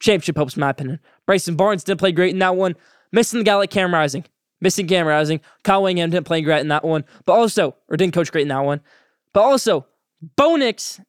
championship 0.00 0.36
hopes, 0.36 0.56
in 0.56 0.60
my 0.60 0.70
opinion. 0.70 1.00
Bryson 1.26 1.54
Barnes 1.54 1.84
didn't 1.84 2.00
play 2.00 2.12
great 2.12 2.32
in 2.32 2.38
that 2.38 2.56
one. 2.56 2.74
Missing 3.12 3.40
the 3.40 3.44
guy 3.44 3.54
like 3.56 3.70
Cam 3.70 3.92
Rising. 3.92 4.24
Missing 4.60 4.88
Cam 4.88 5.06
Rising. 5.06 5.40
Kyle 5.62 5.82
Whittingham 5.82 6.10
didn't 6.10 6.26
play 6.26 6.40
great 6.40 6.60
in 6.60 6.68
that 6.68 6.84
one. 6.84 7.04
But 7.24 7.34
also, 7.34 7.76
or 7.88 7.96
didn't 7.96 8.14
coach 8.14 8.32
great 8.32 8.42
in 8.42 8.48
that 8.48 8.64
one. 8.64 8.80
But 9.32 9.42
also, 9.42 9.86
Bo 10.36 10.56
Nix 10.56 11.00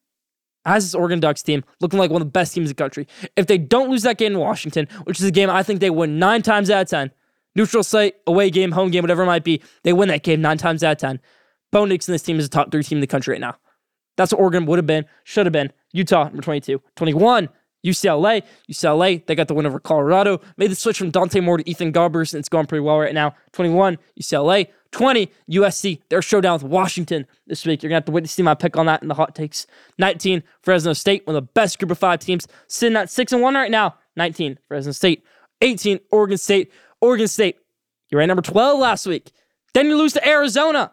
has 0.65 0.85
this 0.85 0.95
Oregon 0.95 1.19
Ducks 1.19 1.41
team 1.41 1.63
looking 1.79 1.99
like 1.99 2.11
one 2.11 2.21
of 2.21 2.27
the 2.27 2.31
best 2.31 2.53
teams 2.53 2.69
in 2.69 2.75
the 2.75 2.81
country. 2.81 3.07
If 3.35 3.47
they 3.47 3.57
don't 3.57 3.89
lose 3.89 4.03
that 4.03 4.17
game 4.17 4.33
in 4.33 4.39
Washington, 4.39 4.87
which 5.05 5.19
is 5.19 5.25
a 5.25 5.31
game 5.31 5.49
I 5.49 5.63
think 5.63 5.79
they 5.79 5.89
win 5.89 6.19
nine 6.19 6.41
times 6.41 6.69
out 6.69 6.81
of 6.83 6.89
10, 6.89 7.11
neutral 7.55 7.83
site, 7.83 8.15
away 8.27 8.49
game, 8.49 8.71
home 8.71 8.91
game, 8.91 9.03
whatever 9.03 9.23
it 9.23 9.27
might 9.27 9.43
be, 9.43 9.61
they 9.83 9.93
win 9.93 10.09
that 10.09 10.23
game 10.23 10.41
nine 10.41 10.57
times 10.57 10.83
out 10.83 10.91
of 10.93 10.97
10. 10.97 11.19
Bo 11.71 11.85
Nix 11.85 12.07
and 12.07 12.13
this 12.15 12.23
team 12.23 12.39
is 12.39 12.45
a 12.45 12.49
top 12.49 12.71
three 12.71 12.83
team 12.83 12.97
in 12.97 13.01
the 13.01 13.07
country 13.07 13.33
right 13.33 13.41
now. 13.41 13.55
That's 14.17 14.31
what 14.33 14.41
Oregon 14.41 14.65
would 14.65 14.77
have 14.77 14.85
been, 14.85 15.05
should 15.23 15.45
have 15.45 15.53
been. 15.53 15.71
Utah, 15.93 16.25
number 16.25 16.41
22. 16.41 16.81
21, 16.95 17.49
UCLA. 17.85 18.43
UCLA, 18.69 19.25
they 19.25 19.35
got 19.35 19.47
the 19.47 19.53
win 19.53 19.65
over 19.65 19.79
Colorado. 19.79 20.41
Made 20.57 20.71
the 20.71 20.75
switch 20.75 20.97
from 20.97 21.09
Dante 21.09 21.39
Moore 21.39 21.57
to 21.57 21.69
Ethan 21.69 21.93
Garbers, 21.93 22.33
and 22.33 22.39
it's 22.39 22.49
going 22.49 22.65
pretty 22.65 22.81
well 22.81 22.99
right 22.99 23.13
now. 23.13 23.33
21, 23.53 23.97
UCLA. 24.19 24.67
20, 24.91 25.31
USC. 25.51 26.01
Their 26.09 26.21
showdown 26.21 26.53
with 26.53 26.63
Washington 26.63 27.27
this 27.47 27.65
week. 27.65 27.83
You're 27.83 27.89
going 27.89 28.01
to 28.01 28.03
have 28.03 28.05
to 28.05 28.11
wait 28.11 28.21
to 28.21 28.27
see 28.27 28.43
my 28.43 28.55
pick 28.55 28.77
on 28.77 28.85
that 28.87 29.01
in 29.01 29.07
the 29.07 29.13
hot 29.13 29.35
takes. 29.35 29.67
19, 29.97 30.43
Fresno 30.61 30.93
State, 30.93 31.25
one 31.27 31.35
of 31.35 31.43
the 31.43 31.51
best 31.53 31.79
group 31.79 31.91
of 31.91 31.97
five 31.97 32.19
teams, 32.19 32.47
sitting 32.67 32.97
at 32.97 33.09
6 33.09 33.33
and 33.33 33.41
1 33.41 33.53
right 33.53 33.71
now. 33.71 33.95
19, 34.15 34.57
Fresno 34.67 34.91
State. 34.91 35.23
18, 35.61 35.99
Oregon 36.11 36.37
State. 36.37 36.71
Oregon 37.01 37.27
State, 37.27 37.57
you're 38.09 38.21
at 38.21 38.25
number 38.25 38.41
12 38.41 38.79
last 38.79 39.05
week. 39.05 39.31
Then 39.73 39.87
you 39.87 39.97
lose 39.97 40.13
to 40.13 40.27
Arizona. 40.27 40.91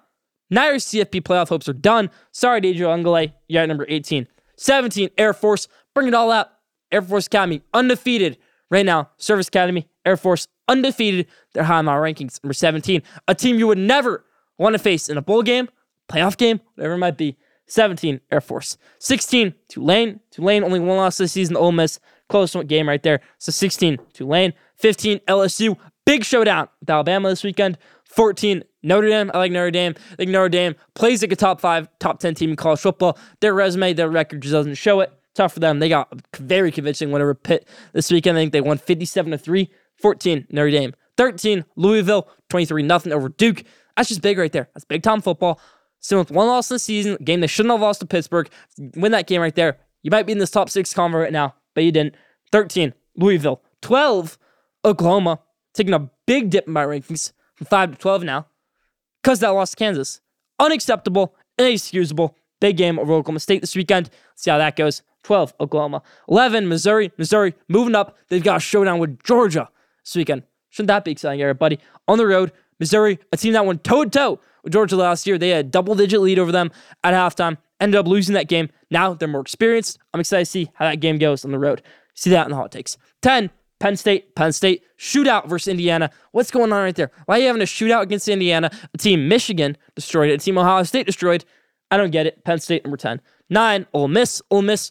Now 0.50 0.66
your 0.66 0.76
CFP 0.76 1.22
playoff 1.22 1.48
hopes 1.48 1.68
are 1.68 1.72
done. 1.72 2.10
Sorry, 2.30 2.60
DJ 2.60 2.78
Uiagalelei. 2.78 3.32
You're 3.48 3.62
at 3.62 3.68
number 3.68 3.86
18. 3.88 4.28
17, 4.56 5.10
Air 5.18 5.32
Force. 5.32 5.68
Bring 5.94 6.08
it 6.08 6.14
all 6.14 6.30
out. 6.30 6.48
Air 6.92 7.02
Force 7.02 7.26
Academy, 7.26 7.62
undefeated 7.74 8.38
right 8.70 8.86
now. 8.86 9.10
Service 9.16 9.48
Academy, 9.48 9.88
Air 10.04 10.16
Force, 10.16 10.46
undefeated. 10.68 11.26
They're 11.52 11.64
high 11.64 11.78
on 11.78 11.84
my 11.84 11.94
rankings. 11.94 12.42
Number 12.42 12.54
17, 12.54 13.02
a 13.28 13.34
team 13.34 13.58
you 13.58 13.66
would 13.66 13.78
never 13.78 14.24
want 14.58 14.74
to 14.74 14.78
face 14.78 15.08
in 15.08 15.16
a 15.16 15.22
bowl 15.22 15.42
game, 15.42 15.68
playoff 16.08 16.36
game, 16.36 16.60
whatever 16.74 16.94
it 16.94 16.98
might 16.98 17.16
be. 17.16 17.36
17, 17.66 18.20
Air 18.30 18.40
Force. 18.40 18.78
16, 18.98 19.54
Tulane. 19.68 20.20
Tulane 20.30 20.62
only 20.62 20.80
one 20.80 20.96
loss 20.96 21.18
this 21.18 21.32
season. 21.32 21.56
Ole 21.56 21.72
Miss, 21.72 21.98
close 22.28 22.54
game 22.66 22.88
right 22.88 23.02
there. 23.02 23.20
So 23.38 23.50
16, 23.52 23.98
Tulane. 24.12 24.52
15, 24.76 25.18
LSU. 25.20 25.76
Big 26.04 26.24
showdown 26.24 26.68
with 26.80 26.88
Alabama 26.88 27.28
this 27.28 27.42
weekend. 27.42 27.76
14, 28.04 28.62
Notre 28.82 29.08
Dame. 29.08 29.30
I 29.34 29.38
like 29.38 29.52
Notre 29.52 29.72
Dame. 29.72 29.94
I 30.12 30.16
think 30.16 30.30
Notre 30.30 30.48
Dame 30.48 30.76
plays 30.94 31.22
like 31.22 31.32
a 31.32 31.36
top 31.36 31.60
five, 31.60 31.88
top 31.98 32.20
10 32.20 32.34
team 32.34 32.50
in 32.50 32.56
college 32.56 32.80
football. 32.80 33.18
Their 33.40 33.52
resume, 33.52 33.92
their 33.92 34.08
record 34.08 34.42
just 34.42 34.52
doesn't 34.52 34.76
show 34.76 35.00
it. 35.00 35.12
Tough 35.34 35.54
for 35.54 35.60
them. 35.60 35.80
They 35.80 35.88
got 35.88 36.08
very 36.36 36.70
convincing 36.70 37.10
whenever 37.10 37.34
Pitt 37.34 37.68
this 37.92 38.10
weekend. 38.10 38.38
I 38.38 38.42
think 38.42 38.52
they 38.52 38.60
won 38.60 38.78
57 38.78 39.32
to 39.32 39.38
3. 39.38 39.70
14, 40.00 40.46
Notre 40.50 40.70
Dame. 40.70 40.94
13, 41.16 41.64
Louisville. 41.76 42.28
23 42.48 42.82
nothing 42.82 43.12
over 43.12 43.28
Duke. 43.28 43.64
That's 43.96 44.08
just 44.08 44.22
big 44.22 44.38
right 44.38 44.52
there. 44.52 44.68
That's 44.74 44.84
big 44.84 45.02
time 45.02 45.20
football. 45.20 45.60
Still 46.00 46.18
with 46.18 46.30
one 46.30 46.46
loss 46.46 46.70
in 46.70 46.74
the 46.74 46.78
season, 46.78 47.16
game 47.24 47.40
they 47.40 47.46
shouldn't 47.46 47.72
have 47.72 47.80
lost 47.80 48.00
to 48.00 48.06
Pittsburgh. 48.06 48.48
Win 48.96 49.12
that 49.12 49.26
game 49.26 49.40
right 49.40 49.54
there. 49.54 49.78
You 50.02 50.10
might 50.10 50.24
be 50.24 50.32
in 50.32 50.38
this 50.38 50.50
top 50.50 50.70
six 50.70 50.94
convo 50.94 51.14
right 51.14 51.32
now, 51.32 51.54
but 51.74 51.84
you 51.84 51.90
didn't. 51.90 52.14
13, 52.52 52.94
Louisville. 53.16 53.62
12, 53.82 54.38
Oklahoma. 54.84 55.40
Taking 55.74 55.94
a 55.94 56.10
big 56.26 56.50
dip 56.50 56.66
in 56.66 56.72
my 56.72 56.84
rankings 56.84 57.32
from 57.54 57.66
5 57.66 57.92
to 57.92 57.98
12 57.98 58.24
now 58.24 58.46
because 59.22 59.40
that 59.40 59.48
lost 59.48 59.72
to 59.72 59.76
Kansas. 59.76 60.20
Unacceptable, 60.58 61.34
inexcusable. 61.58 62.36
Big 62.60 62.76
game 62.76 62.98
over 62.98 63.12
Oklahoma 63.12 63.40
State 63.40 63.60
this 63.60 63.76
weekend. 63.76 64.08
see 64.36 64.50
how 64.50 64.58
that 64.58 64.76
goes. 64.76 65.02
12, 65.24 65.54
Oklahoma. 65.60 66.02
11, 66.28 66.68
Missouri. 66.68 67.10
Missouri 67.18 67.54
moving 67.68 67.94
up. 67.94 68.16
They've 68.28 68.42
got 68.42 68.58
a 68.58 68.60
showdown 68.60 69.00
with 69.00 69.22
Georgia 69.24 69.68
this 70.06 70.16
weekend. 70.16 70.44
Shouldn't 70.70 70.88
that 70.88 71.04
be 71.04 71.10
exciting, 71.10 71.42
everybody? 71.42 71.78
On 72.08 72.18
the 72.18 72.26
road, 72.26 72.52
Missouri, 72.78 73.18
a 73.32 73.36
team 73.36 73.52
that 73.54 73.66
went 73.66 73.82
toe 73.84 74.04
to 74.04 74.10
toe 74.10 74.40
with 74.62 74.72
Georgia 74.72 74.96
last 74.96 75.26
year. 75.26 75.38
They 75.38 75.50
had 75.50 75.66
a 75.66 75.68
double 75.68 75.94
digit 75.94 76.20
lead 76.20 76.38
over 76.38 76.52
them 76.52 76.70
at 77.02 77.14
halftime. 77.14 77.58
Ended 77.80 77.98
up 77.98 78.06
losing 78.06 78.34
that 78.34 78.48
game. 78.48 78.70
Now 78.90 79.14
they're 79.14 79.28
more 79.28 79.40
experienced. 79.40 79.98
I'm 80.14 80.20
excited 80.20 80.44
to 80.44 80.50
see 80.50 80.70
how 80.74 80.88
that 80.88 81.00
game 81.00 81.18
goes 81.18 81.44
on 81.44 81.50
the 81.50 81.58
road. 81.58 81.82
See 82.14 82.30
that 82.30 82.46
in 82.46 82.50
the 82.50 82.56
hot 82.56 82.72
takes. 82.72 82.96
10, 83.22 83.50
Penn 83.80 83.96
State, 83.96 84.34
Penn 84.34 84.52
State, 84.52 84.84
shootout 84.98 85.48
versus 85.48 85.68
Indiana. 85.68 86.10
What's 86.32 86.50
going 86.50 86.72
on 86.72 86.82
right 86.82 86.94
there? 86.94 87.10
Why 87.26 87.36
are 87.36 87.40
you 87.40 87.46
having 87.48 87.62
a 87.62 87.66
shootout 87.66 88.02
against 88.02 88.28
Indiana? 88.28 88.70
A 88.94 88.98
team 88.98 89.28
Michigan 89.28 89.76
destroyed 89.94 90.30
it, 90.30 90.34
a 90.34 90.38
team 90.38 90.56
Ohio 90.56 90.82
State 90.84 91.06
destroyed. 91.06 91.44
I 91.90 91.96
don't 91.96 92.10
get 92.10 92.26
it. 92.26 92.44
Penn 92.44 92.58
State, 92.58 92.84
number 92.84 92.96
10. 92.96 93.20
9, 93.50 93.86
Ole 93.92 94.08
Miss. 94.08 94.42
Ole 94.50 94.62
Miss 94.62 94.90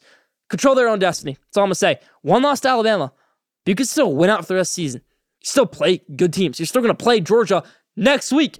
control 0.49 0.75
their 0.75 0.87
own 0.87 0.99
destiny. 0.99 1.33
That's 1.33 1.57
all 1.57 1.63
I'm 1.63 1.67
going 1.67 1.73
to 1.73 1.75
say. 1.75 1.99
One 2.21 2.43
lost 2.43 2.63
to 2.63 2.69
Alabama. 2.69 3.11
You 3.65 3.75
can 3.75 3.85
still 3.85 4.13
win 4.13 4.29
out 4.29 4.41
for 4.41 4.53
the 4.53 4.55
rest 4.55 4.71
of 4.71 4.75
the 4.75 4.81
season. 4.83 5.01
You 5.41 5.47
still 5.47 5.65
play 5.65 6.01
good 6.15 6.33
teams. 6.33 6.59
You're 6.59 6.67
still 6.67 6.81
going 6.81 6.95
to 6.95 7.03
play 7.03 7.19
Georgia 7.19 7.63
next 7.95 8.31
week. 8.31 8.59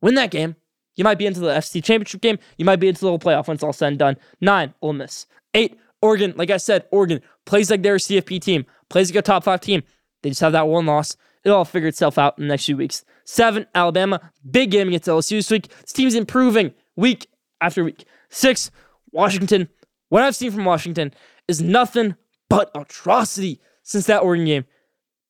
Win 0.00 0.14
that 0.16 0.30
game. 0.30 0.56
You 0.96 1.04
might 1.04 1.18
be 1.18 1.26
into 1.26 1.40
the 1.40 1.60
SEC 1.60 1.82
Championship 1.82 2.20
game. 2.20 2.38
You 2.58 2.64
might 2.64 2.76
be 2.76 2.88
into 2.88 3.00
the 3.00 3.06
little 3.06 3.18
playoff 3.18 3.48
when 3.48 3.54
it's 3.54 3.64
all 3.64 3.72
said 3.72 3.88
and 3.88 3.98
done. 3.98 4.16
Nine, 4.40 4.74
Ole 4.82 4.92
Miss. 4.92 5.26
Eight, 5.54 5.78
Oregon. 6.02 6.34
Like 6.36 6.50
I 6.50 6.58
said, 6.58 6.84
Oregon 6.90 7.22
plays 7.46 7.70
like 7.70 7.82
they're 7.82 7.94
a 7.94 7.98
CFP 7.98 8.40
team, 8.40 8.66
plays 8.90 9.10
like 9.10 9.18
a 9.18 9.22
top 9.22 9.44
five 9.44 9.60
team. 9.60 9.82
They 10.22 10.28
just 10.30 10.40
have 10.40 10.52
that 10.52 10.68
one 10.68 10.86
loss. 10.86 11.16
It'll 11.44 11.58
all 11.58 11.64
figure 11.64 11.88
itself 11.88 12.18
out 12.18 12.38
in 12.38 12.44
the 12.44 12.48
next 12.48 12.66
few 12.66 12.76
weeks. 12.76 13.04
Seven, 13.24 13.66
Alabama. 13.74 14.32
Big 14.48 14.70
game 14.70 14.88
against 14.88 15.08
LSU 15.08 15.38
this 15.38 15.50
week. 15.50 15.68
This 15.80 15.92
team's 15.92 16.14
improving 16.14 16.74
week 16.94 17.26
after 17.60 17.82
week. 17.82 18.04
Six, 18.28 18.70
Washington. 19.10 19.68
What 20.08 20.22
I've 20.22 20.36
seen 20.36 20.52
from 20.52 20.64
Washington 20.64 21.14
is 21.48 21.62
nothing 21.62 22.16
but 22.48 22.70
atrocity 22.74 23.60
since 23.82 24.06
that 24.06 24.22
Oregon 24.22 24.46
game. 24.46 24.64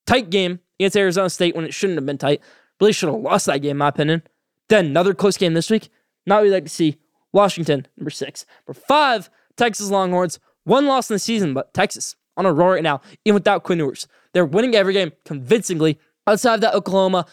Tight 0.06 0.30
game 0.30 0.60
against 0.78 0.96
Arizona 0.96 1.30
State 1.30 1.54
when 1.54 1.64
it 1.64 1.74
shouldn't 1.74 1.98
have 1.98 2.06
been 2.06 2.18
tight. 2.18 2.40
Really 2.80 2.92
should 2.92 3.08
have 3.08 3.20
lost 3.20 3.46
that 3.46 3.58
game, 3.58 3.78
my 3.78 3.88
opinion. 3.88 4.22
Then 4.68 4.86
another 4.86 5.14
close 5.14 5.36
game 5.36 5.54
this 5.54 5.70
week. 5.70 5.88
Not 6.26 6.36
what 6.36 6.44
we 6.44 6.50
like 6.50 6.64
to 6.64 6.70
see. 6.70 6.96
Washington, 7.32 7.86
number 7.96 8.10
six. 8.10 8.44
Number 8.66 8.80
five, 8.88 9.30
Texas 9.56 9.90
Longhorns. 9.90 10.38
One 10.64 10.86
loss 10.86 11.10
in 11.10 11.14
the 11.14 11.18
season, 11.18 11.54
but 11.54 11.74
Texas 11.74 12.16
on 12.36 12.46
a 12.46 12.52
roll 12.52 12.70
right 12.70 12.82
now, 12.82 13.00
even 13.24 13.34
without 13.34 13.62
Quinn 13.64 13.78
Ewers. 13.78 14.06
They're 14.32 14.44
winning 14.44 14.74
every 14.74 14.92
game 14.92 15.12
convincingly. 15.24 15.98
Outside 16.26 16.54
of 16.54 16.60
that 16.62 16.74
Oklahoma 16.74 17.26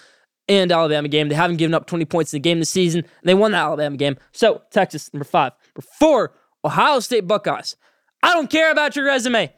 and 0.47 0.71
Alabama 0.71 1.07
game, 1.07 1.29
they 1.29 1.35
haven't 1.35 1.57
given 1.57 1.73
up 1.75 1.85
20 1.85 2.05
points 2.05 2.33
in 2.33 2.37
the 2.37 2.41
game 2.41 2.59
this 2.59 2.69
season. 2.69 3.01
and 3.01 3.29
they 3.29 3.35
won 3.35 3.51
the 3.51 3.57
Alabama 3.57 3.97
game. 3.97 4.17
So, 4.31 4.63
Texas, 4.71 5.13
number 5.13 5.25
five. 5.25 5.53
Number 5.75 5.87
four, 5.99 6.33
Ohio 6.65 6.99
State 6.99 7.27
Buckeyes. 7.27 7.75
I 8.23 8.33
don't 8.33 8.49
care 8.49 8.71
about 8.71 8.95
your 8.95 9.05
resume. 9.05 9.53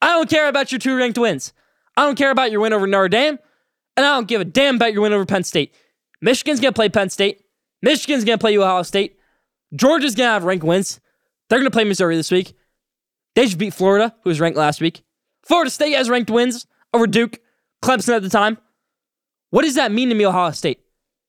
I 0.00 0.08
don't 0.08 0.30
care 0.30 0.48
about 0.48 0.70
your 0.72 0.78
two 0.78 0.96
ranked 0.96 1.18
wins. 1.18 1.52
I 1.96 2.04
don't 2.04 2.16
care 2.16 2.30
about 2.30 2.50
your 2.52 2.60
win 2.60 2.72
over 2.72 2.86
Notre 2.86 3.08
Dame. 3.08 3.38
And 3.96 4.06
I 4.06 4.14
don't 4.14 4.28
give 4.28 4.40
a 4.40 4.44
damn 4.44 4.76
about 4.76 4.92
your 4.92 5.02
win 5.02 5.12
over 5.12 5.26
Penn 5.26 5.42
State. 5.42 5.74
Michigan's 6.20 6.60
going 6.60 6.72
to 6.72 6.76
play 6.76 6.88
Penn 6.88 7.10
State. 7.10 7.42
Michigan's 7.82 8.24
going 8.24 8.38
to 8.38 8.40
play 8.40 8.56
Ohio 8.56 8.82
State. 8.84 9.18
Georgia's 9.74 10.14
going 10.14 10.28
to 10.28 10.32
have 10.32 10.44
ranked 10.44 10.64
wins. 10.64 11.00
They're 11.48 11.58
going 11.58 11.70
to 11.70 11.74
play 11.74 11.84
Missouri 11.84 12.16
this 12.16 12.30
week. 12.30 12.54
They 13.34 13.48
should 13.48 13.58
beat 13.58 13.74
Florida, 13.74 14.14
who 14.22 14.30
was 14.30 14.40
ranked 14.40 14.56
last 14.56 14.80
week. 14.80 15.02
Florida 15.44 15.70
State 15.70 15.94
has 15.94 16.08
ranked 16.08 16.30
wins 16.30 16.66
over 16.92 17.06
Duke, 17.06 17.40
Clemson 17.82 18.14
at 18.14 18.22
the 18.22 18.28
time. 18.28 18.58
What 19.50 19.62
does 19.62 19.74
that 19.74 19.92
mean 19.92 20.08
to 20.10 20.14
me, 20.14 20.26
Ohio 20.26 20.52
State? 20.52 20.80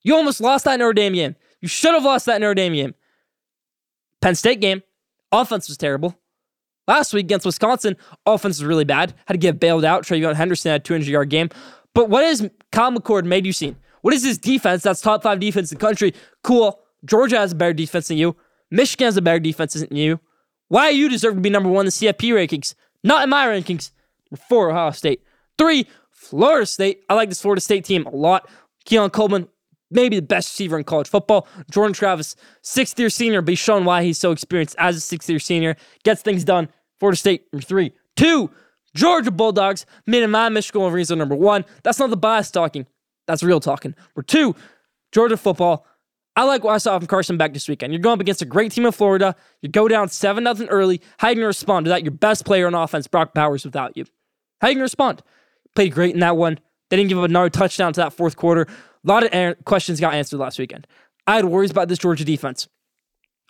You 0.04 0.16
almost 0.16 0.42
lost 0.42 0.66
that 0.66 0.80
Notre 0.80 0.94
Dame 0.94 1.14
game. 1.14 1.36
You 1.62 1.68
should 1.68 1.94
have 1.94 2.04
lost 2.04 2.26
that 2.28 2.40
Notre 2.40 2.54
Dame 2.54 2.74
game. 2.74 2.96
Penn 4.22 4.36
State 4.36 4.60
game, 4.60 4.84
offense 5.32 5.68
was 5.68 5.78
terrible. 5.78 6.20
Last 6.90 7.14
week 7.14 7.28
against 7.28 7.46
Wisconsin, 7.46 7.96
offense 8.26 8.58
was 8.58 8.66
really 8.66 8.84
bad. 8.84 9.14
Had 9.28 9.36
to 9.36 9.38
get 9.38 9.60
bailed 9.60 9.86
out. 9.86 10.02
TreVeyon 10.02 10.34
Henderson 10.34 10.72
had 10.72 10.82
a 10.82 10.84
200 10.84 11.08
yard 11.08 11.30
game. 11.30 11.50
But 11.94 12.10
what 12.10 12.24
has 12.24 12.50
Kyle 12.72 12.92
McCord 12.92 13.26
made 13.26 13.46
you 13.46 13.54
see? 13.54 13.76
What 14.02 14.12
is 14.12 14.24
his 14.24 14.40
defense? 14.40 14.82
That's 14.82 15.00
top 15.00 15.22
five 15.22 15.40
defense 15.40 15.72
in 15.72 15.78
the 15.78 15.86
country. 15.86 16.16
Cool. 16.44 16.80
Georgia 17.06 17.38
has 17.38 17.52
a 17.52 17.56
better 17.56 17.74
defense 17.74 18.08
than 18.08 18.18
you. 18.18 18.36
Michigan 18.72 19.06
has 19.06 19.18
a 19.18 19.22
better 19.22 19.38
defense 19.38 19.74
than 19.74 19.96
you. 19.96 20.20
Why 20.70 20.90
you 20.90 21.10
deserve 21.10 21.36
to 21.36 21.42
be 21.42 21.52
number 21.52 21.70
one 21.70 21.82
in 21.82 21.86
the 21.86 21.92
CFP 21.92 22.32
rankings? 22.34 22.74
Not 23.04 23.22
in 23.22 23.30
my 23.30 23.46
rankings. 23.46 23.92
four, 24.50 24.72
Ohio 24.72 24.90
State. 24.90 25.22
Three, 25.60 25.86
Florida 26.10 26.66
State. 26.66 27.04
I 27.08 27.14
like 27.14 27.30
this 27.30 27.40
Florida 27.40 27.62
State 27.62 27.86
team 27.86 28.08
a 28.08 28.16
lot. 28.16 28.50
Keon 28.86 29.12
Coleman, 29.12 29.48
maybe 29.92 30.16
the 30.16 30.24
best 30.24 30.54
receiver 30.54 30.80
in 30.80 30.86
college 30.86 31.08
football. 31.08 31.48
Jordan 31.70 31.94
Travis, 31.94 32.36
sixth 32.64 33.00
year 33.00 33.12
senior, 33.12 33.44
he's 33.44 33.60
shown 33.60 33.86
why 33.86 34.02
he's 34.02 34.18
so 34.18 34.32
experienced 34.32 34.76
as 34.80 34.98
a 34.98 35.02
sixth 35.02 35.30
year 35.30 35.38
senior. 35.38 35.76
Gets 36.04 36.24
things 36.24 36.44
done. 36.44 36.70
Florida 37.00 37.18
State, 37.18 37.46
number 37.52 37.66
three. 37.66 37.94
Two, 38.16 38.52
Georgia 38.96 39.32
Bulldogs, 39.32 39.86
in 40.08 40.32
my 40.32 40.50
Michigan 40.50 40.82
Wolverines 40.82 41.12
are 41.12 41.16
number 41.16 41.36
one. 41.36 41.66
That's 41.84 42.00
not 42.00 42.10
the 42.10 42.18
bias 42.18 42.52
talking. 42.52 42.86
That's 43.28 43.44
real 43.44 43.60
talking. 43.60 43.96
Number 44.16 44.24
two, 44.24 44.56
Georgia 45.12 45.38
football. 45.38 45.86
I 46.36 46.44
like 46.44 46.64
what 46.64 46.74
I 46.74 46.78
saw 46.78 46.98
from 46.98 47.08
Carson 47.08 47.38
Beck 47.38 47.54
this 47.54 47.68
weekend. 47.68 47.92
You're 47.92 48.02
going 48.02 48.14
up 48.14 48.22
against 48.22 48.42
a 48.42 48.46
great 48.46 48.72
team 48.72 48.86
in 48.86 48.92
Florida. 48.92 49.36
You 49.62 49.70
go 49.70 49.88
down 49.88 50.08
7 50.08 50.56
0 50.56 50.70
early. 50.70 51.02
How 51.18 51.30
you 51.30 51.36
going 51.36 51.44
to 51.44 51.48
respond 51.48 51.86
to 51.86 51.90
that? 51.90 52.04
Your 52.04 52.12
best 52.12 52.46
player 52.46 52.66
on 52.66 52.74
offense, 52.74 53.08
Brock 53.08 53.34
Bowers, 53.34 53.66
without 53.66 53.98
you. 53.98 54.06
How 54.62 54.70
you 54.70 54.76
going 54.76 54.80
to 54.80 54.84
respond? 54.84 55.22
Played 55.76 55.94
great 55.94 56.14
in 56.14 56.22
that 56.22 56.38
one. 56.38 56.60
They 56.90 56.98
didn't 56.98 57.10
give 57.10 57.20
up 57.20 57.26
another 57.26 57.50
touchdown 57.50 57.94
to 57.94 58.02
that 58.02 58.14
fourth 58.14 58.36
quarter. 58.36 58.62
A 58.64 59.08
lot 59.08 59.24
of 59.24 59.66
questions 59.66 60.00
got 60.00 60.14
answered 60.14 60.40
last 60.40 60.58
weekend. 60.60 60.88
I 61.28 61.36
had 61.36 61.46
worries 61.46 61.72
about 61.72 61.88
this 61.88 62.00
Georgia 62.00 62.26
defense. 62.26 62.68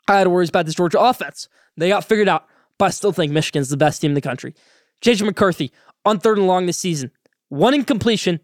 I 0.07 0.17
had 0.17 0.27
worries 0.27 0.49
about 0.49 0.65
this 0.65 0.75
Georgia 0.75 0.99
offense. 0.99 1.47
They 1.77 1.89
got 1.89 2.03
figured 2.03 2.27
out, 2.27 2.47
but 2.79 2.85
I 2.85 2.89
still 2.89 3.11
think 3.11 3.31
Michigan's 3.31 3.69
the 3.69 3.77
best 3.77 4.01
team 4.01 4.11
in 4.11 4.15
the 4.15 4.21
country. 4.21 4.55
JJ 5.03 5.23
McCarthy 5.23 5.71
on 6.05 6.19
third 6.19 6.39
and 6.39 6.47
long 6.47 6.65
this 6.65 6.77
season. 6.77 7.11
One 7.49 7.75
incompletion. 7.75 8.39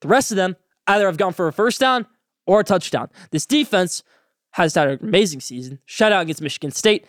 The 0.00 0.08
rest 0.08 0.30
of 0.30 0.36
them 0.36 0.56
either 0.86 1.06
have 1.06 1.18
gone 1.18 1.34
for 1.34 1.46
a 1.48 1.52
first 1.52 1.78
down 1.80 2.06
or 2.46 2.60
a 2.60 2.64
touchdown. 2.64 3.10
This 3.30 3.44
defense 3.44 4.02
has 4.52 4.74
had 4.74 4.88
an 4.88 4.98
amazing 5.02 5.40
season. 5.40 5.80
Shout 5.84 6.12
out 6.12 6.22
against 6.22 6.40
Michigan 6.40 6.70
State. 6.70 7.06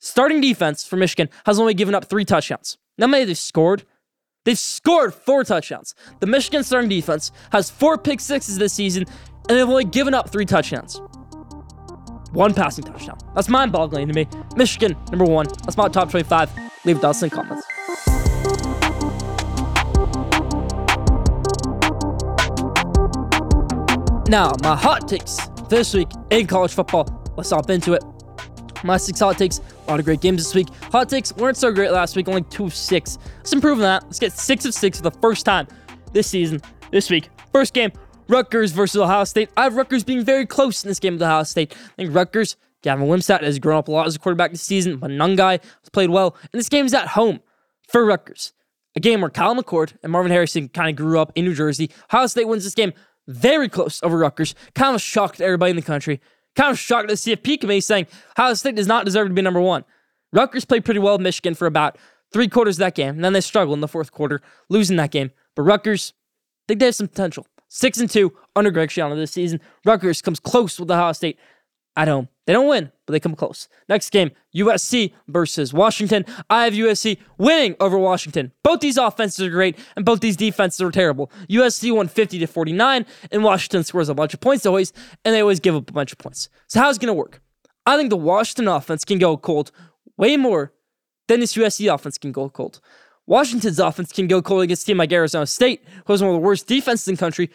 Starting 0.00 0.40
defense 0.40 0.84
for 0.84 0.96
Michigan 0.96 1.28
has 1.46 1.60
only 1.60 1.74
given 1.74 1.94
up 1.94 2.06
three 2.06 2.24
touchdowns. 2.24 2.76
Now, 2.98 3.06
many 3.06 3.24
they've 3.24 3.38
scored. 3.38 3.84
They've 4.44 4.58
scored 4.58 5.14
four 5.14 5.44
touchdowns. 5.44 5.94
The 6.18 6.26
Michigan 6.26 6.64
starting 6.64 6.90
defense 6.90 7.30
has 7.52 7.70
four 7.70 7.96
pick 7.96 8.18
sixes 8.18 8.58
this 8.58 8.72
season, 8.72 9.06
and 9.48 9.58
they've 9.58 9.68
only 9.68 9.84
given 9.84 10.12
up 10.12 10.30
three 10.30 10.44
touchdowns. 10.44 11.00
One 12.32 12.54
passing 12.54 12.84
touchdown. 12.84 13.18
That's 13.34 13.48
mind 13.48 13.72
boggling 13.72 14.08
to 14.08 14.14
me. 14.14 14.26
Michigan, 14.56 14.96
number 15.10 15.24
one. 15.24 15.46
That's 15.64 15.76
my 15.76 15.88
top 15.88 16.10
25. 16.10 16.50
Leave 16.84 16.98
thoughts 16.98 17.22
in 17.22 17.30
comments. 17.30 17.66
Now, 24.28 24.52
my 24.62 24.74
hot 24.74 25.06
takes 25.06 25.36
this 25.68 25.92
week 25.92 26.08
in 26.30 26.46
college 26.46 26.72
football. 26.72 27.06
Let's 27.36 27.50
hop 27.50 27.68
into 27.68 27.92
it. 27.92 28.02
My 28.82 28.96
six 28.96 29.20
hot 29.20 29.36
takes. 29.36 29.60
A 29.86 29.90
lot 29.90 29.98
of 29.98 30.06
great 30.06 30.22
games 30.22 30.42
this 30.42 30.54
week. 30.54 30.68
Hot 30.90 31.08
takes 31.08 31.36
weren't 31.36 31.58
so 31.58 31.70
great 31.70 31.90
last 31.90 32.16
week, 32.16 32.28
only 32.28 32.42
two 32.42 32.64
of 32.64 32.74
six. 32.74 33.18
Let's 33.38 33.52
improve 33.52 33.74
on 33.74 33.82
that. 33.82 34.04
Let's 34.04 34.18
get 34.18 34.32
six 34.32 34.64
of 34.64 34.72
six 34.72 34.98
for 34.98 35.02
the 35.02 35.18
first 35.20 35.44
time 35.44 35.66
this 36.12 36.28
season, 36.28 36.62
this 36.90 37.10
week. 37.10 37.28
First 37.52 37.74
game, 37.74 37.92
Rutgers 38.32 38.72
versus 38.72 38.98
Ohio 38.98 39.24
State. 39.24 39.50
I 39.58 39.64
have 39.64 39.76
Rutgers 39.76 40.04
being 40.04 40.24
very 40.24 40.46
close 40.46 40.82
in 40.82 40.88
this 40.88 40.98
game 40.98 41.14
with 41.14 41.22
Ohio 41.22 41.42
State. 41.42 41.74
I 41.76 41.96
think 41.96 42.14
Rutgers, 42.14 42.56
Gavin 42.80 43.06
Wimsatt 43.06 43.42
has 43.42 43.58
grown 43.58 43.76
up 43.76 43.88
a 43.88 43.90
lot 43.90 44.06
as 44.06 44.16
a 44.16 44.18
quarterback 44.18 44.52
this 44.52 44.62
season. 44.62 44.98
Monangai 44.98 45.62
has 45.62 45.88
played 45.92 46.08
well. 46.08 46.34
And 46.50 46.58
this 46.58 46.70
game 46.70 46.86
is 46.86 46.94
at 46.94 47.08
home 47.08 47.40
for 47.88 48.06
Rutgers. 48.06 48.54
A 48.96 49.00
game 49.00 49.20
where 49.20 49.28
Kyle 49.28 49.54
McCord 49.54 49.92
and 50.02 50.10
Marvin 50.10 50.32
Harrison 50.32 50.70
kind 50.70 50.88
of 50.88 50.96
grew 50.96 51.18
up 51.20 51.30
in 51.34 51.44
New 51.44 51.54
Jersey. 51.54 51.90
Ohio 52.10 52.26
State 52.26 52.48
wins 52.48 52.64
this 52.64 52.74
game 52.74 52.94
very 53.28 53.68
close 53.68 54.02
over 54.02 54.16
Rutgers. 54.16 54.54
Kind 54.74 54.94
of 54.94 55.02
shocked 55.02 55.42
everybody 55.42 55.68
in 55.70 55.76
the 55.76 55.82
country. 55.82 56.18
Kind 56.56 56.70
of 56.70 56.78
shocked 56.78 57.10
to 57.10 57.14
the 57.14 57.36
CFP 57.36 57.60
committee 57.60 57.82
saying 57.82 58.06
Ohio 58.38 58.54
State 58.54 58.76
does 58.76 58.86
not 58.86 59.04
deserve 59.04 59.28
to 59.28 59.34
be 59.34 59.42
number 59.42 59.60
one. 59.60 59.84
Rutgers 60.32 60.64
played 60.64 60.86
pretty 60.86 61.00
well 61.00 61.18
with 61.18 61.22
Michigan 61.22 61.54
for 61.54 61.66
about 61.66 61.98
three 62.32 62.48
quarters 62.48 62.76
of 62.76 62.80
that 62.80 62.94
game, 62.94 63.16
and 63.16 63.24
then 63.24 63.34
they 63.34 63.42
struggled 63.42 63.76
in 63.76 63.80
the 63.82 63.88
fourth 63.88 64.10
quarter, 64.10 64.40
losing 64.70 64.96
that 64.96 65.10
game. 65.10 65.32
But 65.54 65.64
Rutgers, 65.64 66.14
I 66.16 66.64
think 66.68 66.80
they 66.80 66.86
have 66.86 66.94
some 66.94 67.08
potential. 67.08 67.46
Six 67.74 67.96
and 67.96 68.10
two 68.10 68.34
under 68.54 68.70
Greg 68.70 68.90
Schiano 68.90 69.16
this 69.16 69.30
season. 69.30 69.58
Rutgers 69.86 70.20
comes 70.20 70.38
close 70.38 70.78
with 70.78 70.90
Ohio 70.90 71.12
State 71.12 71.38
at 71.96 72.06
home. 72.06 72.28
They 72.46 72.52
don't 72.52 72.68
win, 72.68 72.92
but 73.06 73.12
they 73.12 73.20
come 73.20 73.34
close. 73.34 73.66
Next 73.88 74.10
game, 74.10 74.32
USC 74.54 75.14
versus 75.26 75.72
Washington. 75.72 76.26
I 76.50 76.64
have 76.64 76.74
USC 76.74 77.16
winning 77.38 77.74
over 77.80 77.96
Washington. 77.96 78.52
Both 78.62 78.80
these 78.80 78.98
offenses 78.98 79.46
are 79.46 79.48
great, 79.48 79.78
and 79.96 80.04
both 80.04 80.20
these 80.20 80.36
defenses 80.36 80.82
are 80.82 80.90
terrible. 80.90 81.32
USC 81.48 81.94
won 81.96 82.08
50 82.08 82.40
to 82.40 82.46
49, 82.46 83.06
and 83.30 83.42
Washington 83.42 83.84
scores 83.84 84.10
a 84.10 84.14
bunch 84.14 84.34
of 84.34 84.40
points 84.40 84.66
always, 84.66 84.92
and 85.24 85.34
they 85.34 85.40
always 85.40 85.58
give 85.58 85.74
up 85.74 85.88
a 85.88 85.94
bunch 85.94 86.12
of 86.12 86.18
points. 86.18 86.50
So 86.66 86.78
how's 86.78 86.98
it 86.98 87.00
to 87.00 87.14
work? 87.14 87.40
I 87.86 87.96
think 87.96 88.10
the 88.10 88.18
Washington 88.18 88.68
offense 88.68 89.06
can 89.06 89.18
go 89.18 89.38
cold 89.38 89.72
way 90.18 90.36
more 90.36 90.74
than 91.26 91.40
this 91.40 91.54
USC 91.54 91.92
offense 91.92 92.18
can 92.18 92.32
go 92.32 92.50
cold. 92.50 92.82
Washington's 93.26 93.78
offense 93.78 94.12
can 94.12 94.26
go 94.26 94.42
cold 94.42 94.62
against 94.62 94.82
a 94.82 94.86
team 94.86 94.98
like 94.98 95.12
Arizona 95.12 95.46
State, 95.46 95.84
who 96.06 96.12
has 96.12 96.22
one 96.22 96.30
of 96.30 96.34
the 96.34 96.46
worst 96.46 96.66
defenses 96.66 97.08
in 97.08 97.14
the 97.14 97.20
country, 97.20 97.50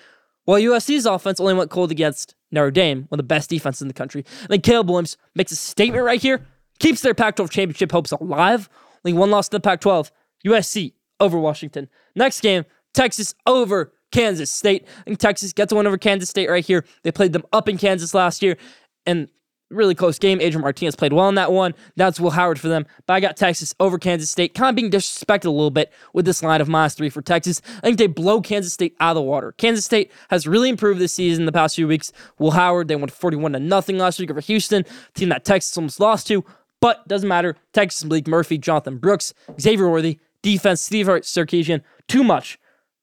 while 0.46 0.60
USC's 0.62 1.06
offense 1.06 1.42
only 1.42 1.54
went 1.54 1.70
cold 1.70 1.92
against 1.92 2.34
Notre 2.52 2.72
Dame, 2.72 3.00
one 3.10 3.20
of 3.20 3.24
the 3.24 3.24
best 3.24 3.50
defenses 3.50 3.82
in 3.82 3.90
the 3.90 3.94
country. 3.94 4.24
And 4.44 4.50
then 4.50 4.62
Caleb 4.62 4.90
Williams 4.90 5.18
makes 5.36 5.52
a 5.52 5.58
statement 5.58 6.06
right 6.06 6.22
here, 6.22 6.46
keeps 6.80 7.02
their 7.02 7.14
Pac 7.14 7.36
12 7.36 7.52
championship 7.52 7.92
hopes 7.92 8.14
alive. 8.14 8.70
Only 9.04 9.18
one 9.18 9.30
loss 9.30 9.50
to 9.50 9.58
the 9.58 9.62
Pac 9.62 9.82
12. 9.82 10.10
USC 10.46 10.94
over 11.20 11.38
Washington. 11.38 11.90
Next 12.16 12.40
game, 12.40 12.64
Texas 12.94 13.36
over 13.46 13.92
Kansas 14.12 14.50
State. 14.50 14.88
And 15.06 15.20
Texas 15.20 15.52
gets 15.52 15.74
a 15.74 15.76
win 15.76 15.86
over 15.86 15.98
Kansas 15.98 16.30
State 16.30 16.50
right 16.50 16.66
here. 16.66 16.86
They 17.04 17.12
played 17.12 17.34
them 17.34 17.44
up 17.52 17.68
in 17.68 17.78
Kansas 17.78 18.14
last 18.14 18.42
year, 18.42 18.58
and 19.06 19.30
really 19.70 19.96
close 19.96 20.18
game. 20.20 20.40
Adrian 20.40 20.62
Martinez 20.62 20.96
played 20.96 21.14
well 21.14 21.30
in 21.30 21.36
that 21.36 21.52
one. 21.52 21.74
That's 21.96 22.20
Will 22.20 22.32
Howard 22.32 22.60
for 22.60 22.68
them. 22.68 22.86
But 23.06 23.14
I 23.14 23.20
got 23.20 23.38
Texas 23.38 23.76
over 23.80 23.98
Kansas 23.98 24.30
State, 24.30 24.54
kind 24.54 24.70
of 24.70 24.76
being 24.76 24.92
disrespected 24.92 25.46
a 25.46 25.52
little 25.52 25.72
bit 25.72 25.92
with 26.14 26.26
this 26.26 26.44
line 26.44 26.62
of 26.62 26.68
minus 26.68 26.96
three 26.96 27.10
for 27.10 27.22
Texas. 27.22 27.62
I 27.78 27.82
think 27.82 27.98
they 27.98 28.08
blow 28.08 28.42
Kansas 28.42 28.74
State 28.74 28.96
out 29.00 29.12
of 29.12 29.16
the 29.16 29.22
water. 29.22 29.52
Kansas 29.54 29.86
State 29.86 30.12
has 30.30 30.48
really 30.48 30.70
improved 30.70 31.00
this 31.00 31.14
season 31.14 31.44
in 31.44 31.46
the 31.46 31.52
past 31.52 31.76
few 31.76 31.88
weeks. 31.88 32.12
Will 32.40 32.52
Howard, 32.52 32.88
they 32.88 32.96
went 32.96 33.12
41 33.12 33.54
to 33.54 33.60
nothing 33.60 33.98
last 33.98 34.20
week 34.20 34.32
over 34.32 34.40
Houston, 34.42 34.86
team 35.14 35.30
that 35.30 35.46
Texas 35.46 35.78
almost 35.78 36.00
lost 36.00 36.28
to. 36.28 36.46
But 36.80 37.08
doesn't 37.08 37.28
matter. 37.28 37.56
Texas, 37.74 38.04
Maalik 38.04 38.28
Murphy, 38.28 38.58
Jonathan 38.58 38.98
Brooks, 38.98 39.34
Xavier 39.60 39.90
Worthy, 39.90 40.20
defense, 40.44 40.82
Steve 40.82 41.08
Sarkisian, 41.08 41.82
too 42.08 42.24
much 42.24 42.60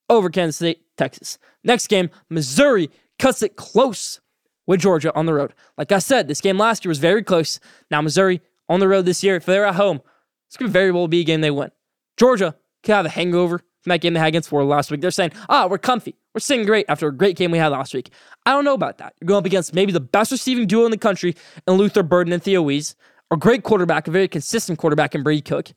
over 0.08 0.30
Kansas 0.30 0.56
State, 0.56 0.82
Texas. 0.96 1.38
Next 1.64 1.88
game, 1.88 2.10
Missouri 2.28 2.90
cuts 3.18 3.42
it 3.42 3.56
close 3.56 4.20
with 4.66 4.80
Georgia 4.80 5.14
on 5.14 5.26
the 5.26 5.34
road. 5.34 5.54
Like 5.76 5.92
I 5.92 5.98
said, 5.98 6.28
this 6.28 6.40
game 6.40 6.58
last 6.58 6.84
year 6.84 6.90
was 6.90 6.98
very 6.98 7.22
close. 7.22 7.60
Now 7.90 8.00
Missouri 8.00 8.40
on 8.68 8.80
the 8.80 8.88
road 8.88 9.04
this 9.04 9.22
year, 9.22 9.36
if 9.36 9.44
they're 9.44 9.66
at 9.66 9.74
home, 9.74 10.00
it's 10.48 10.56
going 10.56 10.68
to 10.68 10.72
very 10.72 10.90
well 10.90 11.08
be 11.08 11.20
a 11.20 11.24
game 11.24 11.40
they 11.40 11.50
win. 11.50 11.70
Georgia 12.16 12.56
could 12.82 12.94
have 12.94 13.06
a 13.06 13.10
hangover 13.10 13.58
from 13.58 13.90
that 13.90 14.00
game 14.00 14.14
they 14.14 14.20
had 14.20 14.28
against 14.28 14.48
Florida 14.48 14.68
last 14.68 14.90
week. 14.90 15.00
They're 15.00 15.10
saying, 15.10 15.32
ah, 15.48 15.66
we're 15.66 15.78
comfy. 15.78 16.16
We're 16.32 16.40
sitting 16.40 16.64
great 16.64 16.86
after 16.88 17.08
a 17.08 17.12
great 17.12 17.36
game 17.36 17.50
we 17.50 17.58
had 17.58 17.68
last 17.68 17.92
week. 17.92 18.10
I 18.46 18.52
don't 18.52 18.64
know 18.64 18.74
about 18.74 18.98
that. 18.98 19.14
You're 19.20 19.26
going 19.26 19.38
up 19.38 19.46
against 19.46 19.74
maybe 19.74 19.92
the 19.92 20.00
best 20.00 20.32
receiving 20.32 20.66
duo 20.66 20.84
in 20.84 20.90
the 20.90 20.98
country 20.98 21.36
in 21.66 21.74
Luther 21.74 22.02
Burden 22.02 22.32
and 22.32 22.42
Theo 22.42 22.62
Wease, 22.62 22.96
a 23.30 23.36
great 23.36 23.62
quarterback, 23.62 24.08
a 24.08 24.10
very 24.10 24.28
consistent 24.28 24.78
quarterback 24.78 25.14
in 25.14 25.22
Brady 25.22 25.42
Cook, 25.42 25.72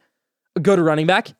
a 0.56 0.60
good 0.60 0.80
running 0.80 1.08
back. 1.08 1.34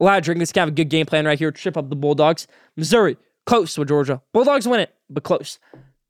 Ladrick, 0.00 0.38
this 0.38 0.52
kind 0.52 0.68
of 0.68 0.72
a 0.72 0.76
good 0.76 0.88
game 0.88 1.06
plan 1.06 1.26
right 1.26 1.38
here. 1.38 1.52
Trip 1.52 1.76
up 1.76 1.88
the 1.88 1.96
Bulldogs. 1.96 2.46
Missouri, 2.76 3.16
close 3.46 3.78
with 3.78 3.88
Georgia. 3.88 4.20
Bulldogs 4.32 4.66
win 4.66 4.80
it, 4.80 4.94
but 5.08 5.22
close. 5.22 5.58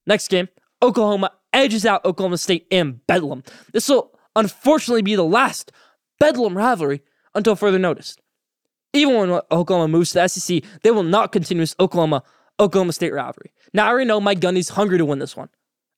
Next 0.06 0.28
game, 0.28 0.48
Oklahoma 0.82 1.30
edges 1.52 1.86
out 1.86 2.04
Oklahoma 2.04 2.38
State 2.38 2.66
in 2.70 3.00
Bedlam. 3.06 3.44
This 3.72 3.88
will 3.88 4.12
unfortunately 4.34 5.02
be 5.02 5.14
the 5.14 5.24
last 5.24 5.72
Bedlam 6.18 6.56
rivalry 6.56 7.02
until 7.34 7.56
further 7.56 7.78
notice. 7.78 8.16
Even 8.92 9.16
when 9.16 9.40
Oklahoma 9.50 9.88
moves 9.88 10.10
to 10.10 10.18
the 10.18 10.28
SEC, 10.28 10.62
they 10.82 10.90
will 10.90 11.02
not 11.02 11.32
continue 11.32 11.62
this 11.62 11.76
Oklahoma 11.80 12.22
Oklahoma 12.60 12.92
State 12.92 13.12
rivalry. 13.12 13.52
Now 13.72 13.86
I 13.86 13.88
already 13.90 14.06
know 14.06 14.20
Mike 14.20 14.40
Gundy's 14.40 14.70
hungry 14.70 14.98
to 14.98 15.04
win 15.04 15.18
this 15.18 15.36
one. 15.36 15.48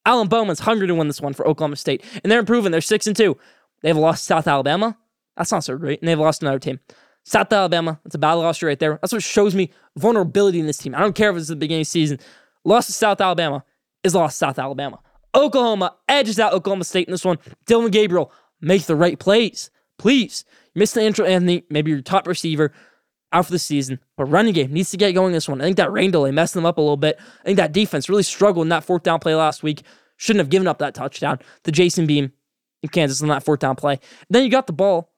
Alan 0.07 0.29
Bowman's 0.29 0.61
hungry 0.61 0.87
to 0.87 0.95
win 0.95 1.09
this 1.09 1.21
one 1.21 1.33
for 1.33 1.47
Oklahoma 1.47 1.77
State, 1.77 2.05
and 2.23 2.31
they're 2.31 2.41
improving. 2.41 2.71
They're 2.71 2.81
six 2.81 3.07
and 3.07 3.17
two. 3.17 3.37
They've 3.83 3.97
lost 3.97 4.25
South 4.25 4.47
Alabama. 4.47 4.97
That's 5.37 5.51
not 5.51 5.65
so 5.65 5.77
great, 5.77 6.01
and 6.01 6.09
they've 6.09 6.19
lost 6.19 6.43
another 6.43 6.59
team. 6.59 6.79
South 7.25 7.53
Alabama, 7.53 7.99
that's 8.05 8.15
a 8.15 8.19
battle 8.19 8.43
loss 8.43 8.63
right 8.63 8.79
there. 8.79 8.99
That's 9.01 9.13
what 9.13 9.23
shows 9.23 9.55
me 9.55 9.71
vulnerability 9.97 10.61
in 10.61 10.67
this 10.67 10.77
team. 10.77 10.95
I 10.95 11.01
don't 11.01 11.15
care 11.15 11.31
if 11.31 11.37
it's 11.37 11.49
the 11.49 11.57
beginning 11.57 11.81
of 11.81 11.87
the 11.87 11.91
season. 11.91 12.19
Lost 12.65 12.89
to 12.89 12.93
South 12.93 13.21
Alabama 13.21 13.65
is 14.05 14.15
lost 14.15 14.39
South 14.39 14.59
Alabama. 14.59 15.01
Oklahoma 15.35 15.97
edges 16.09 16.39
out 16.39 16.53
Oklahoma 16.53 16.85
State 16.85 17.09
in 17.09 17.13
this 17.13 17.25
one. 17.25 17.39
Dillon 17.67 17.91
Gabriel, 17.91 18.31
make 18.61 18.85
the 18.85 18.95
right 18.95 19.19
plays. 19.19 19.71
Please. 19.99 20.45
You 20.75 20.81
missed 20.81 20.95
the 20.95 21.03
intro, 21.03 21.25
Anthony, 21.25 21.65
maybe 21.71 21.91
your 21.91 22.03
top 22.03 22.27
receiver 22.27 22.73
out 23.33 23.47
for 23.47 23.53
the 23.53 23.59
season, 23.59 23.99
but 24.17 24.27
running 24.27 24.55
game 24.55 24.73
needs 24.73 24.91
to 24.91 24.97
get 24.97 25.13
going 25.13 25.33
this 25.33 25.49
one. 25.49 25.61
I 25.61 25.65
think 25.65 25.77
that 25.77 25.91
rain 25.91 26.13
delay 26.13 26.31
messed 26.31 26.55
them 26.55 26.65
up 26.65 26.79
a 26.79 26.81
little 26.81 26.97
bit. 26.97 27.19
I 27.41 27.45
think 27.45 27.57
that 27.57 27.73
defense 27.73 28.09
really 28.09 28.23
struggled 28.23 28.65
in 28.65 28.69
that 28.69 28.85
fourth 28.85 29.03
down 29.03 29.19
play 29.19 29.35
last 29.35 29.63
week. 29.63 29.83
Shouldn't 30.17 30.39
have 30.39 30.51
given 30.51 30.69
up 30.69 30.79
that 30.79 30.95
touchdown 30.95 31.41
to 31.65 31.73
Jason 31.73 32.07
Bean 32.07 32.31
in 32.83 32.89
Kansas 32.91 33.21
on 33.23 33.29
that 33.29 33.43
fourth 33.43 33.61
down 33.61 33.75
play. 33.75 33.99
then 34.31 34.45
you 34.45 34.51
got 34.51 34.69
the 34.69 34.73
ball, 34.73 35.13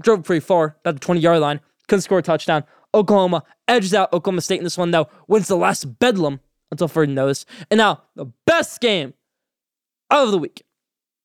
drove 0.00 0.24
pretty 0.24 0.40
far, 0.40 0.76
about 0.80 0.94
the 0.94 1.00
20 1.00 1.20
yard 1.20 1.40
line, 1.40 1.60
couldn't 1.88 2.02
score 2.02 2.18
a 2.18 2.22
touchdown. 2.22 2.64
Oklahoma 2.92 3.42
edges 3.66 3.94
out 3.94 4.12
Oklahoma 4.12 4.42
State 4.42 4.58
in 4.58 4.64
this 4.64 4.78
one, 4.78 4.90
though, 4.90 5.08
wins 5.26 5.48
the 5.48 5.56
last 5.56 5.98
bedlam 5.98 6.40
until 6.70 6.88
further 6.88 7.12
notice. 7.12 7.44
And 7.70 7.78
now, 7.78 8.02
the 8.14 8.26
best 8.46 8.80
game 8.80 9.14
of 10.10 10.30
the 10.30 10.38
week. 10.38 10.64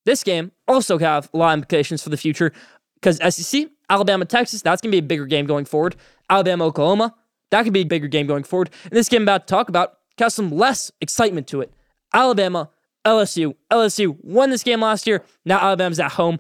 This 0.05 0.23
game 0.23 0.51
also 0.67 0.97
have 0.97 1.29
a 1.33 1.37
lot 1.37 1.53
of 1.53 1.59
implications 1.59 2.03
for 2.03 2.09
the 2.09 2.17
future 2.17 2.51
because 2.95 3.17
SEC, 3.35 3.69
Alabama, 3.89 4.25
Texas, 4.25 4.61
that's 4.61 4.81
going 4.81 4.91
to 4.91 4.95
be 4.95 4.99
a 4.99 5.07
bigger 5.07 5.25
game 5.25 5.45
going 5.45 5.65
forward. 5.65 5.95
Alabama, 6.29 6.65
Oklahoma, 6.65 7.13
that 7.51 7.63
could 7.63 7.73
be 7.73 7.81
a 7.81 7.85
bigger 7.85 8.07
game 8.07 8.27
going 8.27 8.43
forward. 8.43 8.69
And 8.83 8.93
this 8.93 9.09
game 9.09 9.21
I'm 9.21 9.25
about 9.25 9.47
to 9.47 9.51
talk 9.51 9.69
about 9.69 9.97
has 10.17 10.33
some 10.33 10.51
less 10.51 10.91
excitement 11.01 11.47
to 11.47 11.61
it. 11.61 11.73
Alabama, 12.13 12.69
LSU. 13.05 13.55
LSU 13.71 14.17
won 14.23 14.49
this 14.49 14.63
game 14.63 14.81
last 14.81 15.07
year. 15.07 15.23
Now 15.45 15.59
Alabama's 15.59 15.99
at 15.99 16.13
home. 16.13 16.39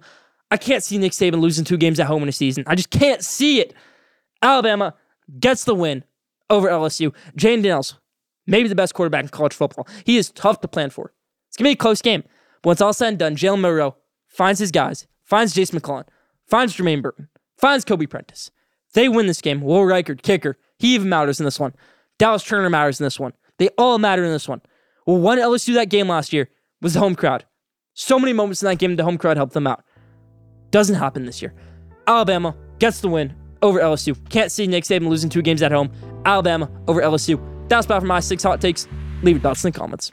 I 0.51 0.57
can't 0.57 0.83
see 0.83 0.97
Nick 0.97 1.13
Saban 1.13 1.41
losing 1.41 1.65
two 1.65 1.77
games 1.77 1.99
at 1.99 2.07
home 2.07 2.23
in 2.23 2.29
a 2.29 2.33
season. 2.33 2.63
I 2.67 2.75
just 2.75 2.89
can't 2.89 3.23
see 3.23 3.59
it. 3.59 3.73
Alabama 4.41 4.93
gets 5.39 5.63
the 5.63 5.73
win 5.73 6.03
over 6.49 6.69
LSU. 6.69 7.13
Jayden 7.35 7.63
Daniels, 7.63 7.95
maybe 8.47 8.67
the 8.67 8.75
best 8.75 8.93
quarterback 8.93 9.23
in 9.23 9.29
college 9.29 9.53
football. 9.53 9.87
He 10.05 10.17
is 10.17 10.31
tough 10.31 10.61
to 10.61 10.67
plan 10.67 10.89
for. 10.89 11.13
It's 11.47 11.57
going 11.57 11.65
to 11.65 11.69
be 11.69 11.79
a 11.79 11.83
close 11.83 12.01
game. 12.01 12.23
But 12.61 12.69
once 12.69 12.81
all 12.81 12.93
said 12.93 13.09
and 13.09 13.19
done, 13.19 13.35
Jalen 13.35 13.61
Milroe 13.61 13.95
finds 14.27 14.59
his 14.59 14.71
guys, 14.71 15.07
finds 15.23 15.53
Jase 15.53 15.73
McClellan, 15.73 16.05
finds 16.47 16.75
Jermaine 16.75 17.01
Burton, 17.01 17.29
finds 17.57 17.85
Kobe 17.85 18.05
Prentice. 18.05 18.51
They 18.93 19.09
win 19.09 19.27
this 19.27 19.41
game. 19.41 19.61
Will 19.61 19.81
Reichard, 19.81 20.21
kicker, 20.21 20.57
he 20.79 20.95
even 20.95 21.09
matters 21.09 21.39
in 21.39 21.45
this 21.45 21.59
one. 21.59 21.73
Dallas 22.17 22.43
Turner 22.43 22.69
matters 22.69 22.99
in 22.99 23.05
this 23.05 23.19
one. 23.19 23.33
They 23.57 23.69
all 23.77 23.97
matter 23.99 24.23
in 24.23 24.31
this 24.31 24.47
one. 24.47 24.61
Well, 25.05 25.17
one 25.17 25.37
LSU 25.37 25.73
that 25.75 25.89
game 25.89 26.07
last 26.07 26.33
year 26.33 26.49
was 26.81 26.93
the 26.93 26.99
home 26.99 27.15
crowd. 27.15 27.45
So 27.93 28.19
many 28.19 28.33
moments 28.33 28.61
in 28.61 28.69
that 28.69 28.79
game, 28.79 28.95
the 28.95 29.03
home 29.03 29.17
crowd 29.17 29.37
helped 29.37 29.53
them 29.53 29.67
out. 29.67 29.83
Doesn't 30.71 30.95
happen 30.95 31.25
this 31.25 31.41
year. 31.41 31.53
Alabama 32.07 32.55
gets 32.79 33.01
the 33.01 33.07
win 33.07 33.35
over 33.61 33.79
LSU. 33.79 34.17
Can't 34.29 34.51
see 34.51 34.67
Nick 34.67 34.83
Saban 34.83 35.07
losing 35.07 35.29
two 35.29 35.41
games 35.41 35.61
at 35.61 35.71
home. 35.71 35.91
Alabama 36.25 36.69
over 36.87 37.01
LSU. 37.01 37.52
That's 37.67 37.85
about 37.85 38.01
for 38.01 38.07
my 38.07 38.19
six 38.19 38.43
hot 38.43 38.61
takes. 38.61 38.87
Leave 39.21 39.37
your 39.37 39.41
thoughts 39.41 39.63
in 39.63 39.71
the 39.71 39.77
comments. 39.77 40.11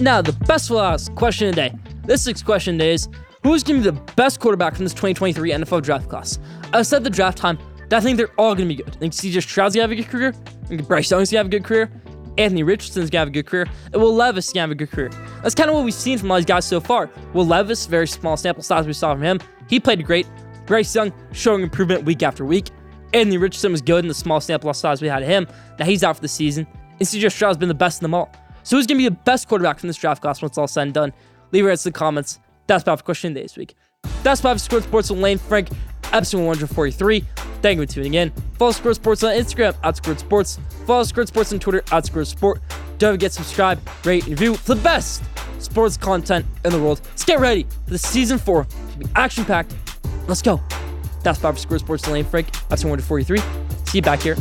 Now, 0.00 0.20
the 0.20 0.36
best 0.46 0.70
last 0.70 1.14
question 1.14 1.48
today. 1.48 1.72
This 2.04 2.22
sixth 2.22 2.44
question 2.44 2.80
is 2.80 3.08
Who's 3.46 3.62
going 3.62 3.80
to 3.80 3.92
be 3.92 3.96
the 3.96 4.12
best 4.14 4.40
quarterback 4.40 4.74
from 4.74 4.84
this 4.84 4.92
2023 4.92 5.52
NFL 5.52 5.82
draft 5.82 6.08
class? 6.08 6.40
I 6.72 6.82
said 6.82 7.04
the 7.04 7.10
draft 7.10 7.38
time 7.38 7.58
that 7.88 7.98
I 7.98 8.00
think 8.00 8.16
they're 8.16 8.32
all 8.38 8.56
going 8.56 8.68
to 8.68 8.74
be 8.74 8.82
good. 8.82 8.94
I 8.94 8.98
think 8.98 9.12
CJ 9.12 9.40
Stroud's 9.42 9.76
going 9.76 9.88
to 9.88 9.94
have 9.94 9.98
a 9.98 10.02
good 10.02 10.10
career. 10.10 10.34
I 10.64 10.66
think 10.66 10.88
Bryce 10.88 11.10
Young's 11.10 11.30
going 11.30 11.36
to 11.36 11.38
have 11.38 11.46
a 11.46 11.50
good 11.50 11.64
career. 11.64 11.88
Anthony 12.38 12.64
Richardson's 12.64 13.08
to 13.08 13.18
have 13.18 13.28
a 13.28 13.30
good 13.30 13.46
career. 13.46 13.66
And 13.92 14.02
Will 14.02 14.12
Levis 14.12 14.46
going 14.46 14.54
to 14.54 14.60
have 14.62 14.70
a 14.72 14.74
good 14.74 14.90
career. 14.90 15.10
That's 15.44 15.54
kind 15.54 15.70
of 15.70 15.76
what 15.76 15.84
we've 15.84 15.94
seen 15.94 16.18
from 16.18 16.30
all 16.32 16.38
these 16.38 16.44
guys 16.44 16.64
so 16.64 16.80
far. 16.80 17.08
Will 17.34 17.46
Levis, 17.46 17.86
very 17.86 18.08
small 18.08 18.36
sample 18.36 18.64
size 18.64 18.84
we 18.84 18.92
saw 18.92 19.14
from 19.14 19.22
him. 19.22 19.40
He 19.68 19.78
played 19.78 20.04
great. 20.04 20.26
Bryce 20.66 20.94
Young 20.94 21.12
showing 21.32 21.62
improvement 21.62 22.04
week 22.04 22.22
after 22.22 22.44
week. 22.44 22.70
Anthony 23.14 23.38
Richardson 23.38 23.72
was 23.72 23.80
good 23.80 24.04
in 24.04 24.08
the 24.08 24.14
small 24.14 24.40
sample 24.40 24.72
size 24.74 25.00
we 25.00 25.08
had 25.08 25.22
of 25.22 25.28
him. 25.28 25.46
Now 25.78 25.84
he's 25.84 26.02
out 26.04 26.16
for 26.16 26.22
the 26.22 26.28
season. 26.28 26.66
And 26.98 27.08
CJ 27.08 27.30
Stroud's 27.32 27.58
been 27.58 27.68
the 27.68 27.74
best 27.74 28.00
in 28.00 28.04
them 28.04 28.14
all. 28.14 28.30
So 28.62 28.76
who's 28.76 28.86
going 28.86 28.98
to 28.98 29.04
be 29.04 29.08
the 29.08 29.22
best 29.24 29.48
quarterback 29.48 29.78
from 29.78 29.86
this 29.86 29.96
draft 29.96 30.22
class 30.22 30.42
once 30.42 30.52
it's 30.52 30.58
all 30.58 30.66
said 30.66 30.82
and 30.82 30.94
done? 30.94 31.12
Leave 31.52 31.64
your 31.64 31.70
in 31.72 31.78
the 31.82 31.92
comments. 31.92 32.40
That's 32.66 32.82
about 32.82 32.98
for 32.98 33.04
question 33.04 33.32
day 33.32 33.42
this 33.42 33.56
week. 33.56 33.74
That's 34.22 34.40
about 34.40 34.60
for 34.60 34.80
Sports 34.80 35.10
with 35.10 35.20
Lane 35.20 35.38
Frank, 35.38 35.68
episode 36.12 36.38
143. 36.38 37.24
Thank 37.62 37.78
you 37.78 37.86
for 37.86 37.92
tuning 37.92 38.14
in. 38.14 38.30
Follow 38.58 38.72
Schoolyard 38.72 38.96
Sports 38.96 39.22
on 39.22 39.34
Instagram 39.34 39.74
at 39.84 39.96
Schoolyard 39.96 40.20
Sports. 40.20 40.58
Follow 40.86 41.04
Schoolyard 41.04 41.28
Sports 41.28 41.52
on 41.52 41.60
Twitter 41.60 41.82
at 41.92 42.06
Schoolyard 42.06 42.26
Sport. 42.26 42.60
Don't 42.98 43.14
forget 43.14 43.30
to 43.32 43.36
subscribe, 43.36 43.80
rate, 44.04 44.26
and 44.26 44.32
review 44.32 44.56
for 44.56 44.74
the 44.74 44.82
best 44.82 45.22
sports 45.58 45.96
content 45.96 46.44
in 46.64 46.72
the 46.72 46.80
world. 46.80 47.00
Let's 47.04 47.24
get 47.24 47.40
ready 47.40 47.66
for 47.84 47.90
the 47.90 47.98
season 47.98 48.38
four. 48.38 48.64
to 48.64 48.98
be 48.98 49.06
action 49.14 49.44
packed. 49.44 49.74
Let's 50.28 50.42
go. 50.42 50.60
That's 51.22 51.38
Bob 51.38 51.54
for 51.54 51.60
Schoolyard 51.60 51.80
Sports 51.80 52.08
Lane 52.08 52.24
Frank, 52.24 52.48
episode 52.70 52.88
143. 52.88 53.38
See 53.84 53.98
you 53.98 54.02
back 54.02 54.20
here 54.22 54.36